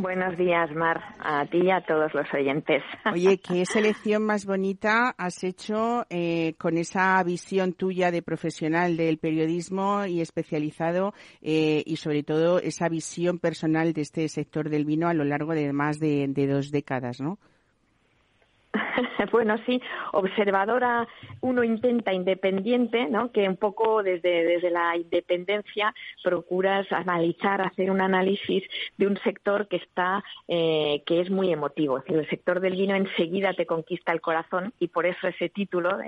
Buenos 0.00 0.38
días, 0.38 0.74
Mar, 0.74 0.98
a 1.18 1.44
ti 1.44 1.58
y 1.64 1.70
a 1.70 1.82
todos 1.82 2.14
los 2.14 2.26
oyentes. 2.32 2.82
Oye, 3.12 3.38
qué 3.46 3.66
selección 3.66 4.24
más 4.24 4.46
bonita 4.46 5.14
has 5.18 5.44
hecho 5.44 6.06
eh, 6.08 6.54
con 6.58 6.78
esa 6.78 7.22
visión 7.22 7.74
tuya 7.74 8.10
de 8.10 8.22
profesional 8.22 8.96
del 8.96 9.18
periodismo 9.18 10.06
y 10.06 10.22
especializado 10.22 11.12
eh, 11.42 11.82
y 11.84 11.96
sobre 11.96 12.22
todo 12.22 12.60
esa 12.60 12.88
visión 12.88 13.38
personal 13.38 13.92
de 13.92 14.00
este 14.00 14.26
sector 14.28 14.70
del 14.70 14.86
vino 14.86 15.06
a 15.06 15.14
lo 15.14 15.24
largo 15.24 15.52
de 15.52 15.70
más 15.74 15.98
de, 15.98 16.26
de 16.28 16.46
dos 16.46 16.70
décadas, 16.70 17.20
¿no? 17.20 17.38
bueno, 19.32 19.56
sí, 19.66 19.80
observadora 20.12 21.06
uno 21.40 21.64
intenta 21.64 22.12
independiente, 22.12 23.06
¿no? 23.08 23.32
Que 23.32 23.48
un 23.48 23.56
poco 23.56 24.02
desde, 24.02 24.44
desde 24.44 24.70
la 24.70 24.96
independencia 24.96 25.94
procuras 26.22 26.90
analizar, 26.92 27.60
hacer 27.62 27.90
un 27.90 28.00
análisis 28.00 28.62
de 28.96 29.06
un 29.06 29.16
sector 29.18 29.68
que 29.68 29.76
está, 29.76 30.22
eh, 30.48 31.02
que 31.06 31.20
es 31.20 31.30
muy 31.30 31.52
emotivo. 31.52 31.98
Es 31.98 32.04
decir, 32.04 32.18
el 32.20 32.28
sector 32.28 32.60
del 32.60 32.76
vino 32.76 32.94
enseguida 32.94 33.54
te 33.54 33.66
conquista 33.66 34.12
el 34.12 34.20
corazón 34.20 34.72
y 34.78 34.88
por 34.88 35.06
eso 35.06 35.26
ese 35.26 35.48
título 35.48 35.98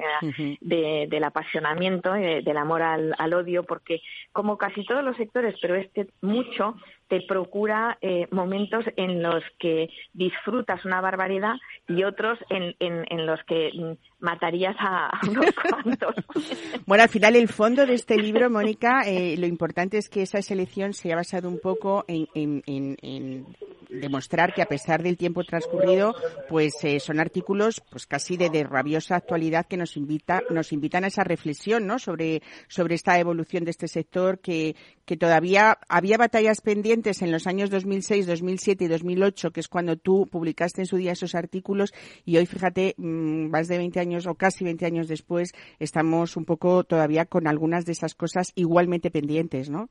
de, 0.60 1.06
del 1.08 1.24
apasionamiento, 1.24 2.14
eh, 2.14 2.42
del 2.42 2.56
amor 2.56 2.82
al, 2.82 3.14
al 3.18 3.34
odio, 3.34 3.64
porque 3.64 4.02
como 4.32 4.56
casi 4.56 4.84
todos 4.84 5.04
los 5.04 5.16
sectores, 5.16 5.56
pero 5.60 5.74
este 5.74 6.06
mucho, 6.20 6.76
te 7.12 7.20
procura 7.28 7.98
eh, 8.00 8.26
momentos 8.30 8.86
en 8.96 9.22
los 9.22 9.44
que 9.58 9.90
disfrutas 10.14 10.82
una 10.86 11.02
barbaridad 11.02 11.56
y 11.86 12.04
otros 12.04 12.38
en, 12.48 12.74
en, 12.80 13.26
los 13.26 13.38
que 13.46 13.68
mm, 13.74 14.24
matarías 14.24 14.74
a, 14.78 15.10
unos 15.28 15.50
cuantos. 15.52 16.14
bueno, 16.86 17.02
al 17.02 17.10
final 17.10 17.36
el 17.36 17.48
fondo 17.48 17.84
de 17.84 17.92
este 17.92 18.16
libro, 18.16 18.48
Mónica, 18.48 19.02
eh, 19.04 19.36
lo 19.36 19.46
importante 19.46 19.98
es 19.98 20.08
que 20.08 20.22
esa 20.22 20.40
selección 20.40 20.94
se 20.94 21.12
ha 21.12 21.16
basado 21.16 21.50
un 21.50 21.60
poco 21.60 22.06
en, 22.08 22.26
en, 22.34 23.46
demostrar 23.90 24.54
que 24.54 24.62
a 24.62 24.66
pesar 24.66 25.02
del 25.02 25.18
tiempo 25.18 25.44
transcurrido, 25.44 26.14
pues 26.48 26.72
eh, 26.82 26.98
son 26.98 27.20
artículos 27.20 27.82
pues 27.90 28.06
casi 28.06 28.38
de, 28.38 28.48
de, 28.48 28.64
rabiosa 28.64 29.16
actualidad 29.16 29.66
que 29.66 29.76
nos 29.76 29.98
invita 29.98 30.42
nos 30.48 30.72
invitan 30.72 31.04
a 31.04 31.08
esa 31.08 31.24
reflexión, 31.24 31.86
¿no? 31.86 31.98
Sobre 31.98 32.40
sobre 32.68 32.94
esta 32.94 33.18
evolución 33.18 33.64
de 33.64 33.70
este 33.70 33.86
sector 33.86 34.38
que 34.38 34.76
que 35.04 35.18
todavía 35.18 35.78
había 35.88 36.16
batallas 36.16 36.62
pendientes 36.62 37.01
en 37.04 37.32
los 37.32 37.46
años 37.46 37.70
2006, 37.70 38.26
2007 38.26 38.84
y 38.84 38.88
2008, 38.88 39.50
que 39.50 39.60
es 39.60 39.68
cuando 39.68 39.96
tú 39.96 40.28
publicaste 40.30 40.82
en 40.82 40.86
su 40.86 40.96
día 40.96 41.12
esos 41.12 41.34
artículos, 41.34 41.92
y 42.24 42.36
hoy, 42.36 42.46
fíjate, 42.46 42.94
mm, 42.96 43.50
más 43.50 43.66
de 43.68 43.78
20 43.78 43.98
años 44.00 44.26
o 44.26 44.34
casi 44.34 44.64
20 44.64 44.86
años 44.86 45.08
después, 45.08 45.52
estamos 45.78 46.36
un 46.36 46.44
poco 46.44 46.84
todavía 46.84 47.26
con 47.26 47.46
algunas 47.46 47.84
de 47.84 47.92
esas 47.92 48.14
cosas 48.14 48.52
igualmente 48.54 49.10
pendientes, 49.10 49.68
¿no? 49.68 49.90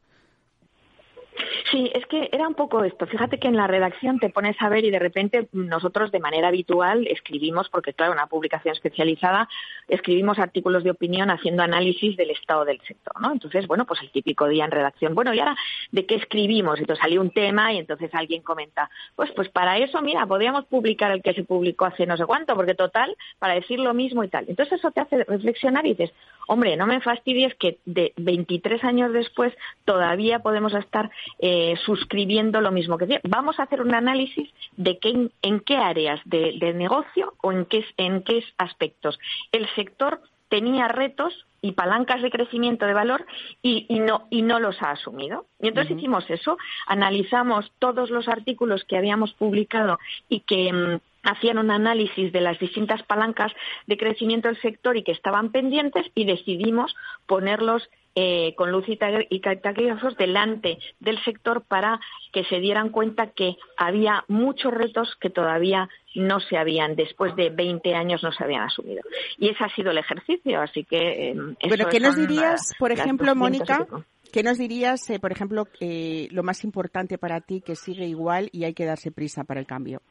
Sí, 1.72 1.90
es 1.94 2.06
que 2.08 2.30
era 2.32 2.48
un 2.48 2.54
poco 2.54 2.84
esto. 2.84 3.08
Fíjate 3.08 3.40
que 3.40 3.48
en 3.48 3.56
la 3.56 3.68
redacción 3.68 4.20
te 4.20 4.30
pones 4.30 4.56
a 4.60 4.70
ver 4.70 4.84
y 4.84 4.92
de 4.92 5.00
repente 5.00 5.48
nosotros 5.54 6.12
de 6.12 6.20
manera 6.20 6.50
habitual 6.50 7.08
escribimos, 7.08 7.70
porque 7.70 7.94
claro, 7.94 8.14
una 8.14 8.28
publicación 8.28 8.74
especializada, 8.74 9.48
escribimos 9.88 10.40
artículos 10.40 10.84
de 10.84 10.92
opinión 10.92 11.30
haciendo 11.30 11.64
análisis 11.64 12.18
del 12.18 12.32
estado 12.32 12.66
del 12.66 12.82
sector, 12.82 13.20
¿no? 13.22 13.32
Entonces, 13.32 13.68
bueno, 13.68 13.86
pues 13.86 14.02
el 14.02 14.12
típico 14.12 14.48
día 14.48 14.66
en 14.66 14.72
redacción, 14.72 15.16
bueno, 15.16 15.34
¿y 15.34 15.40
ahora 15.40 15.56
de 15.92 16.06
qué 16.06 16.16
escribimos? 16.16 16.80
Entonces 16.80 17.02
salió 17.02 17.22
un 17.22 17.32
tema 17.32 17.72
y 17.74 17.78
entonces 17.78 18.10
alguien 18.14 18.42
comenta, 18.42 18.90
pues, 19.16 19.32
pues 19.32 19.50
para 19.50 19.78
eso, 19.78 20.02
mira, 20.02 20.26
podríamos 20.26 20.66
publicar 20.66 21.12
el 21.12 21.22
que 21.22 21.34
se 21.34 21.44
publicó 21.44 21.86
hace 21.86 22.06
no 22.06 22.18
sé 22.18 22.26
cuánto, 22.26 22.56
porque 22.56 22.76
total, 22.76 23.16
para 23.40 23.54
decir 23.54 23.80
lo 23.80 23.94
mismo 23.94 24.24
y 24.24 24.28
tal. 24.28 24.46
Entonces 24.48 24.80
eso 24.80 24.92
te 24.92 25.02
hace 25.02 25.24
reflexionar 25.24 25.86
y 25.86 25.90
dices, 25.90 26.12
hombre, 26.48 26.76
no 26.76 26.86
me 26.86 27.02
fastidies 27.02 27.56
que 27.56 27.78
de 27.86 28.14
23 28.18 28.84
años 28.84 29.14
después 29.14 29.54
todavía 29.86 30.40
podemos 30.40 30.74
estar 30.74 31.10
eh, 31.40 31.76
suscribiendo 31.86 32.62
lo 32.62 32.72
mismo 32.72 32.98
que 32.98 33.06
decía. 33.06 33.22
Vamos 33.24 33.60
a 33.60 33.64
hacer 33.64 33.82
un 33.82 33.94
análisis 33.94 34.50
de 34.78 35.00
qué, 35.00 35.30
en, 35.42 35.60
qué 35.62 35.78
áreas 35.78 36.20
de, 36.26 36.74
negocio 36.74 37.34
o 37.42 37.52
en 37.52 37.66
qué, 37.66 37.86
en 37.98 38.24
qué 38.24 38.44
aspectos 38.58 39.20
el 39.52 39.68
sector 39.76 40.22
tenía 40.50 40.88
retos 40.88 41.46
y 41.62 41.74
palancas 41.74 42.22
de 42.22 42.32
crecimiento 42.32 42.86
de 42.86 42.94
valor 42.94 43.26
y, 43.62 43.88
no, 44.00 44.28
y 44.30 44.42
no 44.42 44.60
los 44.60 44.82
ha 44.82 44.92
asumido. 44.92 45.46
Y 45.62 45.68
entonces 45.68 45.96
hicimos 45.96 46.30
eso, 46.30 46.58
analizamos 46.88 47.72
todos 47.80 48.10
los 48.10 48.28
artículos 48.28 48.84
que 48.84 48.98
habíamos 48.98 49.34
publicado 49.34 50.00
y 50.28 50.42
que 50.42 50.74
mm, 50.74 51.00
hacían 51.24 51.58
un 51.58 51.72
análisis 51.72 52.32
de 52.32 52.42
las 52.42 52.60
distintas 52.60 53.04
palancas 53.04 53.52
de 53.88 53.98
crecimiento 53.98 54.48
del 54.48 54.62
sector 54.62 54.98
y 54.98 55.04
que 55.04 55.12
estaban 55.12 55.52
pendientes 55.52 56.06
y 56.16 56.26
decidimos 56.26 56.96
ponerlos 57.26 57.88
eh, 58.14 58.56
con 58.58 58.72
luz 58.74 58.86
y 58.90 58.98
taquígrafos 58.98 60.18
delante 60.18 60.78
del 61.00 61.24
sector 61.24 61.64
para 61.64 62.02
que 62.34 62.44
se 62.44 62.60
dieran 62.60 62.90
cuenta 62.90 63.28
que 63.28 63.56
había 63.78 64.26
muchos 64.28 64.74
retos 64.74 65.16
que 65.22 65.30
todavía 65.30 65.88
no 66.16 66.42
se 66.42 66.58
habían, 66.58 66.98
después 66.98 67.34
de 67.38 67.52
20 67.52 67.96
años 67.96 68.22
no 68.22 68.34
se 68.34 68.44
habían 68.44 68.64
asumido. 68.64 69.02
Y 69.38 69.48
ese 69.48 69.64
ha 69.64 69.74
sido 69.74 69.92
el 69.92 69.98
ejercicio, 69.98 70.60
así 70.60 70.84
que... 70.84 71.30
Eh, 71.30 71.36
bueno, 71.70 71.88
¿qué 71.90 72.02
nos 72.02 72.18
dirías, 72.18 72.74
por 72.78 72.92
ejemplo, 72.92 73.34
Mónica? 73.34 73.88
¿Qué 74.34 74.44
nos 74.44 74.58
dirías, 74.58 75.10
eh, 75.10 75.20
por 75.20 75.32
ejemplo, 75.32 75.68
lo 75.80 76.44
más 76.44 76.66
importante 76.66 77.18
para 77.18 77.40
ti 77.40 77.62
que 77.62 77.78
sigue 77.78 78.08
igual 78.08 78.50
y 78.52 78.66
hay 78.66 78.74
que 78.74 78.84
darse 78.84 79.12
prisa 79.12 79.46
para 79.46 79.62
el 79.62 79.66
cambio? 79.66 80.02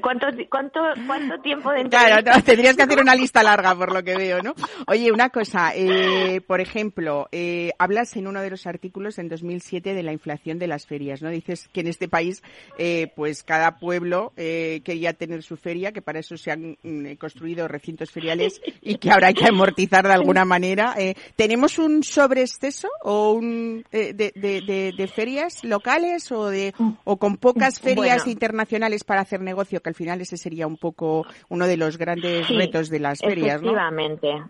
¿Cuánto, 0.00 0.26
cuánto, 0.48 0.80
¿Cuánto 1.06 1.40
tiempo 1.40 1.70
de 1.70 1.88
Claro, 1.88 2.42
tendrías 2.44 2.76
que 2.76 2.82
hacer 2.82 3.00
una 3.00 3.14
lista 3.14 3.42
larga 3.42 3.74
por 3.74 3.92
lo 3.92 4.02
que 4.02 4.16
veo, 4.16 4.42
¿no? 4.42 4.54
Oye, 4.86 5.12
una 5.12 5.30
cosa, 5.30 5.72
eh, 5.74 6.40
por 6.46 6.60
ejemplo, 6.60 7.28
eh, 7.32 7.72
hablas 7.78 8.16
en 8.16 8.26
uno 8.26 8.40
de 8.40 8.50
los 8.50 8.66
artículos 8.66 9.18
en 9.18 9.28
2007 9.28 9.94
de 9.94 10.02
la 10.02 10.12
inflación 10.12 10.58
de 10.58 10.66
las 10.66 10.86
ferias, 10.86 11.22
¿no? 11.22 11.30
Dices 11.30 11.68
que 11.72 11.80
en 11.80 11.88
este 11.88 12.08
país, 12.08 12.42
eh, 12.78 13.12
pues 13.14 13.42
cada 13.42 13.78
pueblo 13.78 14.32
eh, 14.36 14.80
quería 14.84 15.12
tener 15.12 15.42
su 15.42 15.56
feria, 15.56 15.92
que 15.92 16.02
para 16.02 16.20
eso 16.20 16.36
se 16.36 16.50
han 16.50 16.78
mm, 16.82 17.14
construido 17.14 17.68
recintos 17.68 18.10
feriales 18.10 18.60
y 18.80 18.96
que 18.96 19.10
ahora 19.10 19.28
hay 19.28 19.34
que 19.34 19.46
amortizar 19.46 20.06
de 20.06 20.14
alguna 20.14 20.44
manera. 20.44 20.94
Eh, 20.96 21.14
¿Tenemos 21.36 21.78
un 21.78 22.02
sobreexceso 22.02 22.88
o 23.02 23.32
un, 23.32 23.84
de, 23.90 24.12
de, 24.14 24.92
de, 24.96 25.08
ferias 25.08 25.62
locales 25.64 26.32
o, 26.32 26.48
de, 26.48 26.72
o 27.04 27.16
con 27.18 27.36
pocas 27.36 27.80
ferias 27.80 28.21
internacionales 28.26 29.04
para 29.04 29.20
hacer 29.20 29.40
negocio, 29.40 29.80
que 29.80 29.88
al 29.88 29.94
final 29.94 30.20
ese 30.20 30.36
sería 30.36 30.66
un 30.66 30.76
poco 30.76 31.26
uno 31.48 31.66
de 31.66 31.76
los 31.76 31.98
grandes 31.98 32.48
retos 32.48 32.88
de 32.88 33.00
las 33.00 33.20
ferias, 33.20 33.56
efectivamente. 33.56 34.42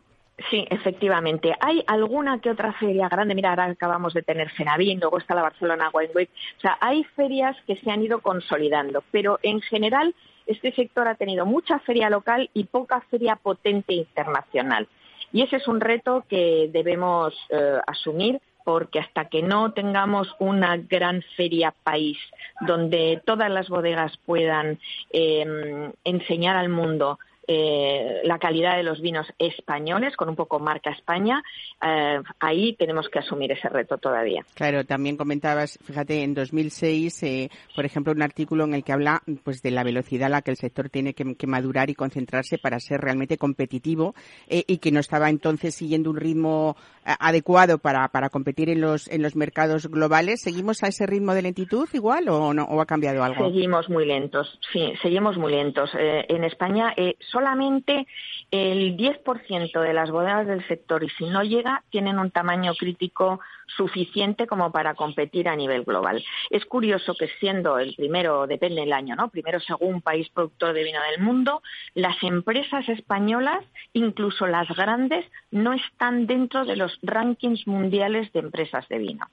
Sí, 0.51 0.67
efectivamente. 0.71 1.55
Hay 1.61 1.85
alguna 1.87 2.41
que 2.41 2.51
otra 2.51 2.73
feria 2.75 3.09
grande. 3.09 3.35
Mira, 3.35 3.51
ahora 3.51 3.67
acabamos 3.67 4.15
de 4.15 4.23
tener 4.23 4.51
Fenavín, 4.51 4.99
luego 4.99 5.19
está 5.19 5.35
la 5.35 5.43
Barcelona 5.43 5.91
Wine 5.93 6.11
Week. 6.15 6.31
O 6.59 6.61
sea, 6.61 6.79
hay 6.81 7.05
ferias 7.17 7.57
que 7.67 7.77
se 7.77 7.91
han 7.91 8.03
ido 8.03 8.21
consolidando, 8.21 9.05
pero 9.11 9.39
en 9.43 9.61
general 9.61 10.15
este 10.47 10.73
sector 10.73 11.07
ha 11.07 11.15
tenido 11.15 11.47
mucha 11.47 11.79
feria 11.81 12.11
local 12.11 12.51
y 12.55 12.65
poca 12.65 13.01
feria 13.03 13.37
potente 13.37 13.95
internacional. 13.95 14.89
Y 15.33 15.43
ese 15.43 15.57
es 15.57 15.69
un 15.69 15.81
reto 15.81 16.25
que 16.29 16.69
debemos 16.73 17.35
eh, 17.51 17.79
asumir 17.87 18.41
porque 18.65 19.01
hasta 19.01 19.27
que 19.27 19.43
no 19.43 19.73
tengamos 19.73 20.35
una 20.39 20.77
gran 20.77 21.23
feria 21.37 21.75
país 21.85 22.19
donde 22.61 23.21
todas 23.25 23.51
las 23.51 23.69
bodegas 23.69 24.17
puedan 24.25 24.79
eh, 25.13 25.93
enseñar 26.05 26.57
al 26.57 26.69
mundo 26.69 27.19
eh, 27.49 28.21
la 28.23 28.39
calidad 28.39 28.77
de 28.77 28.85
los 28.85 29.01
vinos 29.01 29.27
españoles, 29.37 30.15
con 30.17 30.29
un 30.29 30.37
poco 30.37 30.61
marca 30.61 30.91
España, 30.91 31.43
eh, 31.85 32.21
ahí 32.39 32.75
tenemos 32.75 33.09
que 33.09 33.19
asumir 33.19 33.51
ese 33.51 33.69
reto 33.69 33.99
todavía. 33.99 34.45
Claro, 34.55 34.85
también 34.85 35.17
comentabas, 35.17 35.77
fíjate, 35.83 36.23
en 36.23 36.35
2006, 36.35 37.23
eh, 37.25 37.51
por 37.75 37.85
ejemplo, 37.85 38.13
un 38.13 38.23
artículo 38.23 38.65
en 38.65 38.75
el 38.75 38.85
que 38.85 38.93
habla 38.93 39.23
pues 39.43 39.61
de 39.61 39.73
la 39.73 39.83
velocidad 39.83 40.27
a 40.27 40.31
la 40.31 40.43
que 40.43 40.53
el 40.53 40.57
sector 40.57 40.89
tiene 40.89 41.15
que, 41.15 41.47
madurar 41.47 41.91
y 41.91 41.95
concentrarse 41.95 42.59
para 42.59 42.79
ser 42.79 43.01
realmente 43.01 43.37
competitivo 43.37 44.15
y 44.49 44.79
que 44.79 44.93
no 44.93 45.01
estaba 45.01 45.29
entonces 45.29 45.75
siguiendo 45.75 46.11
un 46.11 46.17
ritmo 46.17 46.77
adecuado 47.05 47.79
para, 47.79 48.09
para 48.09 48.31
competir 48.31 48.71
en 48.71 48.81
los, 48.81 49.09
en 49.09 49.23
los 49.23 49.35
mercados 49.35 49.89
globales. 49.89 50.41
¿Seguimos 50.41 50.83
a 50.83 50.89
ese 50.89 51.07
ritmo 51.07 51.35
de 51.35 51.43
lentitud 51.43 51.89
igual 51.93 52.29
o, 52.29 52.55
no, 52.55 52.65
o 52.65 52.81
ha 52.81 52.87
cambiado 52.87 53.25
algo? 53.25 53.45
Seguimos 53.45 53.89
muy 53.89 54.07
lentos, 54.07 54.59
sí, 54.73 54.93
seguimos 55.03 55.37
muy 55.37 55.53
lentos. 55.53 55.91
en 55.95 56.45
España 56.45 56.95
solamente 57.33 58.07
el 58.51 58.97
10% 58.97 59.81
de 59.81 59.93
las 59.95 60.11
bodegas 60.11 60.47
del 60.47 60.67
sector, 60.69 61.03
y 61.03 61.09
si 61.09 61.25
no 61.25 61.43
llega, 61.43 61.83
tienen 61.91 62.19
un 62.19 62.31
tamaño 62.31 62.75
crítico 62.75 63.41
suficiente 63.77 64.47
como 64.47 64.73
para 64.73 64.95
competir 64.95 65.49
a 65.49 65.57
nivel 65.57 65.85
global. 65.85 66.25
Es 66.51 66.65
curioso 66.67 67.15
que 67.15 67.29
siendo 67.41 67.79
el 67.79 67.95
primero, 67.95 68.47
depende 68.47 68.83
del 68.83 68.93
año, 68.93 69.17
¿no? 69.17 69.29
Primero 69.29 69.61
según 69.61 70.01
país 70.01 70.29
productor 70.31 70.73
de 70.75 70.85
vino 70.85 71.01
del 71.11 71.21
mundo, 71.21 71.63
las 71.95 72.23
empresas 72.23 72.89
españolas, 72.89 73.65
incluso 73.93 74.47
las 74.47 74.69
grandes, 74.69 75.25
no 75.51 75.73
están 75.73 76.27
dentro 76.27 76.65
de 76.65 76.77
los 76.77 76.99
rankings 77.03 77.67
mundiales 77.67 78.33
de 78.33 78.41
empresas 78.41 78.89
de 78.89 78.99
vino. 78.99 79.27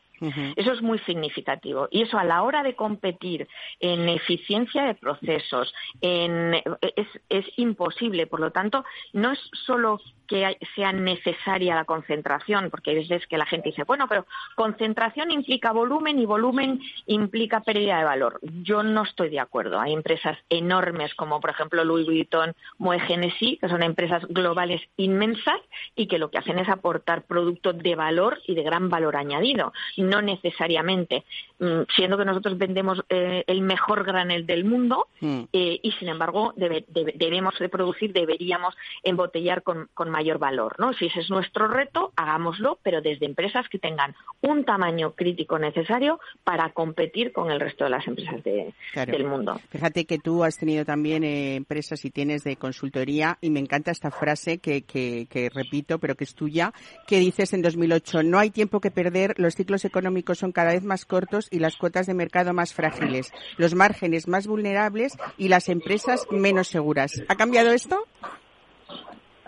Eso 0.55 0.73
es 0.73 0.81
muy 0.81 0.99
significativo. 0.99 1.87
Y 1.91 2.01
eso 2.01 2.17
a 2.17 2.23
la 2.23 2.43
hora 2.43 2.61
de 2.63 2.75
competir 2.75 3.47
en 3.79 4.09
eficiencia 4.09 4.83
de 4.83 4.95
procesos, 4.95 5.73
es, 6.01 7.07
es 7.29 7.45
imposible. 7.55 8.27
Por 8.27 8.41
lo 8.41 8.51
tanto, 8.51 8.83
no 9.13 9.31
es 9.31 9.39
solo 9.65 10.01
que 10.27 10.57
sea 10.75 10.91
necesaria 10.91 11.73
la 11.73 11.85
concentración, 11.85 12.69
porque 12.69 12.91
hay 12.91 12.97
veces 12.97 13.25
que 13.27 13.37
la 13.37 13.45
gente 13.45 13.69
dice, 13.69 13.83
bueno, 13.83 14.07
pero 14.07 14.25
concentración 14.55 15.32
implica 15.32 15.71
volumen 15.71 16.19
y 16.19 16.25
volumen 16.25 16.82
implica 17.05 17.61
pérdida 17.61 17.97
de 17.97 18.03
valor. 18.03 18.39
Yo 18.63 18.84
no 18.84 19.03
estoy 19.03 19.30
de 19.30 19.39
acuerdo. 19.39 19.80
Hay 19.80 19.93
empresas 19.93 20.38
enormes 20.49 21.13
como, 21.15 21.39
por 21.39 21.49
ejemplo, 21.49 21.84
Louis 21.84 22.05
Vuitton, 22.05 22.53
Moe 22.77 22.99
Genesis, 22.99 23.59
que 23.59 23.69
son 23.69 23.84
empresas 23.84 24.25
globales 24.27 24.82
inmensas 24.97 25.59
y 25.95 26.07
que 26.07 26.17
lo 26.17 26.30
que 26.30 26.38
hacen 26.38 26.59
es 26.59 26.69
aportar 26.69 27.23
productos 27.23 27.77
de 27.77 27.95
valor 27.95 28.39
y 28.45 28.55
de 28.55 28.63
gran 28.63 28.89
valor 28.89 29.15
añadido, 29.15 29.73
no 29.97 30.21
necesariamente, 30.21 31.23
mm, 31.59 31.82
siendo 31.95 32.17
que 32.17 32.25
nosotros 32.25 32.57
vendemos 32.57 33.01
eh, 33.09 33.43
el 33.47 33.61
mejor 33.61 34.03
granel 34.03 34.45
del 34.45 34.65
mundo 34.65 35.07
mm. 35.19 35.41
eh, 35.53 35.80
y, 35.82 35.91
sin 35.93 36.09
embargo, 36.09 36.53
debemos 36.55 37.57
de 37.59 37.69
producir, 37.69 38.13
deberíamos 38.13 38.75
embotellar 39.03 39.63
con, 39.63 39.89
con 39.93 40.09
mayor 40.09 40.39
valor, 40.39 40.75
¿no? 40.80 40.93
Si 40.93 41.07
ese 41.07 41.21
es 41.21 41.30
nuestro 41.30 41.67
reto, 41.67 42.11
hagámoslo, 42.15 42.80
pero 42.84 43.01
desde 43.01 43.25
empresas 43.25 43.67
que 43.69 43.80
tengan 43.80 44.09
un 44.41 44.64
tamaño 44.64 45.14
crítico 45.14 45.60
necesario 45.60 46.20
para 46.43 46.72
competir 46.72 47.32
con 47.34 47.51
el 47.51 47.60
resto 47.60 47.84
de 47.84 47.89
las 47.89 48.07
empresas 48.07 48.41
del 48.43 49.26
mundo. 49.26 49.60
Fíjate 49.70 50.05
que 50.05 50.18
tú 50.18 50.43
has 50.43 50.57
tenido 50.57 50.86
también 50.86 51.24
eh, 51.24 51.55
empresas 51.55 52.03
y 52.05 52.10
tienes 52.10 52.43
de 52.43 52.55
consultoría 52.55 53.38
y 53.41 53.49
me 53.49 53.60
encanta 53.60 53.91
esta 53.91 54.12
frase 54.12 54.60
que, 54.60 54.84
que, 54.84 55.51
repito, 55.53 55.99
pero 55.99 56.16
que 56.16 56.24
es 56.24 56.36
tuya, 56.36 56.74
que 57.07 57.20
dices 57.20 57.53
en 57.53 57.62
2008, 57.62 58.24
no 58.24 58.39
hay 58.39 58.49
tiempo 58.49 58.80
que 58.80 58.91
perder, 58.91 59.34
los 59.38 59.55
ciclos 59.55 59.84
económicos 59.86 60.39
son 60.39 60.51
cada 60.51 60.72
vez 60.72 60.84
más 60.84 61.05
cortos 61.05 61.47
y 61.51 61.60
las 61.60 61.76
cuotas 61.76 62.07
de 62.07 62.14
mercado 62.14 62.53
más 62.53 62.74
frágiles, 62.74 63.32
los 63.57 63.76
márgenes 63.76 64.28
más 64.28 64.47
vulnerables 64.47 65.18
y 65.38 65.49
las 65.49 65.70
empresas 65.70 66.26
menos 66.32 66.68
seguras. 66.68 67.22
¿Ha 67.28 67.36
cambiado 67.36 67.72
esto? 67.72 68.05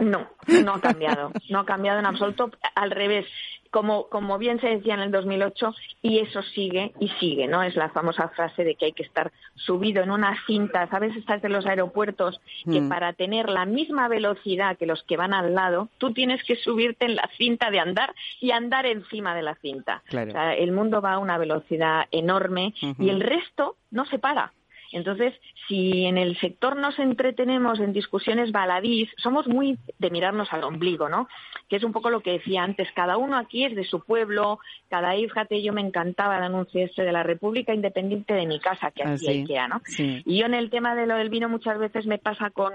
No, 0.01 0.27
no 0.63 0.73
ha 0.73 0.81
cambiado, 0.81 1.31
no 1.49 1.59
ha 1.59 1.65
cambiado 1.65 1.99
en 1.99 2.05
absoluto. 2.07 2.49
Al 2.75 2.91
revés, 2.91 3.27
como, 3.69 4.07
como 4.09 4.37
bien 4.37 4.59
se 4.59 4.67
decía 4.67 4.95
en 4.95 5.01
el 5.01 5.11
2008, 5.11 5.73
y 6.01 6.19
eso 6.19 6.41
sigue 6.41 6.93
y 6.99 7.07
sigue, 7.19 7.47
¿no? 7.47 7.61
Es 7.63 7.75
la 7.75 7.89
famosa 7.89 8.29
frase 8.29 8.63
de 8.63 8.75
que 8.75 8.85
hay 8.85 8.93
que 8.93 9.03
estar 9.03 9.31
subido 9.55 10.01
en 10.01 10.11
una 10.11 10.35
cinta, 10.45 10.87
¿sabes? 10.89 11.15
Estás 11.15 11.41
de 11.41 11.49
los 11.49 11.65
aeropuertos 11.65 12.41
que 12.65 12.81
mm. 12.81 12.89
para 12.89 13.13
tener 13.13 13.47
la 13.49 13.65
misma 13.65 14.07
velocidad 14.07 14.77
que 14.77 14.87
los 14.87 15.03
que 15.03 15.17
van 15.17 15.33
al 15.33 15.53
lado, 15.53 15.89
tú 15.99 16.13
tienes 16.13 16.43
que 16.43 16.55
subirte 16.55 17.05
en 17.05 17.15
la 17.15 17.29
cinta 17.37 17.69
de 17.69 17.79
andar 17.79 18.13
y 18.39 18.51
andar 18.51 18.85
encima 18.87 19.35
de 19.35 19.43
la 19.43 19.55
cinta. 19.55 20.01
el 20.11 20.71
mundo 20.71 20.99
va 21.01 21.13
a 21.13 21.19
una 21.19 21.37
velocidad 21.37 22.05
enorme 22.11 22.73
y 22.99 23.09
el 23.09 23.21
resto 23.21 23.75
no 23.91 24.05
se 24.05 24.19
para 24.19 24.51
Entonces, 24.91 25.33
si 25.67 26.05
en 26.05 26.17
el 26.17 26.37
sector 26.39 26.75
nos 26.75 26.99
entretenemos 26.99 27.79
en 27.79 27.93
discusiones 27.93 28.51
baladís, 28.51 29.09
somos 29.17 29.47
muy 29.47 29.77
de 29.99 30.09
mirarnos 30.09 30.51
al 30.51 30.63
ombligo, 30.63 31.09
¿no? 31.09 31.27
Que 31.69 31.77
es 31.77 31.83
un 31.83 31.93
poco 31.93 32.09
lo 32.09 32.21
que 32.21 32.33
decía 32.33 32.63
antes, 32.63 32.89
cada 32.93 33.17
uno 33.17 33.37
aquí 33.37 33.65
es 33.65 33.75
de 33.75 33.85
su 33.85 34.01
pueblo, 34.01 34.59
cada 34.89 35.13
fíjate, 35.13 35.61
yo 35.61 35.73
me 35.73 35.81
encantaba 35.81 36.37
el 36.37 36.43
anuncio 36.43 36.83
este 36.83 37.03
de 37.03 37.11
la 37.11 37.23
República 37.23 37.73
Independiente 37.73 38.33
de 38.33 38.45
mi 38.45 38.59
casa, 38.59 38.91
que 38.91 39.03
hacía 39.03 39.31
IKEA, 39.31 39.67
¿no? 39.67 39.81
Y 39.97 40.39
yo 40.39 40.45
en 40.45 40.53
el 40.53 40.69
tema 40.69 40.95
de 40.95 41.07
lo 41.07 41.15
del 41.15 41.29
vino 41.29 41.47
muchas 41.49 41.77
veces 41.77 42.05
me 42.05 42.17
pasa 42.17 42.49
con 42.49 42.73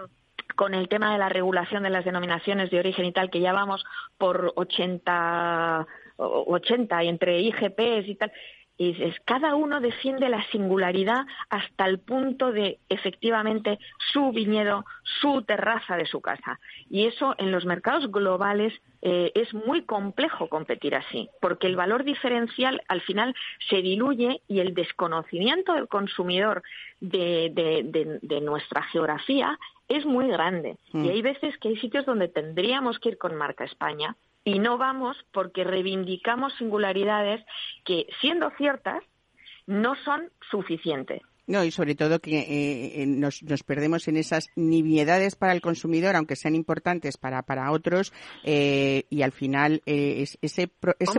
con 0.54 0.74
el 0.74 0.88
tema 0.88 1.12
de 1.12 1.18
la 1.18 1.28
regulación 1.28 1.82
de 1.82 1.90
las 1.90 2.04
denominaciones 2.04 2.70
de 2.70 2.78
origen 2.78 3.04
y 3.04 3.12
tal, 3.12 3.30
que 3.30 3.40
ya 3.40 3.52
vamos 3.52 3.84
por 4.16 4.52
80, 4.56 5.86
80 6.16 7.04
y 7.04 7.08
entre 7.08 7.40
IGPs 7.40 8.08
y 8.08 8.14
tal, 8.14 8.32
y 8.78 9.02
es, 9.02 9.16
cada 9.24 9.54
uno 9.54 9.80
defiende 9.80 10.28
la 10.28 10.44
singularidad 10.50 11.26
hasta 11.48 11.86
el 11.86 11.98
punto 11.98 12.52
de 12.52 12.78
efectivamente 12.88 13.78
su 14.12 14.32
viñedo, 14.32 14.84
su 15.20 15.42
terraza 15.42 15.96
de 15.96 16.06
su 16.06 16.20
casa. 16.20 16.60
Y 16.90 17.06
eso 17.06 17.34
en 17.38 17.52
los 17.52 17.64
mercados 17.64 18.10
globales 18.10 18.74
eh, 19.02 19.32
es 19.34 19.52
muy 19.54 19.82
complejo 19.82 20.48
competir 20.48 20.94
así, 20.94 21.30
porque 21.40 21.66
el 21.66 21.76
valor 21.76 22.04
diferencial 22.04 22.82
al 22.88 23.00
final 23.00 23.34
se 23.68 23.82
diluye 23.82 24.42
y 24.48 24.60
el 24.60 24.74
desconocimiento 24.74 25.72
del 25.74 25.88
consumidor 25.88 26.62
de, 27.00 28.18
de 28.22 28.40
nuestra 28.40 28.82
geografía 28.82 29.58
es 29.89 30.05
muy 30.05 30.28
grande. 30.28 30.76
Y 30.93 30.99
mm. 30.99 31.09
hay 31.09 31.22
veces 31.22 31.57
que 31.59 31.68
hay 31.68 31.76
sitios 31.78 32.07
donde 32.07 32.28
tendríamos 32.28 32.99
que 32.99 33.11
ir 33.11 33.18
con 33.18 33.34
marca 33.34 33.64
España 33.64 34.16
y 34.45 34.59
no 34.59 34.78
vamos 34.78 35.16
porque 35.32 35.64
reivindicamos 35.64 36.55
singularidades 36.55 37.45
que, 37.84 38.07
siendo 38.20 38.51
ciertas, 38.57 39.03
no 39.66 39.97
son 40.05 40.30
suficientes. 40.51 41.22
No, 41.47 41.62
y 41.62 41.70
sobre 41.70 41.94
todo 41.94 42.18
que 42.18 42.38
eh, 42.40 43.03
eh, 43.03 43.07
nos, 43.07 43.42
perdemos 43.64 44.09
en 44.09 44.16
esas 44.16 44.49
nimiedades 44.57 45.36
para 45.36 45.53
el 45.53 45.61
consumidor, 45.61 46.16
aunque 46.16 46.34
sean 46.34 46.57
importantes 46.57 47.16
para, 47.18 47.42
para 47.42 47.70
otros, 47.70 48.12
eh, 48.42 49.05
y 49.11 49.22
al 49.22 49.30
final 49.30 49.80
ese, 49.86 50.38
ese 50.40 50.68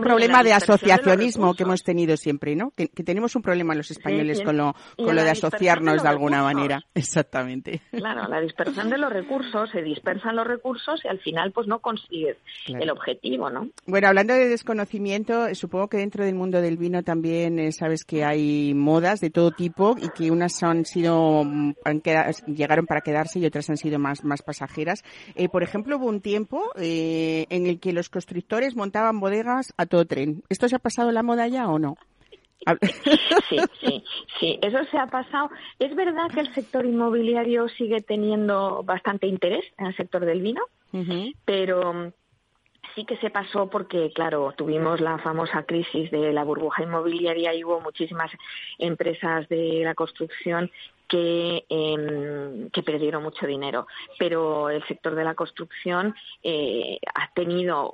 problema 0.02 0.42
de 0.42 0.52
asociacionismo 0.52 1.54
que 1.54 1.62
hemos 1.62 1.82
tenido 1.82 2.16
siempre, 2.16 2.56
¿no? 2.56 2.72
Que, 2.72 2.88
tenemos 2.88 3.34
un 3.36 3.42
problema 3.42 3.74
los 3.74 3.90
españoles 3.90 4.42
con 4.42 4.58
lo, 4.58 4.74
con 4.96 5.16
lo 5.16 5.22
de 5.22 5.30
asociarnos 5.30 6.02
de, 6.02 6.08
alguna 6.08 6.42
manera. 6.42 6.82
Exactamente. 6.94 7.80
Claro, 7.90 8.28
la 8.28 8.40
dispersión 8.40 8.90
de 8.90 8.98
los 8.98 9.10
recursos, 9.10 9.70
se 9.70 9.82
dispersan 9.82 10.36
los 10.36 10.46
recursos 10.46 11.00
y 11.04 11.08
al 11.08 11.20
final 11.20 11.52
pues 11.52 11.66
no 11.66 11.78
consigues 11.78 12.36
el 12.66 12.90
objetivo, 12.90 13.48
¿no? 13.48 13.70
Bueno, 13.86 14.08
hablando 14.08 14.34
de 14.34 14.48
desconocimiento, 14.48 15.54
supongo 15.54 15.88
que 15.88 15.96
dentro 15.96 16.24
del 16.24 16.34
mundo 16.34 16.60
del 16.60 16.76
vino 16.76 17.02
también 17.02 17.72
sabes 17.72 18.04
que 18.04 18.24
hay 18.24 18.74
modas 18.74 19.20
de 19.20 19.30
todo 19.30 19.52
tipo 19.52 19.96
y 19.98 20.08
que 20.18 20.32
unas 20.32 20.60
han 20.64 20.84
sido 20.84 21.42
han 21.84 22.02
llegaron 22.46 22.86
para 22.86 23.02
quedarse 23.02 23.38
y 23.38 23.46
otras 23.46 23.70
han 23.70 23.76
sido 23.76 24.00
más 24.00 24.24
más 24.24 24.42
pasajeras. 24.42 25.04
Eh, 25.36 25.48
por 25.48 25.62
ejemplo, 25.62 25.96
hubo 25.96 26.06
un 26.06 26.20
tiempo 26.20 26.72
eh, 26.76 27.46
en 27.50 27.66
el 27.66 27.78
que 27.78 27.92
los 27.92 28.08
constructores 28.08 28.74
montaban 28.74 29.20
bodegas 29.20 29.72
a 29.76 29.86
todo 29.86 30.04
tren. 30.06 30.42
¿Esto 30.48 30.68
se 30.68 30.74
ha 30.74 30.80
pasado 30.80 31.12
la 31.12 31.22
moda 31.22 31.46
ya 31.46 31.68
o 31.68 31.78
no? 31.78 31.96
Sí, 33.48 33.56
sí, 33.80 34.04
sí, 34.40 34.58
eso 34.60 34.78
se 34.90 34.98
ha 34.98 35.06
pasado. 35.06 35.50
Es 35.78 35.94
verdad 35.94 36.28
que 36.34 36.40
el 36.40 36.52
sector 36.52 36.84
inmobiliario 36.84 37.68
sigue 37.68 38.00
teniendo 38.00 38.82
bastante 38.82 39.28
interés 39.28 39.64
en 39.78 39.86
el 39.86 39.96
sector 39.96 40.24
del 40.26 40.42
vino, 40.42 40.62
pero 41.44 42.12
sí 42.98 43.04
que 43.04 43.16
se 43.18 43.30
pasó 43.30 43.68
porque, 43.68 44.10
claro, 44.12 44.52
tuvimos 44.56 45.00
la 45.00 45.18
famosa 45.18 45.62
crisis 45.62 46.10
de 46.10 46.32
la 46.32 46.42
burbuja 46.42 46.82
inmobiliaria 46.82 47.54
y 47.54 47.62
hubo 47.62 47.80
muchísimas 47.80 48.28
empresas 48.76 49.48
de 49.48 49.82
la 49.84 49.94
construcción 49.94 50.68
que, 51.06 51.64
em, 51.68 52.68
que 52.70 52.82
perdieron 52.82 53.22
mucho 53.22 53.46
dinero. 53.46 53.86
Pero 54.18 54.68
el 54.68 54.84
sector 54.88 55.14
de 55.14 55.22
la 55.22 55.36
construcción 55.36 56.12
eh, 56.42 56.98
ha 57.14 57.32
tenido 57.34 57.88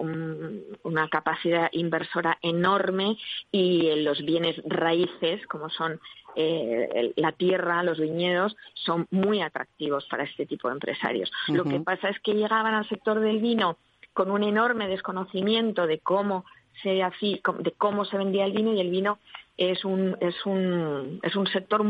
una 0.82 1.08
capacidad 1.10 1.68
inversora 1.72 2.38
enorme 2.40 3.18
y 3.52 3.88
en 3.88 4.04
los 4.04 4.24
bienes 4.24 4.56
raíces, 4.64 5.46
como 5.48 5.68
son 5.68 6.00
eh, 6.34 7.12
la 7.16 7.32
tierra, 7.32 7.82
los 7.82 8.00
viñedos, 8.00 8.56
son 8.72 9.06
muy 9.10 9.42
atractivos 9.42 10.06
para 10.06 10.24
este 10.24 10.46
tipo 10.46 10.68
de 10.68 10.74
empresarios. 10.74 11.30
Lo 11.48 11.64
que 11.64 11.78
pasa 11.80 12.08
es 12.08 12.18
que 12.20 12.32
llegaban 12.32 12.74
al 12.74 12.88
sector 12.88 13.20
del 13.20 13.38
vino 13.38 13.76
con 14.14 14.30
un 14.30 14.42
enorme 14.42 14.88
desconocimiento 14.88 15.86
de 15.86 15.98
cómo 15.98 16.44
se 16.82 16.90
de 16.90 17.72
cómo 17.76 18.04
se 18.04 18.16
vendía 18.16 18.46
el 18.46 18.52
vino 18.52 18.72
y 18.72 18.80
el 18.80 18.90
vino 18.90 19.18
es 19.56 19.84
un 19.84 20.16
es 20.20 20.34
un 20.46 21.20
es 21.22 21.36
un 21.36 21.46
sector 21.48 21.84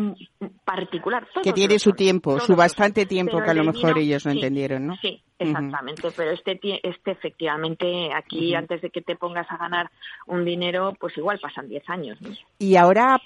particular. 0.65 1.27
Que 1.43 1.53
tiene 1.53 1.79
su 1.79 1.93
tiempo 1.93 2.41
su 2.41 2.57
bastante 2.57 3.07
tiempo 3.07 3.41
que 3.43 3.51
a 3.51 3.55
lo 3.55 3.65
mejor 3.65 3.99
ellos 3.99 4.27
no 4.27 4.33
entendieron 4.33 4.87
no 4.89 4.97
sí 4.97 5.23
Exactamente, 5.37 6.11
pero 6.17 6.31
este, 6.31 6.61
este 6.85 7.11
efectivamente 7.11 8.13
aquí 8.15 8.55
antes 8.55 8.81
de 8.83 8.91
que 8.91 9.03
te 9.03 9.17
pongas 9.17 9.51
a 9.51 9.57
ganar 9.57 9.91
un 10.29 10.45
dinero, 10.45 10.95
pues 11.01 11.17
igual 11.19 11.41
pasan 11.41 11.69
10 11.69 11.83
años. 11.89 12.19
Y 12.59 12.77
ahora, 12.77 13.21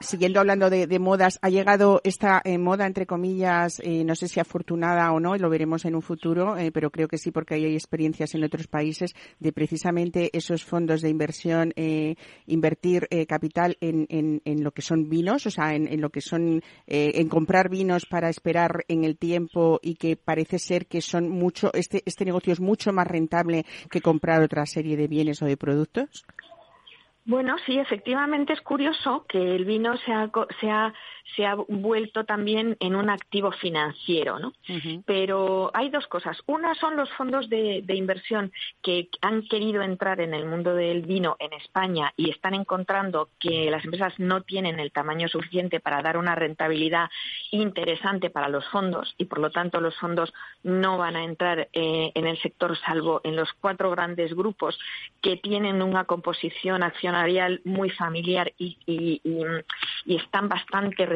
siguiendo 0.00 0.40
hablando 0.40 0.70
de, 0.70 0.98
modas, 0.98 1.38
ha 1.42 1.50
llegado 1.50 2.00
esta 2.02 2.40
eh, 2.44 2.56
moda, 2.56 2.86
entre 2.86 3.06
comillas, 3.06 3.78
eh, 3.84 4.04
no 4.04 4.14
sé 4.14 4.28
si 4.28 4.40
afortunada 4.40 5.12
o 5.12 5.20
no, 5.20 5.36
y 5.36 5.38
lo 5.38 5.50
veremos 5.50 5.84
en 5.84 5.94
un 5.94 6.00
futuro, 6.00 6.56
eh, 6.56 6.72
pero 6.72 6.90
creo 6.90 7.08
que 7.08 7.18
sí 7.18 7.30
porque 7.30 7.54
hay 7.56 7.74
experiencias 7.74 8.34
en 8.34 8.42
otros 8.42 8.66
países 8.66 9.14
de 9.38 9.52
precisamente 9.52 10.30
esos 10.32 10.64
fondos 10.64 11.02
de 11.02 11.10
inversión, 11.10 11.74
invertir 12.46 13.06
capital 13.28 13.76
en, 13.80 14.06
en, 14.08 14.40
en, 14.44 14.64
lo 14.64 14.72
que 14.72 14.82
son 14.82 15.08
vinos, 15.08 15.46
o 15.46 15.50
sea, 15.50 15.74
en, 15.74 15.86
en 15.86 16.00
lo 16.00 16.10
que 16.10 16.20
son, 16.20 16.62
en 16.86 17.28
comprar 17.28 17.68
vinos 17.68 18.06
para 18.06 18.28
esperar 18.28 18.84
en 18.88 19.04
el 19.04 19.18
tiempo 19.18 19.78
y 19.82 19.96
que 19.96 20.16
parece 20.16 20.58
ser 20.58 20.86
que 20.86 21.00
son 21.00 21.28
muy 21.28 21.49
este, 21.74 22.02
este 22.06 22.24
negocio 22.24 22.52
es 22.52 22.60
mucho 22.60 22.92
más 22.92 23.06
rentable 23.06 23.64
que 23.90 24.00
comprar 24.00 24.42
otra 24.42 24.66
serie 24.66 24.96
de 24.96 25.08
bienes 25.08 25.42
o 25.42 25.46
de 25.46 25.56
productos? 25.56 26.24
Bueno, 27.30 27.54
sí, 27.64 27.78
efectivamente 27.78 28.54
es 28.54 28.60
curioso 28.60 29.24
que 29.28 29.54
el 29.54 29.64
vino 29.64 29.96
se 29.98 30.12
ha, 30.12 30.28
se 30.60 30.68
ha, 30.68 30.92
se 31.36 31.46
ha 31.46 31.54
vuelto 31.54 32.24
también 32.24 32.76
en 32.80 32.96
un 32.96 33.08
activo 33.08 33.52
financiero, 33.52 34.40
¿no? 34.40 34.52
Pero 35.06 35.70
hay 35.72 35.90
dos 35.90 36.08
cosas. 36.08 36.42
Una 36.46 36.74
son 36.74 36.96
los 36.96 37.08
fondos 37.12 37.48
de, 37.48 37.82
de, 37.84 37.94
inversión 37.94 38.50
que 38.82 39.10
han 39.20 39.42
querido 39.42 39.80
entrar 39.82 40.20
en 40.20 40.34
el 40.34 40.44
mundo 40.44 40.74
del 40.74 41.02
vino 41.02 41.36
en 41.38 41.52
España 41.52 42.12
y 42.16 42.30
están 42.30 42.54
encontrando 42.54 43.28
que 43.38 43.70
las 43.70 43.84
empresas 43.84 44.14
no 44.18 44.42
tienen 44.42 44.80
el 44.80 44.90
tamaño 44.90 45.28
suficiente 45.28 45.78
para 45.78 46.02
dar 46.02 46.16
una 46.16 46.34
rentabilidad 46.34 47.10
interesante 47.52 48.30
para 48.30 48.48
los 48.48 48.66
fondos 48.70 49.14
y 49.18 49.26
por 49.26 49.38
lo 49.38 49.52
tanto 49.52 49.80
los 49.80 49.96
fondos 50.00 50.34
no 50.64 50.98
van 50.98 51.14
a 51.14 51.22
entrar 51.22 51.68
eh, 51.72 52.10
en 52.12 52.26
el 52.26 52.42
sector 52.42 52.76
salvo 52.78 53.20
en 53.22 53.36
los 53.36 53.52
cuatro 53.60 53.88
grandes 53.92 54.34
grupos 54.34 54.76
que 55.22 55.36
tienen 55.36 55.80
una 55.80 56.06
composición 56.06 56.82
accionaria 56.82 57.19
muy 57.64 57.90
familiar 57.90 58.52
y, 58.58 59.20
están 60.06 60.48
bastante, 60.48 61.06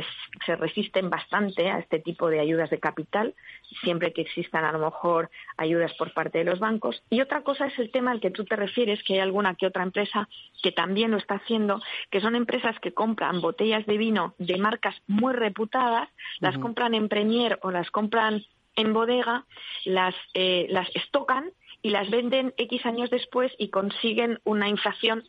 se 0.47 0.57
resisten 0.57 1.11
bastante 1.11 1.71
a 1.71 1.79
este 1.79 1.99
tipo 1.99 2.29
de 2.29 2.41
ayudas 2.41 2.71
de 2.71 2.79
capital, 2.79 3.35
siempre 3.83 4.13
que 4.13 4.23
existan 4.23 4.65
a 4.65 4.73
lo 4.73 4.79
mejor 4.79 5.31
ayudas 5.57 5.93
por 5.95 6.13
parte 6.13 6.39
de 6.39 6.45
los 6.45 6.59
bancos. 6.59 7.03
Y 7.11 7.21
otra 7.21 7.43
cosa 7.43 7.67
es 7.67 7.79
el 7.79 7.91
tema 7.91 8.13
al 8.13 8.21
que 8.21 8.31
tú 8.31 8.45
te 8.45 8.57
refieres, 8.57 9.03
que 9.03 9.15
hay 9.15 9.21
alguna 9.21 9.55
que 9.55 9.67
otra 9.67 9.83
empresa 9.83 10.29
que 10.63 10.73
también 10.73 11.11
lo 11.11 11.17
está 11.17 11.37
haciendo, 11.37 11.81
que 12.11 12.21
son 12.21 12.37
empresas 12.37 12.79
que 12.81 12.93
compran 12.93 13.41
botellas 13.41 13.85
de 13.87 13.99
vino 13.99 14.35
de 14.39 14.59
marcas 14.59 14.95
muy 15.07 15.33
reputadas, 15.33 16.09
las 16.41 16.57
compran 16.59 16.95
en 16.95 17.09
Premier 17.09 17.59
o 17.63 17.71
las 17.71 17.91
compran 17.91 18.45
en 18.77 18.93
bodega, 18.93 19.45
las, 19.85 20.15
eh, 20.35 20.67
las 20.71 20.89
estocan 20.95 21.51
y 21.83 21.91
las 21.91 22.11
venden 22.11 22.55
X 22.57 22.87
años 22.87 23.11
después 23.11 23.53
y 23.59 23.69
consiguen 23.69 24.41
una 24.45 24.69
inflación 24.69 25.25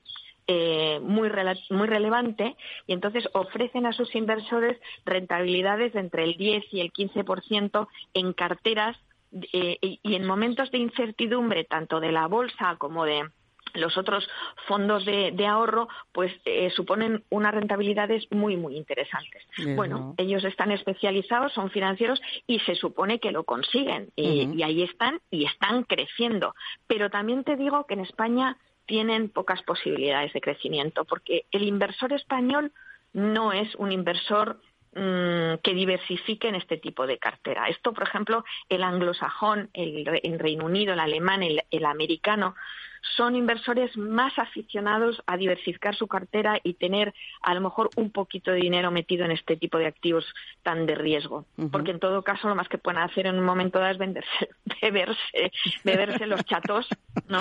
eh, 0.48 1.00
muy, 1.02 1.32
muy 1.72 1.88
relevante 1.88 2.56
y 2.86 2.94
entonces 2.94 3.28
ofrecen 3.34 3.88
a 3.88 3.94
sus 3.94 4.14
inversores 4.14 4.80
rentabilidades 5.04 5.94
de 5.94 6.02
entre 6.02 6.24
el 6.24 6.38
10 6.38 6.66
y 6.72 6.82
el 6.82 6.94
15% 6.94 7.88
en 8.14 8.34
carteras 8.34 8.96
eh, 9.54 9.80
y, 9.82 10.00
en 10.04 10.28
momentos 10.28 10.70
de 10.70 10.78
incertidumbre 10.78 11.64
tanto 11.64 12.00
de 12.00 12.12
la 12.12 12.28
bolsa 12.28 12.76
como 12.78 13.06
de 13.06 13.24
los 13.74 13.98
otros 13.98 14.30
fondos 14.68 15.04
de, 15.06 15.48
ahorro 15.48 15.88
pues 16.14 16.32
eh, 16.46 16.70
suponen 16.70 17.24
unas 17.32 17.56
rentabilidades 17.56 18.32
muy 18.32 18.56
muy 18.56 18.78
interesantes. 18.78 19.42
Bueno, 19.76 20.14
ellos 20.18 20.44
están 20.44 20.72
especializados, 20.72 21.54
son 21.54 21.72
financieros 21.72 22.22
y 22.46 22.60
se 22.60 22.76
supone 22.76 23.20
que 23.20 23.32
lo 23.32 23.46
consiguen 23.46 24.12
y 24.16 24.62
ahí 24.62 24.84
están 24.84 25.20
y 25.32 25.46
están 25.46 25.84
creciendo. 25.86 26.54
Pero 26.86 27.10
también 27.10 27.44
te 27.44 27.56
digo 27.56 27.88
que 27.88 27.96
en 27.96 28.02
España 28.02 28.58
tienen 28.86 29.30
pocas 29.30 29.62
posibilidades 29.64 30.34
de 30.34 30.42
crecimiento, 30.42 31.06
porque 31.06 31.46
el 31.52 31.64
inversor 31.64 32.14
español 32.14 32.72
no 33.14 33.54
es 33.54 33.74
un 33.76 33.92
inversor 33.92 34.60
mm, 34.94 35.62
que 35.64 35.74
diversifique 35.74 36.48
en 36.48 36.56
este 36.56 36.78
tipo 36.78 37.08
de 37.08 37.18
cartera. 37.18 37.68
Esto, 37.70 37.94
por 37.94 38.04
ejemplo, 38.04 38.44
el 38.70 38.84
anglosajón, 38.84 39.70
el, 39.74 40.06
Reino 40.40 40.66
Unido, 40.66 40.94
el 40.94 41.00
alemán, 41.00 41.42
el, 41.44 41.86
americano, 41.86 42.56
son 43.16 43.36
inversores 43.36 43.96
más 43.98 44.38
aficionados 44.38 45.22
a 45.26 45.38
diversificar 45.38 45.96
su 45.96 46.08
cartera 46.08 46.60
y 46.64 46.74
tener 46.74 47.14
a 47.42 47.54
lo 47.54 47.62
mejor 47.62 47.90
un 47.96 48.12
poquito 48.12 48.52
de 48.52 48.58
dinero 48.58 48.92
metido 48.92 49.26
en 49.26 49.32
este 49.32 49.56
tipo 49.56 49.78
de 49.78 49.88
activos 49.88 50.26
tan 50.64 50.86
de 50.86 50.96
riesgo. 50.96 51.46
Porque 51.72 51.92
en 51.92 52.00
todo 52.00 52.24
caso 52.24 52.48
lo 52.48 52.56
más 52.56 52.68
que 52.68 52.78
pueden 52.78 53.02
hacer 53.02 53.28
en 53.28 53.38
un 53.38 53.46
momento 53.46 53.80
dado 53.80 53.92
es 53.92 53.98
venderse, 53.98 54.50
beberse, 54.82 55.52
beberse 55.84 56.26
los 56.26 56.44
chatos, 56.46 56.88
¿no? 57.28 57.40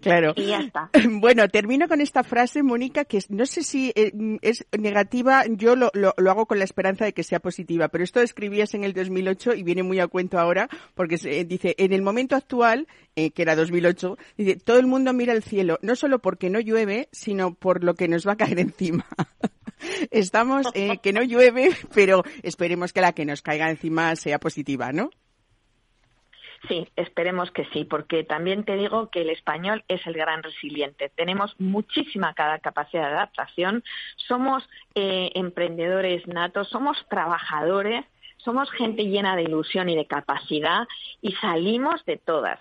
Claro. 0.00 0.32
Y 0.36 0.46
ya 0.46 0.58
está. 0.58 0.90
Bueno, 1.08 1.48
termino 1.48 1.88
con 1.88 2.00
esta 2.00 2.24
frase, 2.24 2.62
Mónica, 2.62 3.04
que 3.04 3.20
no 3.30 3.46
sé 3.46 3.62
si 3.62 3.92
eh, 3.94 4.12
es 4.42 4.66
negativa, 4.76 5.44
yo 5.48 5.76
lo, 5.76 5.90
lo, 5.94 6.14
lo, 6.16 6.30
hago 6.30 6.46
con 6.46 6.58
la 6.58 6.64
esperanza 6.64 7.04
de 7.04 7.12
que 7.12 7.22
sea 7.22 7.40
positiva, 7.40 7.88
pero 7.88 8.04
esto 8.04 8.20
escribías 8.20 8.74
en 8.74 8.84
el 8.84 8.92
2008 8.92 9.54
y 9.54 9.62
viene 9.62 9.82
muy 9.82 9.98
a 10.00 10.08
cuento 10.08 10.38
ahora, 10.38 10.68
porque 10.94 11.18
se, 11.18 11.44
dice, 11.44 11.74
en 11.78 11.92
el 11.92 12.02
momento 12.02 12.36
actual, 12.36 12.86
eh, 13.16 13.30
que 13.30 13.42
era 13.42 13.56
2008, 13.56 14.16
dice, 14.36 14.56
todo 14.56 14.78
el 14.78 14.86
mundo 14.86 15.12
mira 15.12 15.32
el 15.32 15.42
cielo, 15.42 15.78
no 15.82 15.96
solo 15.96 16.20
porque 16.20 16.50
no 16.50 16.60
llueve, 16.60 17.08
sino 17.12 17.54
por 17.54 17.82
lo 17.82 17.94
que 17.94 18.08
nos 18.08 18.26
va 18.26 18.32
a 18.32 18.36
caer 18.36 18.58
encima. 18.60 19.06
Estamos 20.10 20.66
eh, 20.74 20.98
que 21.02 21.12
no 21.12 21.22
llueve, 21.22 21.70
pero 21.94 22.22
esperemos 22.42 22.92
que 22.92 23.00
la 23.00 23.12
que 23.12 23.24
nos 23.24 23.42
caiga 23.42 23.70
encima 23.70 24.14
sea 24.16 24.38
positiva, 24.38 24.92
¿no? 24.92 25.10
Sí, 26.68 26.88
esperemos 26.96 27.50
que 27.52 27.64
sí, 27.72 27.84
porque 27.84 28.24
también 28.24 28.64
te 28.64 28.76
digo 28.76 29.08
que 29.10 29.22
el 29.22 29.30
español 29.30 29.84
es 29.88 30.04
el 30.06 30.14
gran 30.14 30.42
resiliente. 30.42 31.10
Tenemos 31.14 31.54
muchísima 31.58 32.34
capacidad 32.34 33.08
de 33.08 33.14
adaptación, 33.14 33.84
somos 34.16 34.68
eh, 34.94 35.30
emprendedores 35.34 36.26
natos, 36.26 36.68
somos 36.68 36.96
trabajadores, 37.08 38.04
somos 38.38 38.70
gente 38.72 39.04
llena 39.04 39.36
de 39.36 39.42
ilusión 39.42 39.88
y 39.88 39.96
de 39.96 40.06
capacidad 40.06 40.86
y 41.22 41.32
salimos 41.32 42.04
de 42.04 42.16
todas. 42.16 42.58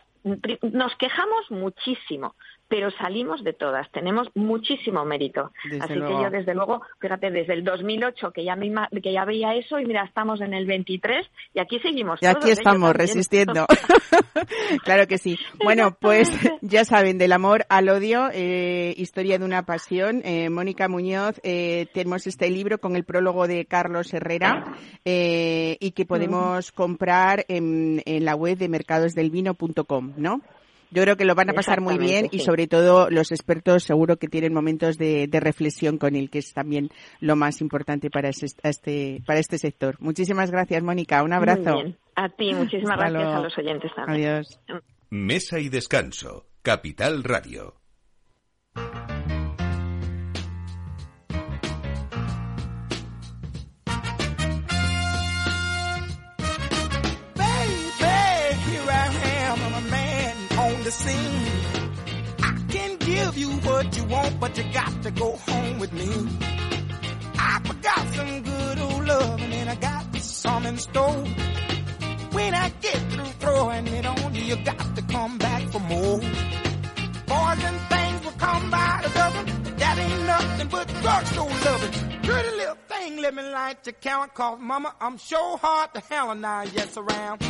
Nos 0.62 0.96
quejamos 0.96 1.52
muchísimo, 1.52 2.36
pero 2.68 2.90
salimos 2.92 3.44
de 3.44 3.54
todas, 3.54 3.90
tenemos 3.92 4.30
muchísimo 4.36 5.06
mérito. 5.06 5.52
Desde 5.64 5.84
Así 5.84 5.96
luego. 5.96 6.18
que 6.18 6.24
yo, 6.24 6.30
desde 6.30 6.56
luego, 6.56 6.82
fíjate, 7.00 7.32
desde 7.32 7.54
el 7.54 7.64
2008 7.64 8.32
que 8.32 8.44
ya, 8.44 8.58
que 9.02 9.14
ya 9.14 9.26
veía 9.26 9.56
eso 9.56 9.80
y 9.80 9.86
mira, 9.86 10.04
estamos 10.04 10.42
en 10.42 10.54
el 10.54 10.66
23 10.66 11.28
y 11.54 11.60
aquí 11.60 11.80
seguimos. 11.80 12.22
Y 12.22 12.26
aquí 12.26 12.36
todos, 12.36 12.50
¿eh? 12.50 12.54
Estamos 12.54 12.94
resistiendo. 12.96 13.66
claro 14.84 15.08
que 15.08 15.18
sí. 15.18 15.38
Bueno, 15.64 15.96
pues 16.00 16.30
ya 16.62 16.86
saben, 16.86 17.18
del 17.18 17.32
amor 17.32 17.66
al 17.70 17.90
odio, 17.90 18.30
eh, 18.34 18.94
historia 18.98 19.38
de 19.38 19.46
una 19.46 19.64
pasión. 19.64 20.22
Eh, 20.24 20.50
Mónica 20.50 20.88
Muñoz, 20.88 21.40
eh, 21.44 21.88
tenemos 21.94 22.28
este 22.28 22.50
libro 22.50 22.80
con 22.80 22.96
el 22.96 23.04
prólogo 23.04 23.48
de 23.48 23.66
Carlos 23.66 24.14
Herrera 24.14 24.76
eh, 25.04 25.78
y 25.80 25.92
que 25.92 26.06
podemos 26.06 26.72
comprar 26.72 27.46
en, 27.48 28.02
en 28.06 28.26
la 28.26 28.36
web 28.36 28.58
de 28.58 28.70
mercadosdelvino.com, 28.70 30.14
¿no? 30.18 30.42
Yo 30.92 31.02
creo 31.04 31.18
que 31.18 31.26
lo 31.26 31.36
van 31.36 31.50
a 31.50 31.54
pasar 31.54 31.82
muy 31.82 31.98
bien 31.98 32.28
y 32.32 32.40
sobre 32.40 32.68
todo 32.68 33.10
los 33.10 33.32
expertos 33.32 33.84
seguro 33.84 34.18
que 34.18 34.28
tienen 34.28 34.54
momentos 34.54 34.98
de, 34.98 35.28
de 35.28 35.40
reflexión 35.40 35.98
con 35.98 36.16
él, 36.16 36.30
que 36.30 36.40
es 36.40 36.54
también 36.54 36.90
lo 37.20 37.36
más 37.36 37.60
importante 37.62 38.10
para 38.10 38.30
ese- 38.30 38.48
este, 38.64 39.22
para 39.26 39.40
este 39.40 39.58
sector. 39.58 39.96
Muchísimas 40.00 40.52
gracias, 40.52 40.82
Mónica. 40.84 41.24
Un 41.24 41.34
abrazo. 41.34 41.74
Muy 41.74 41.84
bien. 41.84 41.98
A 42.16 42.30
ti, 42.30 42.54
muchísimas 42.54 42.92
Hasta 42.92 43.10
gracias 43.10 43.24
luego. 43.24 43.34
a 43.38 43.44
los 43.44 43.58
oyentes 43.58 43.92
también. 43.96 44.30
Adiós. 44.30 44.60
Mesa 45.10 45.60
y 45.60 45.70
descanso. 45.70 46.46
Capital 46.62 47.24
Radio. 47.24 47.76
Give 63.36 63.50
you 63.50 63.70
what 63.70 63.98
you 63.98 64.04
want, 64.06 64.40
but 64.40 64.58
you 64.58 64.64
got 64.74 65.04
to 65.04 65.12
go 65.12 65.36
home 65.36 65.80
with 65.80 65.94
me. 65.94 66.10
I 67.38 67.60
forgot 67.66 68.08
some 68.14 68.42
good 68.44 68.80
old 68.80 69.06
love, 69.06 69.42
and 69.42 69.52
then 69.52 69.68
I 69.68 69.76
got 69.76 70.16
some 70.18 70.66
in 70.66 70.78
store. 70.78 71.26
When 72.32 72.54
I 72.54 72.70
get 72.82 72.98
through 73.12 73.34
throwing 73.44 73.88
it 73.88 74.06
on 74.06 74.36
you, 74.36 74.44
you 74.44 74.56
got 74.58 74.96
to 74.96 75.02
come 75.02 75.38
back 75.38 75.64
for 75.70 75.80
more. 75.80 76.20
Boys 76.20 77.64
and 77.70 77.80
things 77.94 78.26
will 78.26 78.38
come 78.38 78.70
by 78.72 79.00
the 79.04 79.10
dozen. 79.10 79.76
That 79.78 79.98
ain't 79.98 80.26
nothing 80.26 80.68
but 80.70 80.88
drugstore 81.02 81.50
loving. 81.50 82.22
Pretty 82.24 82.56
little 82.58 82.78
thing, 82.88 83.18
let 83.18 83.34
me 83.36 83.44
light 83.44 83.78
your 83.86 83.94
count, 83.94 84.34
cause 84.34 84.60
mama, 84.60 84.94
I'm 85.00 85.18
sure 85.18 85.58
hard 85.58 85.94
to 85.94 86.02
handle 86.10 86.36
now, 86.36 86.64
yes 86.64 86.98
around. 86.98 87.42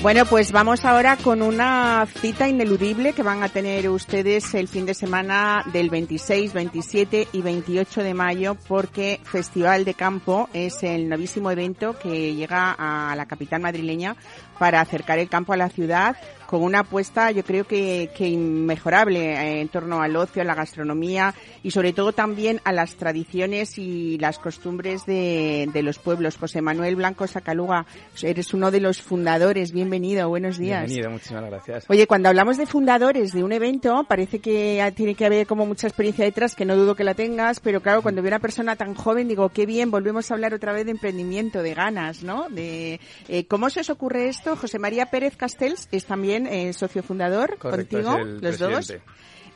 Bueno, 0.00 0.24
pues 0.26 0.50
vamos 0.50 0.84
ahora 0.84 1.16
con 1.16 1.42
una 1.42 2.06
cita 2.06 2.48
ineludible 2.48 3.12
que 3.12 3.22
van 3.22 3.44
a 3.44 3.48
tener 3.48 3.88
ustedes 3.88 4.52
el 4.54 4.66
fin 4.66 4.84
de 4.84 4.94
semana 4.94 5.64
del 5.72 5.90
26, 5.90 6.52
27 6.52 7.28
y 7.32 7.40
28 7.40 8.02
de 8.02 8.14
mayo 8.14 8.56
porque 8.66 9.20
Festival 9.22 9.84
de 9.84 9.94
Campo 9.94 10.48
es 10.52 10.82
el 10.82 11.08
novísimo 11.08 11.52
evento 11.52 11.96
que 11.98 12.34
llega 12.34 12.74
a 12.76 13.14
la 13.14 13.26
capital 13.26 13.60
madrileña 13.60 14.16
para 14.58 14.80
acercar 14.80 15.20
el 15.20 15.28
campo 15.28 15.52
a 15.52 15.56
la 15.56 15.68
ciudad 15.68 16.16
con 16.52 16.62
una 16.64 16.80
apuesta 16.80 17.30
yo 17.30 17.44
creo 17.44 17.64
que, 17.64 18.10
que 18.14 18.28
inmejorable 18.28 19.32
eh, 19.32 19.62
en 19.62 19.68
torno 19.68 20.02
al 20.02 20.14
ocio, 20.16 20.42
a 20.42 20.44
la 20.44 20.54
gastronomía 20.54 21.34
y 21.62 21.70
sobre 21.70 21.94
todo 21.94 22.12
también 22.12 22.60
a 22.64 22.72
las 22.72 22.96
tradiciones 22.96 23.78
y 23.78 24.18
las 24.18 24.38
costumbres 24.38 25.06
de, 25.06 25.66
de 25.72 25.82
los 25.82 25.98
pueblos. 25.98 26.36
José 26.36 26.60
Manuel 26.60 26.96
Blanco 26.96 27.26
Sacaluga, 27.26 27.86
eres 28.22 28.52
uno 28.52 28.70
de 28.70 28.80
los 28.80 29.00
fundadores. 29.00 29.72
Bienvenido, 29.72 30.28
buenos 30.28 30.58
días. 30.58 30.84
Bienvenido, 30.84 31.10
muchísimas 31.10 31.46
gracias. 31.46 31.86
Oye, 31.88 32.06
cuando 32.06 32.28
hablamos 32.28 32.58
de 32.58 32.66
fundadores 32.66 33.32
de 33.32 33.42
un 33.44 33.52
evento, 33.52 34.04
parece 34.06 34.40
que 34.40 34.92
tiene 34.94 35.14
que 35.14 35.24
haber 35.24 35.46
como 35.46 35.64
mucha 35.64 35.86
experiencia 35.86 36.26
detrás, 36.26 36.54
que 36.54 36.66
no 36.66 36.76
dudo 36.76 36.94
que 36.94 37.04
la 37.04 37.14
tengas, 37.14 37.60
pero 37.60 37.80
claro, 37.80 38.02
cuando 38.02 38.20
veo 38.20 38.28
una 38.28 38.40
persona 38.40 38.76
tan 38.76 38.94
joven, 38.94 39.26
digo, 39.26 39.48
qué 39.48 39.64
bien, 39.64 39.90
volvemos 39.90 40.30
a 40.30 40.34
hablar 40.34 40.52
otra 40.52 40.74
vez 40.74 40.84
de 40.84 40.90
emprendimiento, 40.90 41.62
de 41.62 41.72
ganas, 41.72 42.22
¿no? 42.22 42.50
De 42.50 43.00
eh, 43.28 43.46
¿Cómo 43.46 43.70
se 43.70 43.80
os 43.80 43.88
ocurre 43.88 44.28
esto? 44.28 44.54
José 44.54 44.78
María 44.78 45.06
Pérez 45.06 45.34
Castells 45.38 45.88
es 45.92 46.04
también 46.04 46.41
eh, 46.46 46.72
socio 46.72 47.02
fundador 47.02 47.56
Correcto, 47.58 48.02
contigo, 48.02 48.24
los 48.40 48.58
dos. 48.58 48.94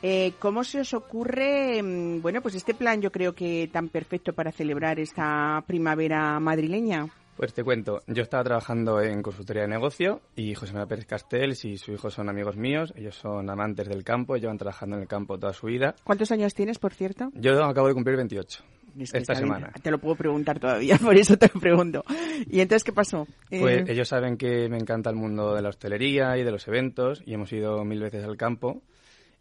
Eh, 0.03 0.33
¿Cómo 0.39 0.63
se 0.63 0.81
os 0.81 0.93
ocurre, 0.93 1.81
mm, 1.81 2.21
bueno, 2.21 2.41
pues 2.41 2.55
este 2.55 2.75
plan 2.75 3.01
yo 3.01 3.11
creo 3.11 3.33
que 3.33 3.67
tan 3.71 3.89
perfecto 3.89 4.33
para 4.33 4.51
celebrar 4.51 4.99
esta 4.99 5.63
primavera 5.65 6.39
madrileña? 6.39 7.07
Pues 7.35 7.53
te 7.53 7.63
cuento, 7.63 8.01
yo 8.07 8.23
estaba 8.23 8.43
trabajando 8.43 8.99
en 8.99 9.21
consultoría 9.21 9.63
de 9.63 9.67
negocio 9.67 10.21
y 10.35 10.55
José 10.55 10.73
Manuel 10.73 10.87
Pérez 10.87 11.05
Castells 11.05 11.65
y 11.65 11.77
su 11.77 11.91
hijo 11.93 12.09
son 12.09 12.29
amigos 12.29 12.57
míos, 12.57 12.93
ellos 12.95 13.15
son 13.15 13.47
amantes 13.49 13.87
del 13.87 14.03
campo, 14.03 14.37
llevan 14.37 14.57
trabajando 14.57 14.95
en 14.95 15.03
el 15.03 15.07
campo 15.07 15.37
toda 15.37 15.53
su 15.53 15.67
vida. 15.67 15.95
¿Cuántos 16.03 16.31
años 16.31 16.55
tienes, 16.55 16.79
por 16.79 16.93
cierto? 16.93 17.29
Yo 17.35 17.63
acabo 17.63 17.87
de 17.87 17.93
cumplir 17.93 18.17
28 18.17 18.63
Es 18.99 19.11
que 19.11 19.17
esta 19.19 19.33
bien. 19.33 19.43
semana. 19.43 19.71
Te 19.81 19.91
lo 19.91 19.99
puedo 19.99 20.15
preguntar 20.15 20.59
todavía, 20.59 20.97
por 21.03 21.15
eso 21.15 21.37
te 21.37 21.49
lo 21.53 21.59
pregunto. 21.59 22.03
¿Y 22.47 22.59
entonces 22.59 22.83
qué 22.83 22.91
pasó? 22.91 23.27
Pues 23.49 23.79
Eh, 23.79 23.85
ellos 23.87 24.07
saben 24.07 24.37
que 24.37 24.69
me 24.69 24.77
encanta 24.77 25.09
el 25.09 25.15
mundo 25.15 25.55
de 25.55 25.61
la 25.61 25.69
hostelería 25.69 26.37
y 26.37 26.43
de 26.43 26.51
los 26.51 26.67
eventos 26.67 27.21
y 27.25 27.33
hemos 27.33 27.51
ido 27.53 27.83
mil 27.83 27.99
veces 28.01 28.23
al 28.23 28.37
campo 28.37 28.81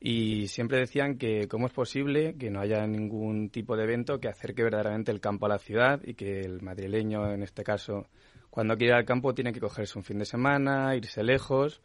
y 0.01 0.49
siempre 0.49 0.79
decían 0.79 1.17
que 1.17 1.49
cómo 1.49 1.67
es 1.67 1.73
posible 1.73 2.37
que 2.39 2.51
no 2.51 2.61
haya 2.61 2.87
ningún 2.87 3.51
tipo 3.51 3.77
de 3.77 3.85
evento 3.85 4.21
que 4.21 4.29
acerque 4.29 4.63
verdaderamente 4.63 5.11
el 5.11 5.21
campo 5.21 5.47
a 5.47 5.49
la 5.49 5.59
ciudad 5.59 6.01
y 6.05 6.15
que 6.15 6.41
el 6.41 6.61
madrileño, 6.61 7.33
en 7.33 7.43
este 7.43 7.65
caso, 7.65 8.07
cuando 8.51 8.77
quiere 8.77 8.93
ir 8.93 8.99
al 8.99 9.05
campo 9.05 9.35
tiene 9.35 9.53
que 9.53 9.61
cogerse 9.61 9.99
un 9.99 10.05
fin 10.05 10.19
de 10.19 10.27
semana, 10.27 10.95
irse 10.97 11.23
lejos 11.23 11.81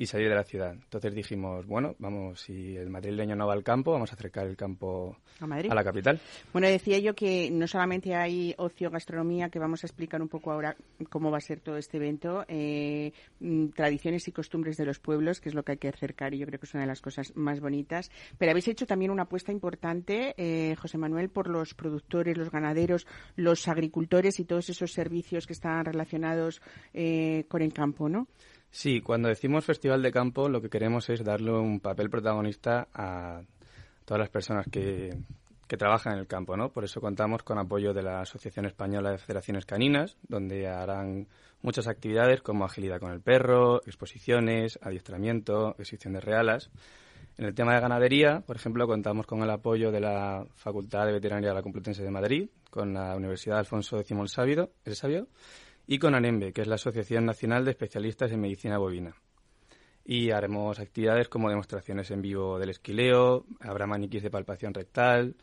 y 0.00 0.06
salir 0.06 0.30
de 0.30 0.34
la 0.34 0.44
ciudad. 0.44 0.72
Entonces 0.72 1.14
dijimos, 1.14 1.66
bueno, 1.66 1.94
vamos, 1.98 2.40
si 2.40 2.74
el 2.74 2.88
madrileño 2.88 3.36
no 3.36 3.46
va 3.46 3.52
al 3.52 3.62
campo, 3.62 3.92
vamos 3.92 4.10
a 4.10 4.14
acercar 4.14 4.46
el 4.46 4.56
campo 4.56 5.18
a 5.40 5.46
Madrid. 5.46 5.70
a 5.70 5.74
la 5.74 5.84
capital. 5.84 6.18
Bueno, 6.54 6.68
decía 6.68 6.98
yo 7.00 7.14
que 7.14 7.50
no 7.50 7.66
solamente 7.66 8.14
hay 8.14 8.54
ocio, 8.56 8.90
gastronomía, 8.90 9.50
que 9.50 9.58
vamos 9.58 9.84
a 9.84 9.86
explicar 9.86 10.22
un 10.22 10.28
poco 10.28 10.52
ahora 10.52 10.74
cómo 11.10 11.30
va 11.30 11.36
a 11.36 11.42
ser 11.42 11.60
todo 11.60 11.76
este 11.76 11.98
evento, 11.98 12.46
eh, 12.48 13.12
mm, 13.40 13.72
tradiciones 13.76 14.26
y 14.26 14.32
costumbres 14.32 14.78
de 14.78 14.86
los 14.86 15.00
pueblos, 15.00 15.38
que 15.38 15.50
es 15.50 15.54
lo 15.54 15.64
que 15.64 15.72
hay 15.72 15.78
que 15.78 15.88
acercar 15.88 16.32
y 16.32 16.38
yo 16.38 16.46
creo 16.46 16.58
que 16.58 16.64
es 16.64 16.72
una 16.72 16.84
de 16.84 16.88
las 16.88 17.02
cosas 17.02 17.36
más 17.36 17.60
bonitas. 17.60 18.10
Pero 18.38 18.52
habéis 18.52 18.68
hecho 18.68 18.86
también 18.86 19.10
una 19.10 19.24
apuesta 19.24 19.52
importante, 19.52 20.32
eh, 20.38 20.76
José 20.76 20.96
Manuel, 20.96 21.28
por 21.28 21.46
los 21.46 21.74
productores, 21.74 22.38
los 22.38 22.50
ganaderos, 22.50 23.06
los 23.36 23.68
agricultores 23.68 24.40
y 24.40 24.46
todos 24.46 24.70
esos 24.70 24.94
servicios 24.94 25.46
que 25.46 25.52
están 25.52 25.84
relacionados 25.84 26.62
eh, 26.94 27.44
con 27.48 27.60
el 27.60 27.74
campo, 27.74 28.08
¿no? 28.08 28.28
Sí, 28.70 29.00
cuando 29.00 29.28
decimos 29.28 29.64
Festival 29.64 30.02
de 30.02 30.12
Campo, 30.12 30.48
lo 30.48 30.62
que 30.62 30.70
queremos 30.70 31.08
es 31.10 31.24
darle 31.24 31.52
un 31.52 31.80
papel 31.80 32.08
protagonista 32.08 32.88
a 32.94 33.42
todas 34.04 34.20
las 34.20 34.30
personas 34.30 34.66
que, 34.70 35.16
que 35.70 35.76
trabajan 35.76 36.14
en 36.14 36.18
el 36.18 36.26
campo, 36.26 36.56
¿no? 36.56 36.70
Por 36.70 36.82
eso 36.82 37.00
contamos 37.00 37.44
con 37.44 37.56
apoyo 37.56 37.94
de 37.94 38.02
la 38.02 38.20
Asociación 38.22 38.66
Española 38.66 39.12
de 39.12 39.18
Federaciones 39.18 39.66
Caninas, 39.66 40.16
donde 40.26 40.66
harán 40.66 41.28
muchas 41.62 41.86
actividades 41.86 42.42
como 42.42 42.64
agilidad 42.64 42.98
con 42.98 43.12
el 43.12 43.20
perro, 43.20 43.80
exposiciones, 43.86 44.80
adiestramiento, 44.82 45.76
exhibición 45.78 46.14
de 46.14 46.20
realas. 46.20 46.70
En 47.38 47.44
el 47.44 47.54
tema 47.54 47.74
de 47.74 47.80
ganadería, 47.80 48.40
por 48.40 48.56
ejemplo, 48.56 48.88
contamos 48.88 49.26
con 49.26 49.42
el 49.42 49.50
apoyo 49.50 49.92
de 49.92 50.00
la 50.00 50.44
Facultad 50.56 51.06
de 51.06 51.12
Veterinaria 51.12 51.50
de 51.50 51.54
la 51.54 51.62
Complutense 51.62 52.02
de 52.02 52.10
Madrid, 52.10 52.48
con 52.68 52.92
la 52.92 53.14
Universidad 53.14 53.58
Alfonso 53.58 54.00
X 54.00 54.16
el 54.84 54.96
Sabio, 54.96 55.28
y 55.92 55.98
con 55.98 56.14
ANEMBE, 56.14 56.52
que 56.52 56.60
es 56.60 56.68
la 56.68 56.76
Asociación 56.76 57.26
Nacional 57.26 57.64
de 57.64 57.72
Especialistas 57.72 58.30
en 58.30 58.40
Medicina 58.40 58.78
Bovina. 58.78 59.12
y 60.04 60.30
haremos 60.30 60.78
actividades 60.78 61.28
como 61.28 61.48
demostraciones 61.50 62.12
en 62.12 62.22
vivo 62.22 62.60
del 62.60 62.70
esquileo, 62.70 63.44
habrá 63.58 63.88
maniquís 63.88 64.22
de 64.22 64.30
palpación 64.30 64.72
rectal, 64.72 65.34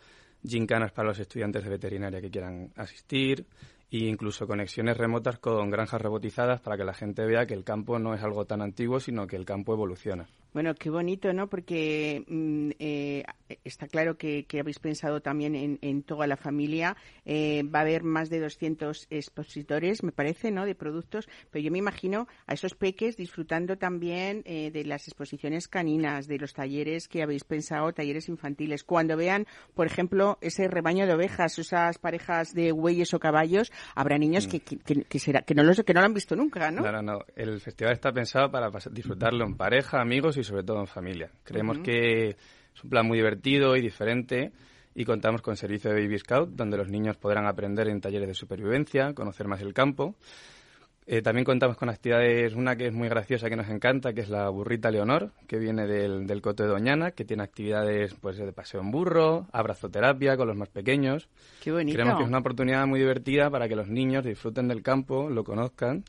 gincanas 0.46 0.94
para 0.94 1.10
los 1.10 1.20
estudiantes 1.20 1.66
de 1.66 1.70
veterinaria 1.70 2.22
que 2.22 2.32
quieran 2.32 2.72
asistir, 2.78 3.46
e 3.92 3.98
incluso 4.06 4.48
conexiones 4.48 4.96
remotas 4.96 5.38
con 5.40 5.70
granjas 5.70 6.02
robotizadas 6.02 6.62
para 6.62 6.78
que 6.78 6.86
la 6.86 6.94
gente 6.94 7.26
vea 7.26 7.46
que 7.46 7.54
el 7.54 7.66
campo 7.66 8.00
no 8.00 8.14
es 8.14 8.24
algo 8.24 8.46
tan 8.46 8.62
antiguo, 8.62 9.02
sino 9.02 9.28
que 9.28 9.36
el 9.36 9.44
campo 9.44 9.74
evoluciona. 9.74 10.28
Bueno, 10.58 10.74
qué 10.74 10.90
bonito, 10.90 11.32
¿no? 11.34 11.46
Porque 11.52 12.24
mm, 12.28 12.72
eh, 12.80 13.24
está 13.64 13.86
claro 13.88 14.18
que, 14.18 14.48
habéis 14.60 14.80
pensado 14.80 15.22
también 15.22 15.78
en, 15.80 16.02
toda 16.02 16.26
la 16.26 16.36
familia. 16.36 16.98
Eh, 17.26 17.62
va 17.64 17.78
a 17.78 17.82
haber 17.84 18.02
más 18.02 18.32
de 18.32 18.40
200 18.40 19.06
expositores, 19.12 20.02
me 20.02 20.12
parece, 20.12 20.50
¿no? 20.50 20.66
De 20.66 20.74
productos, 20.74 21.30
pero 21.52 21.64
yo 21.64 21.70
me 21.70 21.78
imagino 21.78 22.28
a 22.48 22.56
esos 22.56 22.74
peques 22.74 23.18
disfrutando 23.18 23.78
también 23.78 24.42
eh, 24.46 24.72
de 24.72 24.84
las 24.84 25.08
exposiciones 25.08 25.68
caninas, 25.68 26.28
de 26.28 26.40
los 26.40 26.56
talleres 26.56 27.08
que 27.08 27.22
habéis 27.22 27.44
pensado, 27.44 27.94
talleres 27.94 28.28
infantiles. 28.28 28.84
Cuando 28.84 29.16
vean, 29.16 29.46
por 29.76 29.86
ejemplo, 29.86 30.40
ese 30.42 30.68
rebaño 30.68 31.06
de 31.06 31.14
ovejas, 31.14 31.60
esas 31.60 32.00
parejas 32.00 32.56
de 32.56 32.72
bueyes 32.72 33.14
o 33.14 33.20
caballos, 33.20 33.72
habrá 33.94 34.18
niños 34.18 34.48
mm. 34.48 34.50
que, 34.50 35.04
que, 35.04 35.20
será, 35.20 35.44
que, 35.44 35.54
no, 35.54 35.62
los, 35.62 35.84
que 35.84 35.94
no 35.94 36.00
lo 36.00 36.08
han 36.08 36.16
visto 36.16 36.36
nunca, 36.36 36.72
¿no? 36.72 36.82
No, 36.82 37.02
no, 37.04 37.20
El 37.36 37.62
festival 37.62 37.94
está 37.94 38.12
pensado 38.12 38.50
para 38.50 38.72
disfrutarlo 38.90 39.46
en 39.46 39.56
pareja, 39.56 40.02
amigos 40.02 40.36
y 40.38 40.47
sobre 40.48 40.64
todo 40.64 40.80
en 40.80 40.88
familia. 40.88 41.30
Creemos 41.44 41.80
que 41.80 42.30
es 42.30 42.84
un 42.84 42.90
plan 42.90 43.06
muy 43.06 43.18
divertido 43.18 43.76
y 43.76 43.82
diferente 43.82 44.52
y 44.96 45.06
contamos 45.06 45.42
con 45.42 45.56
servicio 45.56 45.92
de 45.92 46.02
Baby 46.02 46.18
Scout, 46.18 46.50
donde 46.50 46.78
los 46.78 46.90
niños 46.90 47.18
podrán 47.18 47.46
aprender 47.46 47.88
en 47.88 48.02
talleres 48.02 48.28
de 48.28 48.34
supervivencia, 48.34 49.14
conocer 49.14 49.48
más 49.48 49.62
el 49.62 49.74
campo 49.74 50.16
eh, 51.10 51.22
también 51.22 51.46
contamos 51.46 51.78
con 51.78 51.88
actividades, 51.88 52.54
una 52.54 52.76
que 52.76 52.88
es 52.88 52.94
muy 52.94 53.08
graciosa, 53.08 53.50
que 53.50 53.56
nos 53.56 53.70
encanta, 53.70 54.12
que 54.12 54.20
es 54.20 54.30
la 54.30 54.50
burrita 54.50 54.92
Leonor, 54.92 55.32
que 55.48 55.58
viene 55.58 55.88
del, 55.88 56.28
del 56.28 56.42
Coto 56.42 56.64
de 56.64 56.70
Doñana, 56.70 57.12
que 57.12 57.24
tiene 57.24 57.44
actividades 57.44 58.14
pues 58.16 58.38
de 58.38 58.52
paseo 58.52 58.82
en 58.82 58.92
burro, 58.92 59.48
abrazoterapia 59.54 60.36
con 60.36 60.50
los 60.50 60.58
más 60.58 60.68
pequeños. 60.68 61.30
Qué 61.64 61.72
bonito. 61.72 61.96
Creemos 61.96 62.18
que 62.18 62.24
es 62.24 62.28
una 62.28 62.40
oportunidad 62.40 62.86
muy 62.88 63.00
divertida 63.00 63.50
para 63.50 63.70
que 63.70 63.78
los 63.78 63.88
niños 63.88 64.26
disfruten 64.26 64.68
del 64.68 64.84
campo, 64.84 65.30
lo 65.30 65.46
conozcan 65.46 66.04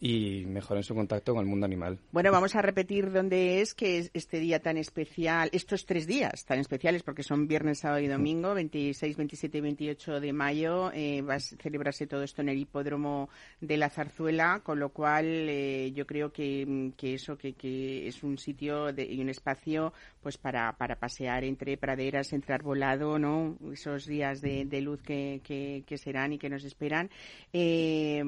y 0.00 0.46
mejoren 0.46 0.82
su 0.82 0.94
contacto 0.94 1.34
con 1.34 1.42
el 1.42 1.50
mundo 1.50 1.66
animal. 1.66 1.98
Bueno, 2.10 2.32
vamos 2.32 2.56
a 2.56 2.62
repetir 2.62 3.12
dónde 3.12 3.60
es 3.60 3.74
que 3.74 3.98
es 3.98 4.10
este 4.14 4.40
día 4.40 4.60
tan 4.60 4.78
especial, 4.78 5.50
estos 5.52 5.84
tres 5.84 6.06
días 6.06 6.46
tan 6.46 6.58
especiales, 6.58 7.02
porque 7.02 7.22
son 7.22 7.46
viernes, 7.46 7.80
sábado 7.80 8.00
y 8.00 8.08
domingo, 8.08 8.54
26, 8.54 9.14
27 9.14 9.58
y 9.58 9.60
28 9.60 10.20
de 10.20 10.32
mayo. 10.32 10.90
Eh, 10.94 11.20
va 11.20 11.34
a 11.34 11.40
celebrarse 11.40 12.06
todo 12.06 12.22
esto 12.22 12.40
en 12.40 12.48
el 12.48 12.56
hipódromo 12.56 13.28
de 13.60 13.76
la 13.76 13.90
Zarzuela 13.90 14.21
con 14.62 14.78
lo 14.78 14.90
cual 14.90 15.24
eh, 15.26 15.92
yo 15.92 16.06
creo 16.06 16.32
que, 16.32 16.92
eso 17.02 17.36
que, 17.36 18.06
es 18.06 18.22
un 18.22 18.38
sitio 18.38 18.90
y 18.90 19.20
un 19.20 19.28
espacio 19.28 19.92
pues 20.22 20.38
para, 20.38 20.72
para 20.76 20.96
pasear 20.96 21.44
entre 21.44 21.76
praderas, 21.76 22.32
entre 22.32 22.54
arbolado, 22.54 23.18
¿no? 23.18 23.56
Esos 23.72 24.06
días 24.06 24.40
de, 24.40 24.80
luz 24.80 25.02
que, 25.02 25.40
que, 25.44 25.98
serán 25.98 26.32
y 26.32 26.38
que 26.38 26.48
nos 26.48 26.64
esperan. 26.64 27.10
Eh, 27.52 28.22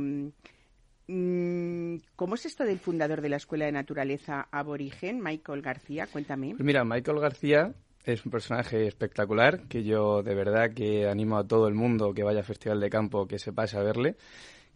mm, 1.06 1.96
¿Cómo 2.16 2.34
es 2.34 2.46
esto 2.46 2.64
del 2.64 2.78
fundador 2.78 3.20
de 3.20 3.28
la 3.28 3.36
Escuela 3.36 3.66
de 3.66 3.72
Naturaleza 3.72 4.48
Aborigen, 4.50 5.20
Michael 5.20 5.62
García? 5.62 6.06
Cuéntame. 6.06 6.50
Pues 6.50 6.64
mira, 6.64 6.84
Michael 6.84 7.20
García 7.20 7.74
es 8.04 8.24
un 8.24 8.30
personaje 8.30 8.86
espectacular 8.86 9.62
que 9.68 9.82
yo 9.82 10.22
de 10.22 10.34
verdad 10.34 10.72
que 10.74 11.08
animo 11.08 11.38
a 11.38 11.46
todo 11.46 11.68
el 11.68 11.74
mundo 11.74 12.12
que 12.12 12.22
vaya 12.22 12.40
a 12.40 12.44
Festival 12.44 12.80
de 12.80 12.90
Campo 12.90 13.26
que 13.26 13.38
se 13.38 13.52
pase 13.52 13.78
a 13.78 13.82
verle 13.82 14.16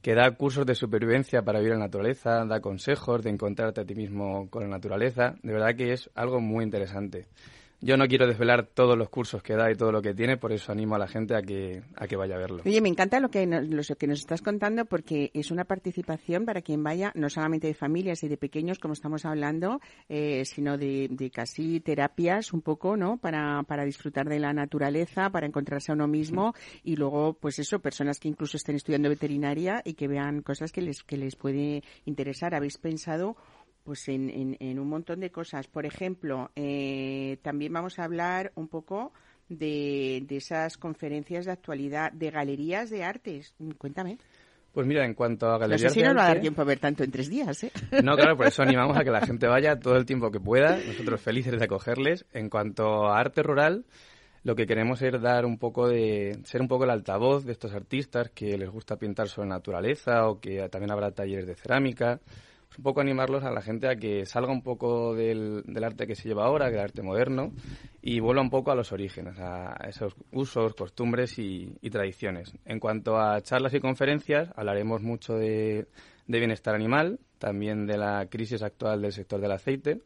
que 0.02 0.14
da 0.14 0.30
cursos 0.32 0.64
de 0.64 0.74
supervivencia 0.74 1.42
para 1.42 1.58
vivir 1.58 1.72
en 1.72 1.80
la 1.80 1.86
naturaleza, 1.86 2.44
da 2.44 2.60
consejos 2.60 3.22
de 3.22 3.30
encontrarte 3.30 3.80
a 3.80 3.84
ti 3.84 3.94
mismo 3.94 4.48
con 4.50 4.62
la 4.62 4.68
naturaleza. 4.68 5.34
De 5.42 5.52
verdad 5.52 5.74
que 5.74 5.92
es 5.92 6.10
algo 6.14 6.40
muy 6.40 6.64
interesante. 6.64 7.26
Yo 7.80 7.96
no 7.96 8.08
quiero 8.08 8.26
desvelar 8.26 8.66
todos 8.66 8.98
los 8.98 9.08
cursos 9.08 9.40
que 9.40 9.54
da 9.54 9.70
y 9.70 9.76
todo 9.76 9.92
lo 9.92 10.02
que 10.02 10.12
tiene, 10.12 10.36
por 10.36 10.52
eso 10.52 10.72
animo 10.72 10.96
a 10.96 10.98
la 10.98 11.06
gente 11.06 11.36
a 11.36 11.42
que, 11.42 11.82
a 11.94 12.08
que 12.08 12.16
vaya 12.16 12.34
a 12.34 12.38
verlo. 12.38 12.62
Oye, 12.66 12.80
me 12.80 12.88
encanta 12.88 13.20
lo 13.20 13.30
que, 13.30 13.46
nos, 13.46 13.68
lo 13.68 13.96
que 13.96 14.08
nos 14.08 14.18
estás 14.18 14.42
contando 14.42 14.84
porque 14.84 15.30
es 15.32 15.52
una 15.52 15.64
participación 15.64 16.44
para 16.44 16.60
quien 16.60 16.82
vaya, 16.82 17.12
no 17.14 17.30
solamente 17.30 17.68
de 17.68 17.74
familias 17.74 18.24
y 18.24 18.28
de 18.28 18.36
pequeños, 18.36 18.80
como 18.80 18.94
estamos 18.94 19.24
hablando, 19.24 19.80
eh, 20.08 20.44
sino 20.44 20.76
de, 20.76 21.30
casi 21.32 21.78
terapias 21.78 22.52
un 22.52 22.62
poco, 22.62 22.96
¿no? 22.96 23.16
Para, 23.18 23.62
para 23.62 23.84
disfrutar 23.84 24.28
de 24.28 24.40
la 24.40 24.52
naturaleza, 24.52 25.30
para 25.30 25.46
encontrarse 25.46 25.92
a 25.92 25.94
uno 25.94 26.08
mismo 26.08 26.54
y 26.82 26.96
luego, 26.96 27.34
pues 27.34 27.60
eso, 27.60 27.78
personas 27.78 28.18
que 28.18 28.26
incluso 28.26 28.56
estén 28.56 28.74
estudiando 28.74 29.08
veterinaria 29.08 29.82
y 29.84 29.94
que 29.94 30.08
vean 30.08 30.42
cosas 30.42 30.72
que 30.72 30.82
les, 30.82 31.04
que 31.04 31.16
les 31.16 31.36
puede 31.36 31.84
interesar. 32.06 32.56
¿Habéis 32.56 32.76
pensado 32.78 33.36
pues 33.88 34.06
en, 34.10 34.54
en, 34.60 34.78
un 34.78 34.86
montón 34.86 35.20
de 35.20 35.30
cosas. 35.30 35.66
Por 35.66 35.86
ejemplo, 35.86 36.50
eh, 36.54 37.38
también 37.40 37.72
vamos 37.72 37.98
a 37.98 38.04
hablar 38.04 38.52
un 38.54 38.68
poco 38.68 39.14
de, 39.48 40.22
de, 40.28 40.36
esas 40.36 40.76
conferencias 40.76 41.46
de 41.46 41.52
actualidad, 41.52 42.12
de 42.12 42.30
galerías 42.30 42.90
de 42.90 43.02
artes. 43.02 43.54
Cuéntame. 43.78 44.18
Pues 44.72 44.86
mira, 44.86 45.06
en 45.06 45.14
cuanto 45.14 45.46
a 45.46 45.56
galerías 45.56 45.84
no 45.84 45.88
sé 45.88 46.00
si 46.00 46.06
no 46.06 46.14
va 46.14 46.26
a 46.26 46.28
dar 46.28 46.40
tiempo 46.42 46.60
a 46.60 46.66
ver 46.66 46.78
tanto 46.80 47.02
en 47.02 47.10
tres 47.10 47.30
días, 47.30 47.64
¿eh? 47.64 47.72
No, 48.04 48.14
claro, 48.14 48.36
por 48.36 48.48
eso 48.48 48.60
animamos 48.60 48.94
a 48.94 49.04
que 49.04 49.10
la 49.10 49.22
gente 49.22 49.46
vaya 49.46 49.80
todo 49.80 49.96
el 49.96 50.04
tiempo 50.04 50.30
que 50.30 50.38
pueda. 50.38 50.76
Nosotros 50.86 51.22
felices 51.22 51.58
de 51.58 51.64
acogerles. 51.64 52.26
En 52.34 52.50
cuanto 52.50 53.06
a 53.06 53.18
arte 53.18 53.42
rural, 53.42 53.86
lo 54.44 54.54
que 54.54 54.66
queremos 54.66 55.00
es 55.00 55.18
dar 55.18 55.46
un 55.46 55.56
poco 55.56 55.88
de 55.88 56.40
ser 56.44 56.60
un 56.60 56.68
poco 56.68 56.84
el 56.84 56.90
altavoz 56.90 57.46
de 57.46 57.52
estos 57.52 57.72
artistas 57.72 58.28
que 58.34 58.58
les 58.58 58.68
gusta 58.68 58.96
pintar 58.96 59.28
sobre 59.28 59.48
naturaleza 59.48 60.28
o 60.28 60.40
que 60.40 60.68
también 60.68 60.90
habrá 60.90 61.10
talleres 61.10 61.46
de 61.46 61.54
cerámica 61.54 62.20
un 62.78 62.84
poco 62.84 63.00
animarlos 63.00 63.42
a 63.42 63.50
la 63.50 63.60
gente 63.60 63.88
a 63.88 63.96
que 63.96 64.24
salga 64.24 64.52
un 64.52 64.62
poco 64.62 65.14
del, 65.14 65.64
arte 65.82 66.06
que 66.06 66.14
se 66.14 66.28
lleva 66.28 66.44
ahora, 66.44 66.70
del 66.70 66.78
arte 66.78 67.02
moderno, 67.02 67.52
y 68.00 68.20
vuelva 68.20 68.40
un 68.40 68.50
poco 68.50 68.70
a 68.70 68.76
los 68.76 68.92
orígenes, 68.92 69.36
a 69.40 69.74
esos 69.88 70.14
usos, 70.30 70.74
costumbres 70.74 71.38
y, 71.38 71.76
tradiciones. 71.90 72.52
En 72.64 72.78
cuanto 72.78 73.18
a 73.18 73.40
charlas 73.40 73.74
y 73.74 73.80
conferencias, 73.80 74.50
hablaremos 74.54 75.02
mucho 75.02 75.34
de, 75.34 75.88
de 76.28 76.38
bienestar 76.38 76.76
animal, 76.76 77.18
también 77.38 77.86
de 77.86 77.98
la 77.98 78.26
crisis 78.30 78.62
actual 78.62 79.02
del 79.02 79.12
sector 79.12 79.40
del 79.40 79.52
aceite, 79.52 80.00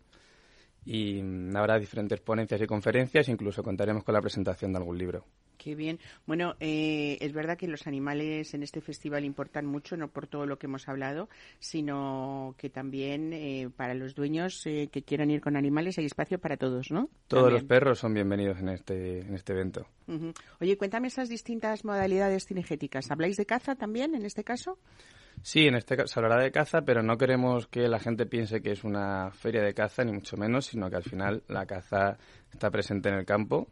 y 0.85 1.21
habrá 1.55 1.79
diferentes 1.79 2.21
ponencias 2.21 2.61
y 2.61 2.67
conferencias, 2.67 3.29
incluso 3.29 3.63
contaremos 3.63 4.05
con 4.05 4.15
la 4.15 4.21
presentación 4.21 4.73
de 4.73 4.79
algún 4.79 4.99
libro. 4.99 5.25
Qué 5.63 5.77
bien. 5.77 6.01
Bueno, 6.27 6.57
eh, 6.59 7.19
es 7.21 7.33
verdad 7.33 7.57
que 7.57 7.69
los 7.69 7.87
animales 7.87 8.53
en 8.53 8.65
este 8.65 8.81
festival 8.81 9.25
importan 9.25 9.65
mucho, 9.65 9.97
no 9.97 10.09
por 10.09 10.27
todo 10.27 10.45
lo 10.45 10.59
que 10.59 10.67
hemos 10.67 10.89
hablado, 10.89 11.29
sino 11.61 12.57
que 12.59 12.69
también 12.69 13.33
eh, 13.33 13.71
para 13.77 13.95
los 13.95 14.17
dueños 14.17 14.67
eh, 14.67 14.89
que 14.91 15.03
quieran 15.03 15.31
ir 15.31 15.41
con 15.41 15.57
animales 15.57 15.99
hay 15.99 16.07
espacio 16.07 16.41
para 16.41 16.57
todos, 16.57 16.91
¿no? 16.91 17.09
Todos 17.29 17.53
los 17.53 17.63
perros 17.63 18.01
son 18.01 18.13
bienvenidos 18.13 18.59
en 18.59 18.71
este, 18.71 19.21
en 19.21 19.35
este 19.35 19.53
evento. 19.53 19.87
Oye, 20.61 20.77
cuéntame 20.77 21.07
esas 21.07 21.29
distintas 21.29 21.85
modalidades 21.85 22.45
cinegéticas. 22.45 23.09
¿Habláis 23.13 23.37
de 23.37 23.47
caza 23.47 23.77
también 23.77 24.17
en 24.17 24.25
este 24.25 24.43
caso? 24.43 24.79
Sí, 25.43 25.67
en 25.67 25.75
este 25.75 25.97
caso 25.97 26.09
se 26.09 26.21
hablará 26.21 26.43
de 26.43 26.53
caza, 26.53 26.83
pero 26.83 27.03
no 27.03 27.19
queremos 27.19 27.67
que 27.67 27.89
la 27.89 27.99
gente 27.99 28.27
piense 28.27 28.63
que 28.63 28.73
es 28.73 28.85
una 28.85 29.31
feria 29.33 29.63
de 29.63 29.75
caza, 29.75 30.05
ni 30.05 30.13
mucho 30.13 30.37
menos, 30.37 30.67
sino 30.67 30.89
que 30.89 30.97
al 30.97 31.03
final 31.03 31.43
la 31.49 31.67
caza 31.67 32.17
está 32.53 32.71
presente 32.71 33.09
en 33.09 33.17
el 33.17 33.25
campo 33.25 33.69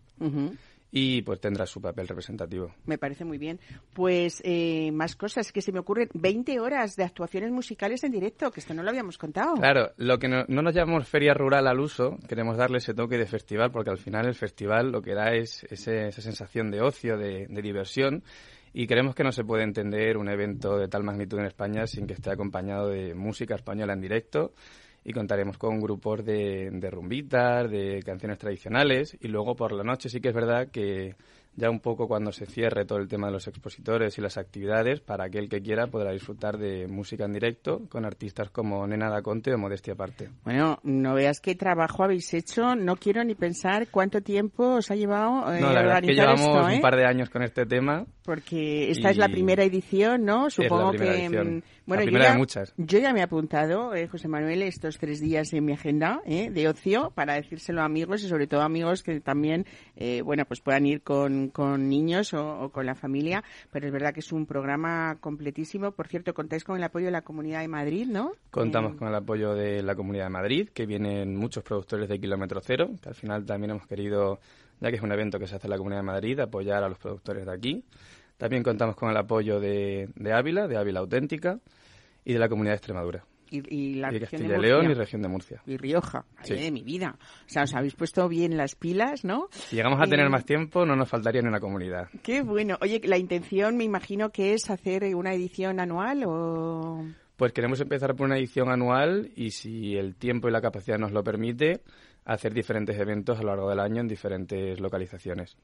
y 0.93 1.23
pues 1.23 1.41
tendrá 1.41 1.67
su 1.67 1.81
papel 1.81 2.09
representativo. 2.09 2.75
Me 2.85 2.99
parece 2.99 3.25
muy 3.25 3.39
bien. 3.39 3.61
Pues 3.95 4.43
eh, 4.45 4.91
más 4.93 5.17
cosas 5.17 5.53
que 5.53 5.63
se 5.63 5.73
me 5.73 5.79
ocurren. 5.79 6.09
20 6.15 6.59
horas 6.61 6.97
de 6.97 7.05
actuaciones 7.05 7.51
musicales 7.51 8.03
en 8.05 8.13
directo, 8.13 8.51
que 8.51 8.61
esto 8.61 8.75
no 8.75 8.83
lo 8.83 8.91
habíamos 8.91 9.19
contado. 9.19 9.55
Claro, 9.55 9.93
lo 9.97 10.19
que 10.19 10.29
no, 10.29 10.45
nos 10.49 10.75
llamamos 10.75 11.09
feria 11.09 11.35
rural 11.35 11.67
al 11.67 11.81
uso, 11.81 12.19
queremos 12.29 12.57
darle 12.57 12.79
ese 12.79 12.95
toque 12.95 13.19
de 13.19 13.27
festival, 13.27 13.71
porque 13.71 13.91
al 13.91 13.99
final 13.99 14.27
el 14.27 14.35
festival 14.35 14.91
lo 14.91 15.03
que 15.03 15.15
da 15.15 15.33
es 15.35 15.65
esa 15.65 16.11
sensación 16.11 16.71
de 16.71 16.81
ocio, 16.81 17.17
de, 17.17 17.47
de 17.49 17.63
diversión. 17.63 18.25
Y 18.73 18.87
creemos 18.87 19.15
que 19.15 19.25
no 19.25 19.33
se 19.33 19.45
puede 19.45 19.65
entender 19.65 20.17
un 20.17 20.29
evento 20.29 20.79
de 20.79 20.89
tal 20.89 21.03
magnitud 21.03 21.39
en 21.39 21.47
España 21.47 21.87
sin 21.87 22.07
que 22.07 22.15
esté 22.15 22.31
acompañado 22.31 22.89
de 22.89 23.15
música 23.15 23.57
española 23.57 23.95
en 23.95 24.01
directo. 24.01 24.53
Y 25.05 25.13
contaremos 25.13 25.59
con 25.59 25.81
grupos 25.81 26.25
de, 26.25 26.71
de 26.71 26.91
rumbitas, 26.91 27.71
de 27.71 28.03
canciones 28.05 28.39
tradicionales. 28.39 29.17
Y 29.21 29.29
luego 29.29 29.57
por 29.57 29.73
la 29.73 29.83
noche 29.83 30.09
sí 30.09 30.21
que 30.21 30.29
es 30.29 30.35
verdad 30.35 30.69
que 30.71 31.17
ya 31.57 31.69
un 31.69 31.81
poco 31.81 32.09
cuando 32.09 32.33
se 32.33 32.47
cierre 32.47 32.85
todo 32.85 32.99
el 32.99 33.09
tema 33.09 33.27
de 33.27 33.35
los 33.35 33.47
expositores 33.47 34.17
y 34.19 34.21
las 34.21 34.39
actividades, 34.39 35.01
para 35.01 35.25
aquel 35.25 35.49
que 35.49 35.61
quiera 35.61 35.89
podrá 35.89 36.13
disfrutar 36.13 36.59
de 36.59 36.87
música 36.87 37.25
en 37.25 37.33
directo 37.33 37.83
con 37.89 38.05
artistas 38.05 38.51
como 38.51 38.87
Nena 38.87 39.11
da 39.11 39.23
Conte 39.23 39.53
o 39.53 39.59
Modestia 39.59 39.95
Aparte. 39.95 40.31
Bueno, 40.45 40.79
no 40.85 41.15
veas 41.15 41.41
qué 41.41 41.55
trabajo 41.55 42.05
habéis 42.05 42.33
hecho, 42.35 42.77
no 42.77 42.97
quiero 42.97 43.25
ni 43.25 43.35
pensar 43.35 43.89
cuánto 43.91 44.21
tiempo 44.23 44.77
os 44.77 44.91
ha 44.91 44.95
llevado 44.95 45.53
eh, 45.53 45.61
no, 45.61 45.73
la 45.73 45.83
verdad 45.83 46.03
que 46.03 46.15
llevamos 46.15 46.67
un 46.67 46.71
¿eh? 46.71 46.81
par 46.81 46.97
de 46.97 47.05
años 47.05 47.31
con 47.31 47.43
este 47.43 47.67
tema. 47.67 48.07
Porque 48.25 48.91
esta 48.91 49.11
es 49.11 49.17
la 49.17 49.29
primera 49.29 49.65
edición, 49.65 50.25
¿no? 50.25 50.51
Supongo 50.51 50.93
que... 50.93 51.29
Mm, 51.29 51.63
bueno, 51.87 52.05
yo 52.05 52.19
ya, 52.19 52.35
muchas. 52.37 52.73
yo 52.77 53.01
ya 53.01 53.13
me 53.13 53.19
he 53.19 53.23
apuntado, 53.25 53.95
eh, 53.95 54.07
José 54.07 54.29
Manuel, 54.29 54.63
estos 54.63 54.99
tres 54.99 55.21
días 55.21 55.53
en 55.53 55.65
mi 55.65 55.73
agenda 55.73 56.21
de 56.25 56.69
ocio 56.69 57.11
para 57.11 57.35
decírselo 57.35 57.83
a 57.83 57.85
amigos 57.85 58.23
y 58.23 58.29
sobre 58.29 58.47
todo 58.47 58.61
amigos 58.61 59.03
que 59.03 59.21
también, 59.21 59.67
bueno, 60.25 60.45
pues 60.45 60.61
puedan 60.61 60.87
ir 60.87 61.03
con 61.03 61.40
con, 61.49 61.89
niños 61.89 62.35
o, 62.35 62.71
con 62.71 62.87
la 62.87 62.95
familia, 62.95 63.43
pero 63.71 63.87
es 63.87 63.93
verdad 63.93 64.13
que 64.13 64.21
es 64.21 64.33
un 64.33 64.47
programa 64.47 65.17
completísimo. 65.21 65.93
Por 65.93 66.09
cierto, 66.09 66.35
contáis 66.35 66.65
con 66.65 66.77
el 66.77 66.83
apoyo 66.85 67.07
de 67.07 67.13
la 67.13 67.23
Comunidad 67.23 67.61
de 67.61 67.69
Madrid, 67.69 68.07
¿no? 68.07 68.33
Contamos 68.51 68.95
eh, 68.95 68.97
con 68.97 69.09
el 69.09 69.15
apoyo 69.15 69.55
de 69.55 69.83
la 69.83 69.95
Comunidad 69.95 70.25
de 70.25 70.31
Madrid, 70.31 70.69
que 70.69 70.87
vienen 70.87 71.37
muchos 71.37 71.65
productores 71.65 72.09
de 72.09 72.21
Kilómetro 72.21 72.61
Cero, 72.61 72.91
que 73.03 73.09
al 73.09 73.15
final 73.15 73.45
también 73.45 73.71
hemos 73.71 73.87
querido, 73.87 74.41
ya 74.81 74.91
que 74.91 74.97
es 74.97 75.03
un 75.03 75.13
evento 75.13 75.39
que 75.39 75.47
se 75.47 75.57
hace 75.57 75.67
en 75.67 75.71
la 75.71 75.79
Comunidad 75.79 76.01
de 76.01 76.07
Madrid, 76.07 76.41
apoyar 76.41 76.85
a 76.85 76.89
los 76.89 76.99
productores 76.99 77.47
de 77.47 77.53
aquí. 77.53 77.85
También 78.37 78.63
contamos 78.63 78.97
con 78.97 79.11
el 79.11 79.17
apoyo 79.17 79.61
de, 79.61 80.09
de 80.15 80.33
Ávila, 80.33 80.67
de 80.67 80.77
Ávila 80.77 81.01
Auténtica, 81.01 81.59
y 82.25 82.33
de 82.33 82.39
la 82.39 82.49
Comunidad 82.49 82.73
de 82.73 82.77
Extremadura 82.77 83.25
y, 83.51 83.95
la 83.95 84.11
región 84.11 84.49
de, 84.49 84.59
León 84.59 84.91
y 84.91 84.95
región 84.95 85.23
de 85.23 85.29
Murcia. 85.29 85.63
Y 85.67 85.77
Rioja, 85.77 86.25
de 86.47 86.71
mi 86.71 86.83
vida. 86.83 87.17
O 87.19 87.49
sea, 87.49 87.65
os 87.65 87.75
habéis 87.75 87.95
puesto 87.95 88.29
bien 88.29 88.57
las 88.57 88.75
pilas, 88.75 89.25
¿no? 89.25 89.49
Si 89.51 89.77
llegamos 89.77 90.01
a 90.01 90.05
tener 90.05 90.27
eh, 90.27 90.31
más 90.31 90.45
tiempo, 90.45 90.87
no 90.87 90.97
nos 90.97 91.09
faltaría 91.09 91.43
ni 91.43 91.49
una 91.49 91.61
comunidad. 91.61 92.09
Qué 92.23 92.43
bueno. 92.43 92.79
Oye, 92.81 93.01
la 93.05 93.19
intención 93.19 93.77
me 93.77 93.85
imagino 93.85 94.31
que 94.31 94.55
es 94.55 94.71
hacer 94.71 95.15
una 95.15 95.35
edición 95.35 95.81
anual 95.81 96.25
o... 96.27 97.05
Pues 97.37 97.53
queremos 97.53 97.81
empezar 97.81 98.15
por 98.15 98.27
una 98.27 98.37
edición 98.37 98.69
anual 98.69 99.31
y 99.35 99.53
si 99.53 99.97
el 99.97 100.15
tiempo 100.15 100.49
y 100.49 100.53
la 100.53 100.61
capacidad 100.61 100.99
nos 100.99 101.13
lo 101.13 101.25
permite, 101.25 101.81
hacer 102.31 102.55
diferentes 102.55 102.97
eventos 102.97 103.39
a 103.39 103.43
lo 103.43 103.49
largo 103.49 103.71
del 103.71 103.81
año 103.81 104.01
en 104.01 104.09
diferentes 104.09 104.79
localizaciones. 104.79 105.57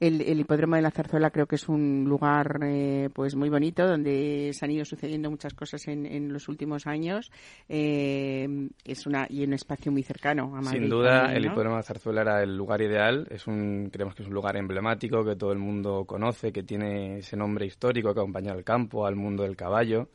el, 0.00 0.40
hipódromo 0.40 0.76
de 0.76 0.82
la 0.82 0.90
Zarzuela 0.90 1.30
creo 1.30 1.46
que 1.46 1.56
es 1.56 1.66
un 1.66 2.04
lugar 2.06 2.60
eh, 2.62 3.08
pues 3.12 3.34
muy 3.34 3.48
bonito 3.48 3.86
donde 3.86 4.50
se 4.52 4.64
han 4.66 4.70
ido 4.70 4.84
sucediendo 4.84 5.30
muchas 5.30 5.54
cosas 5.54 5.88
en, 5.88 6.32
los 6.32 6.48
últimos 6.48 6.86
años. 6.86 7.32
Eh, 7.70 8.68
es 8.84 9.06
una 9.06 9.26
y 9.30 9.44
un 9.44 9.54
espacio 9.54 9.90
muy 9.90 10.02
cercano 10.02 10.54
a 10.54 10.60
Madrid. 10.60 10.80
Sin 10.80 10.90
duda, 10.90 11.34
el 11.34 11.46
hipódromo 11.46 11.76
de 11.76 11.80
la 11.80 11.82
Zarzuela 11.84 12.20
era 12.20 12.42
el 12.42 12.54
lugar 12.54 12.82
ideal. 12.82 13.26
Es 13.30 13.46
un 13.46 13.88
creemos 13.90 14.14
que 14.14 14.24
es 14.24 14.28
un 14.28 14.34
lugar 14.34 14.56
emblemático 14.56 15.24
que 15.24 15.36
todo 15.36 15.52
el 15.52 15.58
mundo 15.58 16.04
conoce, 16.04 16.52
que 16.52 16.62
tiene 16.62 17.18
ese 17.18 17.36
nombre 17.36 17.64
histórico 17.64 18.12
que 18.12 18.20
acompaña 18.20 18.52
al 18.52 18.62
campo, 18.62 19.06
al 19.06 19.16
mundo 19.16 19.44
del 19.44 19.56
caballo 19.56 20.08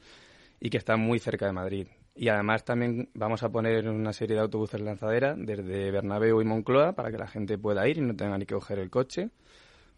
y 0.59 0.69
que 0.69 0.77
está 0.77 0.97
muy 0.97 1.17
cerca 1.17 1.47
de 1.47 1.53
Madrid. 1.53 1.87
Y 2.19 2.27
además 2.27 2.65
también 2.65 3.07
vamos 3.13 3.43
a 3.43 3.49
poner 3.49 3.87
una 3.87 4.11
serie 4.11 4.35
de 4.35 4.41
autobuses 4.41 4.81
lanzadera 4.81 5.35
desde 5.37 5.89
Bernabéu 5.89 6.41
y 6.41 6.43
Moncloa 6.43 6.91
para 6.91 7.11
que 7.11 7.17
la 7.17 7.27
gente 7.27 7.57
pueda 7.57 7.87
ir 7.87 7.97
y 7.97 8.01
no 8.01 8.13
tenga 8.13 8.37
ni 8.37 8.45
que 8.45 8.55
coger 8.55 8.77
el 8.79 8.89
coche. 8.89 9.29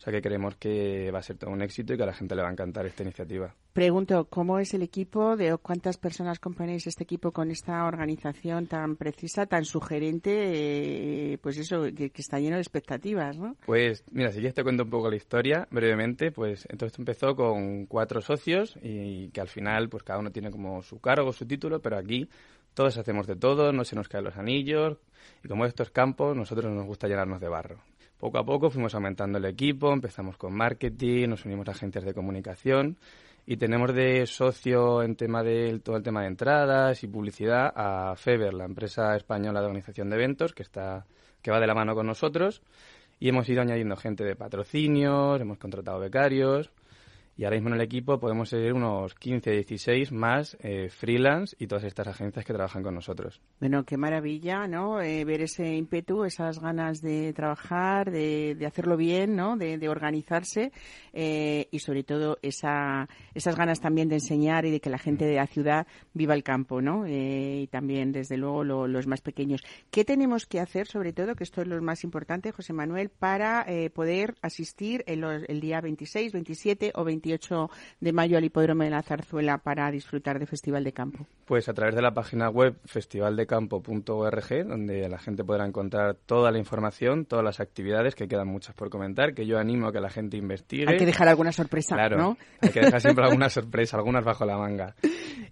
O 0.02 0.04
sea 0.04 0.12
que 0.14 0.22
creemos 0.24 0.56
que 0.56 1.12
va 1.12 1.20
a 1.20 1.22
ser 1.22 1.38
todo 1.38 1.52
un 1.52 1.62
éxito 1.62 1.93
y 1.93 1.97
que 1.97 2.02
a 2.02 2.08
la 2.08 2.14
gente 2.14 2.34
le 2.34 2.41
va 2.41 2.49
a 2.49 2.52
encantar 2.52 2.88
esta 2.88 3.04
iniciativa. 3.04 3.54
Pregunto, 3.72 4.26
¿cómo 4.32 4.58
es 4.58 4.74
el 4.74 4.82
equipo? 4.82 5.38
¿De 5.38 5.56
cuántas 5.58 5.97
personas 5.97 6.39
componéis 6.39 6.88
este 6.88 7.04
equipo 7.04 7.32
con 7.32 7.52
esta 7.52 7.86
organización 7.86 8.66
tan 8.66 8.95
precisa, 8.95 9.45
tan 9.45 9.64
sugerente? 9.64 11.34
Eh, 11.34 11.38
pues 11.38 11.60
eso, 11.60 11.84
que, 11.95 12.12
está 12.16 12.39
lleno 12.39 12.56
de 12.56 12.64
expectativas, 12.64 13.38
¿no? 13.38 13.56
Pues 13.64 14.04
mira, 14.10 14.32
si 14.32 14.41
ya 14.41 14.52
te 14.52 14.64
cuento 14.64 14.86
un 14.86 14.89
poco 14.89 15.08
la 15.08 15.18
historia 15.18 15.68
brevemente, 15.70 16.32
pues 16.32 16.68
entonces 16.72 16.97
empezó 16.97 17.36
con 17.36 17.86
cuatro 17.86 18.22
socios 18.22 18.80
y 18.82 19.30
que 19.30 19.41
al 19.41 19.49
final 19.49 19.88
pues 19.88 20.02
cada 20.02 20.18
uno 20.18 20.32
tiene 20.32 20.49
como 20.49 20.82
su 20.82 20.99
cargo, 20.99 21.32
su 21.32 21.45
título, 21.45 21.80
pero 21.80 21.99
aquí 21.99 22.28
todos 22.74 22.97
hacemos 22.97 23.28
de 23.28 23.36
todo, 23.36 23.72
no 23.72 23.84
se 23.84 23.95
nos 23.95 24.10
caen 24.10 24.24
los 24.24 24.36
anillos 24.36 24.97
y 25.43 25.47
como 25.47 25.68
estos 25.68 25.91
campos, 25.91 26.36
nosotros 26.36 26.74
nos 26.74 26.88
gusta 26.88 27.08
llenarnos 27.08 27.39
de 27.39 27.49
barro. 27.49 27.91
Poco 28.22 28.38
a 28.38 28.46
poco 28.46 28.70
fuimos 28.70 28.94
aumentando 28.94 29.40
el 29.40 29.46
equipo, 29.46 29.92
empezamos 29.92 30.38
con 30.38 30.54
marketing, 30.54 31.30
nos 31.30 31.44
unimos 31.44 31.68
a 31.68 31.72
agentes 31.72 32.06
de 32.06 32.14
comunicación 32.14 33.00
y 33.48 33.58
tenemos 33.58 33.96
de 33.96 34.28
socio 34.28 35.02
en 35.02 35.16
tema 35.16 35.42
de 35.42 35.80
todo 35.80 35.98
el 35.98 36.04
tema 36.04 36.22
de 36.22 36.28
entradas 36.28 37.04
y 37.04 37.08
publicidad 37.08 37.74
a 37.76 38.16
Feber, 38.16 38.54
la 38.54 38.66
empresa 38.66 39.16
española 39.16 39.60
de 39.60 39.66
organización 39.66 40.12
de 40.12 40.18
eventos 40.18 40.54
que 40.54 40.62
está 40.62 41.08
que 41.42 41.50
va 41.50 41.60
de 41.60 41.66
la 41.66 41.74
mano 41.74 41.96
con 41.96 42.06
nosotros 42.06 42.62
y 43.20 43.28
hemos 43.30 43.50
ido 43.50 43.64
añadiendo 43.64 43.96
gente 43.96 44.24
de 44.24 44.36
patrocinios, 44.36 45.42
hemos 45.42 45.58
contratado 45.58 46.00
becarios 46.00 46.70
y 47.42 47.44
ahora 47.44 47.58
mismo 47.58 47.70
en 47.70 47.76
el 47.78 47.82
equipo 47.82 48.20
podemos 48.20 48.50
ser 48.50 48.72
unos 48.72 49.16
15, 49.16 49.50
16 49.50 50.12
más 50.12 50.56
eh, 50.60 50.89
freelance 50.89 51.56
y 51.58 51.66
todas 51.66 51.86
estas 51.86 52.06
agencias 52.08 52.46
que 52.46 52.54
trabajan 52.54 52.84
con 52.84 52.94
nosotros. 52.94 53.42
Bueno, 53.60 53.84
qué 53.84 53.98
maravilla, 53.98 54.68
¿no? 54.68 55.02
Eh, 55.02 55.26
ver 55.26 55.42
ese 55.42 55.74
ímpetu, 55.74 56.24
esas 56.24 56.60
ganas 56.60 57.02
de 57.02 57.34
trabajar, 57.34 58.12
de, 58.12 58.56
hacerlo 58.68 58.96
bien, 58.96 59.36
¿no? 59.36 59.58
De, 59.58 59.89
organizarse 59.89 60.72
eh, 61.14 61.68
y 61.72 61.80
sobre 61.80 62.04
todo 62.04 62.38
esa, 62.44 63.10
esas 63.34 63.56
ganas 63.56 63.80
también 63.80 64.08
de 64.08 64.18
enseñar 64.18 64.66
y 64.66 64.70
de 64.70 64.80
que 64.80 64.92
la 64.92 65.00
gente 65.00 65.26
de 65.26 65.38
la 65.38 65.48
ciudad 65.48 65.88
viva 66.14 66.36
el 66.36 66.44
campo, 66.44 66.80
¿no? 66.80 67.08
y 67.08 67.68
también, 67.72 68.12
desde 68.12 68.38
luego, 68.38 68.64
los 68.64 69.08
más 69.08 69.22
pequeños. 69.22 69.64
¿Qué 69.89 70.06
tenemos 70.06 70.46
que 70.46 70.60
hacer, 70.60 70.86
sobre 70.86 71.12
todo, 71.12 71.34
que 71.36 71.44
esto 71.44 71.64
es 71.64 71.68
lo 71.68 71.82
más 71.82 72.04
importante, 72.04 72.52
José 72.52 72.74
Manuel, 72.74 73.10
para 73.10 73.66
poder 73.96 74.36
asistir 74.44 75.04
el 75.08 75.60
día 75.60 75.82
26, 75.82 76.34
27 76.34 76.92
o 76.94 77.04
28 77.04 77.31
de 78.00 78.14
mayo 78.14 78.38
al 78.38 78.46
Hipódromo 78.46 78.84
de 78.84 78.90
la 78.90 79.02
Zarzuela 79.02 79.58
para 79.58 79.90
disfrutar 79.92 80.40
de 80.40 80.46
Festival 80.46 80.84
de 80.84 80.94
Campo? 80.94 81.26
Pues 81.46 81.68
a 81.70 81.74
través 81.74 81.96
de 81.96 82.02
la 82.02 82.14
página 82.14 82.50
web 82.50 82.76
festivaldecampo.org, 82.86 84.68
donde 84.68 85.10
la 85.10 85.18
gente 85.20 85.44
podrá 85.44 85.66
encontrar 85.66 86.16
toda 86.26 86.52
la 86.52 86.58
información, 86.58 87.26
todas 87.26 87.44
las 87.44 87.60
actividades, 87.60 88.16
que 88.16 88.28
quedan 88.28 88.48
muchas 88.48 88.76
por 88.76 88.90
comentar, 88.90 89.34
que 89.34 89.46
yo 89.46 89.60
animo 89.60 89.88
a 89.88 89.92
que 89.92 90.00
la 90.00 90.10
gente 90.10 90.38
investigue. 90.38 90.86
Hay 90.88 90.98
que 90.98 91.06
dejar 91.06 91.28
alguna 91.28 91.52
sorpresa, 91.52 91.96
claro, 91.96 92.18
¿no? 92.18 92.38
Hay 92.62 92.70
que 92.70 92.82
dejar 92.82 93.02
siempre 93.02 93.26
alguna 93.26 93.50
sorpresa, 93.50 93.98
algunas 93.98 94.24
bajo 94.24 94.46
la 94.46 94.58
manga. 94.58 94.96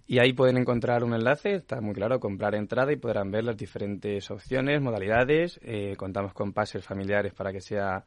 Y 0.06 0.18
ahí 0.18 0.32
pueden 0.32 0.56
encontrar 0.56 1.04
un 1.04 1.14
enlace, 1.14 1.54
está 1.54 1.80
muy 1.80 1.94
claro, 1.94 2.18
comprar 2.18 2.54
entrada 2.54 2.92
y 2.92 2.96
podrán 2.96 3.30
ver 3.30 3.44
las 3.44 3.56
diferentes 3.56 4.30
opciones, 4.30 4.80
modalidades. 4.80 5.60
Eh, 5.62 5.94
contamos 5.96 6.32
con 6.32 6.52
pases 6.52 6.84
familiares 6.84 7.32
para 7.32 7.52
que 7.52 7.60
sea 7.60 8.04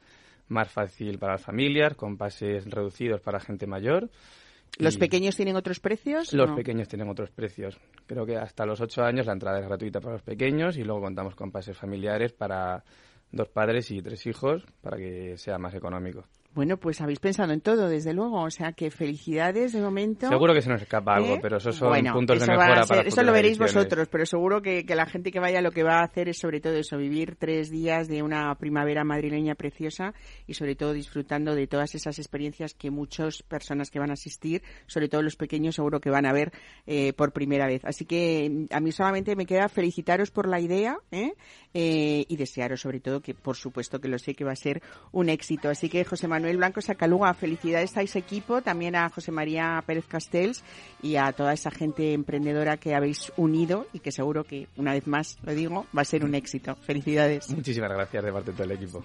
más 0.48 0.72
fácil 0.72 1.20
para 1.20 1.34
las 1.34 1.42
familias, 1.44 1.96
con 1.96 2.18
pases 2.18 2.66
reducidos 2.70 3.22
para 3.22 3.40
gente 3.40 3.68
mayor. 3.68 4.10
¿Los 4.80 4.98
pequeños 4.98 5.36
tienen 5.36 5.56
otros 5.56 5.80
precios? 5.80 6.34
Los 6.34 6.52
pequeños 6.52 6.88
tienen 6.88 7.08
otros 7.08 7.30
precios. 7.30 7.80
Creo 8.08 8.26
que 8.26 8.38
hasta 8.38 8.66
los 8.66 8.82
8 8.82 9.04
años 9.04 9.28
la 9.28 9.34
entrada 9.34 9.60
es 9.60 9.66
gratuita 9.66 10.00
para 10.00 10.14
los 10.14 10.24
pequeños 10.24 10.78
y 10.78 10.84
luego 10.84 11.02
contamos 11.02 11.36
con 11.36 11.52
pases 11.52 11.78
familiares 11.78 12.34
para 12.34 12.84
dos 13.32 13.50
padres 13.50 13.92
y 13.92 14.02
tres 14.02 14.26
hijos 14.26 14.66
para 14.82 14.98
que 14.98 15.38
sea 15.38 15.58
más 15.58 15.76
económico. 15.76 16.26
Bueno, 16.54 16.78
pues 16.78 17.02
habéis 17.02 17.20
pensado 17.20 17.52
en 17.52 17.62
todo, 17.62 17.90
desde 17.90 18.14
luego. 18.14 18.44
O 18.44 18.52
sea, 18.52 18.74
que 18.74 18.92
felicidades 18.92 19.74
de 19.74 19.82
momento. 19.82 20.28
Seguro 20.28 20.54
que 20.54 20.62
se 20.62 20.70
nos 20.70 20.82
escapa 20.82 21.16
algo, 21.16 21.36
¿Eh? 21.36 21.40
pero 21.42 21.58
esos 21.58 21.76
son 21.76 21.92
puntos 22.14 22.40
de 22.40 22.48
mejora 22.48 22.86
para 22.86 23.02
Eso 23.02 23.24
lo 23.24 23.32
veréis 23.32 23.58
vosotros, 23.58 24.08
pero 24.10 24.26
seguro 24.26 24.62
que, 24.62 24.86
la 24.94 25.06
gente 25.08 25.32
que 25.32 25.40
vaya 25.40 25.62
lo 25.62 25.72
que 25.72 25.84
va 25.84 26.00
a 26.00 26.04
hacer 26.04 26.30
es 26.30 26.38
sobre 26.38 26.62
todo 26.62 26.76
eso, 26.76 26.98
vivir 26.98 27.36
tres 27.36 27.72
días 27.72 28.08
de 28.08 28.22
una 28.22 28.54
primavera 28.56 29.04
madrileña 29.04 29.56
preciosa 29.56 30.14
y 30.46 30.54
sobre 30.54 30.76
todo 30.76 30.94
disfrutando 30.94 31.56
de 31.56 31.66
todas 31.66 31.96
esas 31.96 32.20
experiencias 32.20 32.76
que 32.76 32.92
muchas 32.92 33.42
personas 33.42 33.90
que 33.90 33.98
van 33.98 34.12
a 34.12 34.14
asistir, 34.14 34.62
sobre 34.86 35.10
todo 35.10 35.24
los 35.24 35.36
pequeños, 35.36 35.76
seguro 35.76 36.00
que 36.00 36.12
van 36.12 36.28
a 36.28 36.34
ver 36.34 36.52
eh, 36.86 37.14
por 37.14 37.34
primera 37.34 37.66
vez. 37.66 37.84
Así 37.86 38.06
que 38.06 38.68
a 38.70 38.80
mí 38.80 38.92
solamente 38.92 39.36
me 39.36 39.48
queda 39.48 39.70
felicitaros 39.70 40.30
por 40.30 40.48
la 40.48 40.60
idea 40.60 40.98
¿eh? 41.12 41.34
y 41.74 42.36
desearos 42.36 42.82
sobre 42.82 43.00
todo 43.00 43.22
que, 43.22 43.34
por 43.34 43.56
supuesto, 43.56 44.00
que 44.00 44.08
lo 44.08 44.20
sé 44.20 44.36
que 44.36 44.44
va 44.44 44.52
a 44.52 44.56
ser 44.56 44.82
un 45.12 45.30
éxito. 45.30 45.70
Así 45.70 45.90
que, 45.90 46.04
José 46.04 46.28
Manuel, 46.28 46.43
Manuel 46.44 46.58
Blanco 46.58 46.82
Sacaluga, 46.82 47.34
felicidades 47.34 47.96
a 47.96 48.02
ese 48.02 48.20
equipo, 48.20 48.62
también 48.62 48.98
a 48.98 49.08
José 49.08 49.32
María 49.32 49.82
Pérez 49.88 50.06
Castells 50.08 50.62
y 51.02 51.16
a 51.16 51.32
toda 51.32 51.54
esa 51.54 51.72
gente 51.72 52.12
emprendedora 52.12 52.76
que 52.76 52.96
habéis 52.96 53.32
unido 53.38 53.88
y 53.94 54.00
que 54.00 54.12
seguro 54.12 54.44
que, 54.44 54.68
una 54.76 54.92
vez 54.92 55.08
más, 55.08 55.38
lo 55.42 55.54
digo, 55.54 55.86
va 55.98 56.02
a 56.02 56.06
ser 56.06 56.26
un 56.26 56.36
éxito. 56.36 56.76
Felicidades. 56.76 57.50
Muchísimas 57.50 57.90
gracias 57.92 58.26
de 58.26 58.34
parte 58.34 58.52
de 58.52 58.58
todo 58.58 58.66
el 58.66 58.72
equipo. 58.74 59.02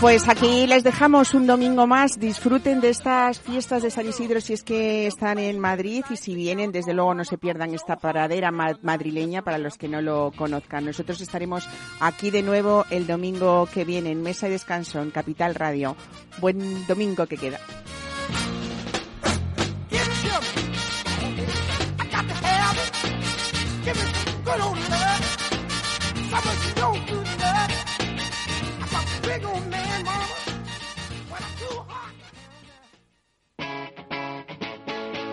Pues 0.00 0.28
aquí 0.28 0.68
les 0.68 0.84
dejamos 0.84 1.34
un 1.34 1.48
domingo 1.48 1.88
más. 1.88 2.20
Disfruten 2.20 2.80
de 2.80 2.90
estas 2.90 3.40
fiestas 3.40 3.82
de 3.82 3.90
San 3.90 4.06
Isidro 4.06 4.40
si 4.40 4.52
es 4.52 4.62
que 4.62 5.08
están 5.08 5.40
en 5.40 5.58
Madrid 5.58 6.04
y 6.08 6.16
si 6.16 6.36
vienen, 6.36 6.70
desde 6.70 6.94
luego 6.94 7.14
no 7.14 7.24
se 7.24 7.36
pierdan 7.36 7.74
esta 7.74 7.96
paradera 7.96 8.52
madrileña 8.52 9.42
para 9.42 9.58
los 9.58 9.76
que 9.76 9.88
no 9.88 10.00
lo 10.00 10.30
conozcan. 10.36 10.84
Nosotros 10.84 11.20
estaremos 11.20 11.68
aquí 11.98 12.30
de 12.30 12.42
nuevo 12.42 12.86
el 12.90 13.08
domingo 13.08 13.68
que 13.74 13.84
viene 13.84 14.12
en 14.12 14.22
Mesa 14.22 14.46
y 14.46 14.52
Descanso 14.52 15.02
en 15.02 15.10
Capital 15.10 15.56
Radio. 15.56 15.96
Buen 16.40 16.86
domingo 16.86 17.26
que 17.26 17.36
queda. 17.36 17.58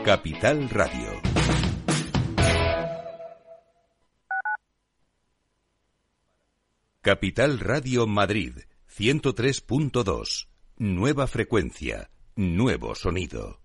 Capital 0.06 0.70
Radio. 0.70 1.20
Capital 7.02 7.58
Radio 7.58 8.06
Madrid, 8.06 8.54
103.2. 8.96 10.48
Nueva 10.78 11.26
frecuencia, 11.26 12.12
nuevo 12.36 12.94
sonido. 12.94 13.65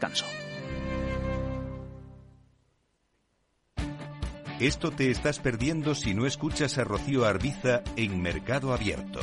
Esto 4.59 4.91
te 4.91 5.09
estás 5.09 5.39
perdiendo 5.39 5.95
si 5.95 6.13
no 6.13 6.25
escuchas 6.27 6.77
a 6.77 6.81
Arbiza 6.81 7.81
en 7.95 8.21
Mercado 8.21 8.73
Abierto. 8.73 9.19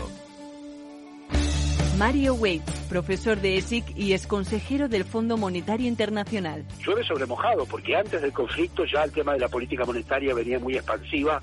Mario 1.99 2.35
Waits, 2.35 2.73
profesor 2.89 3.41
de 3.41 3.57
ESIC 3.57 3.97
y 3.97 4.13
ex 4.13 4.29
consejero 4.29 4.89
del 4.89 5.05
Fondo 5.05 5.37
Monetario 5.37 5.89
Internacional. 5.89 6.65
Llueve 6.85 7.03
sobre 7.03 7.27
mojado, 7.27 7.67
porque 7.67 7.97
antes 7.97 8.23
del 8.23 8.33
conflicto 8.33 8.85
ya 8.85 9.03
el 9.03 9.11
tema 9.11 9.33
de 9.33 9.41
la 9.41 9.49
política 9.49 9.85
monetaria 9.85 10.33
venía 10.33 10.61
muy 10.61 10.77
expansiva, 10.77 11.43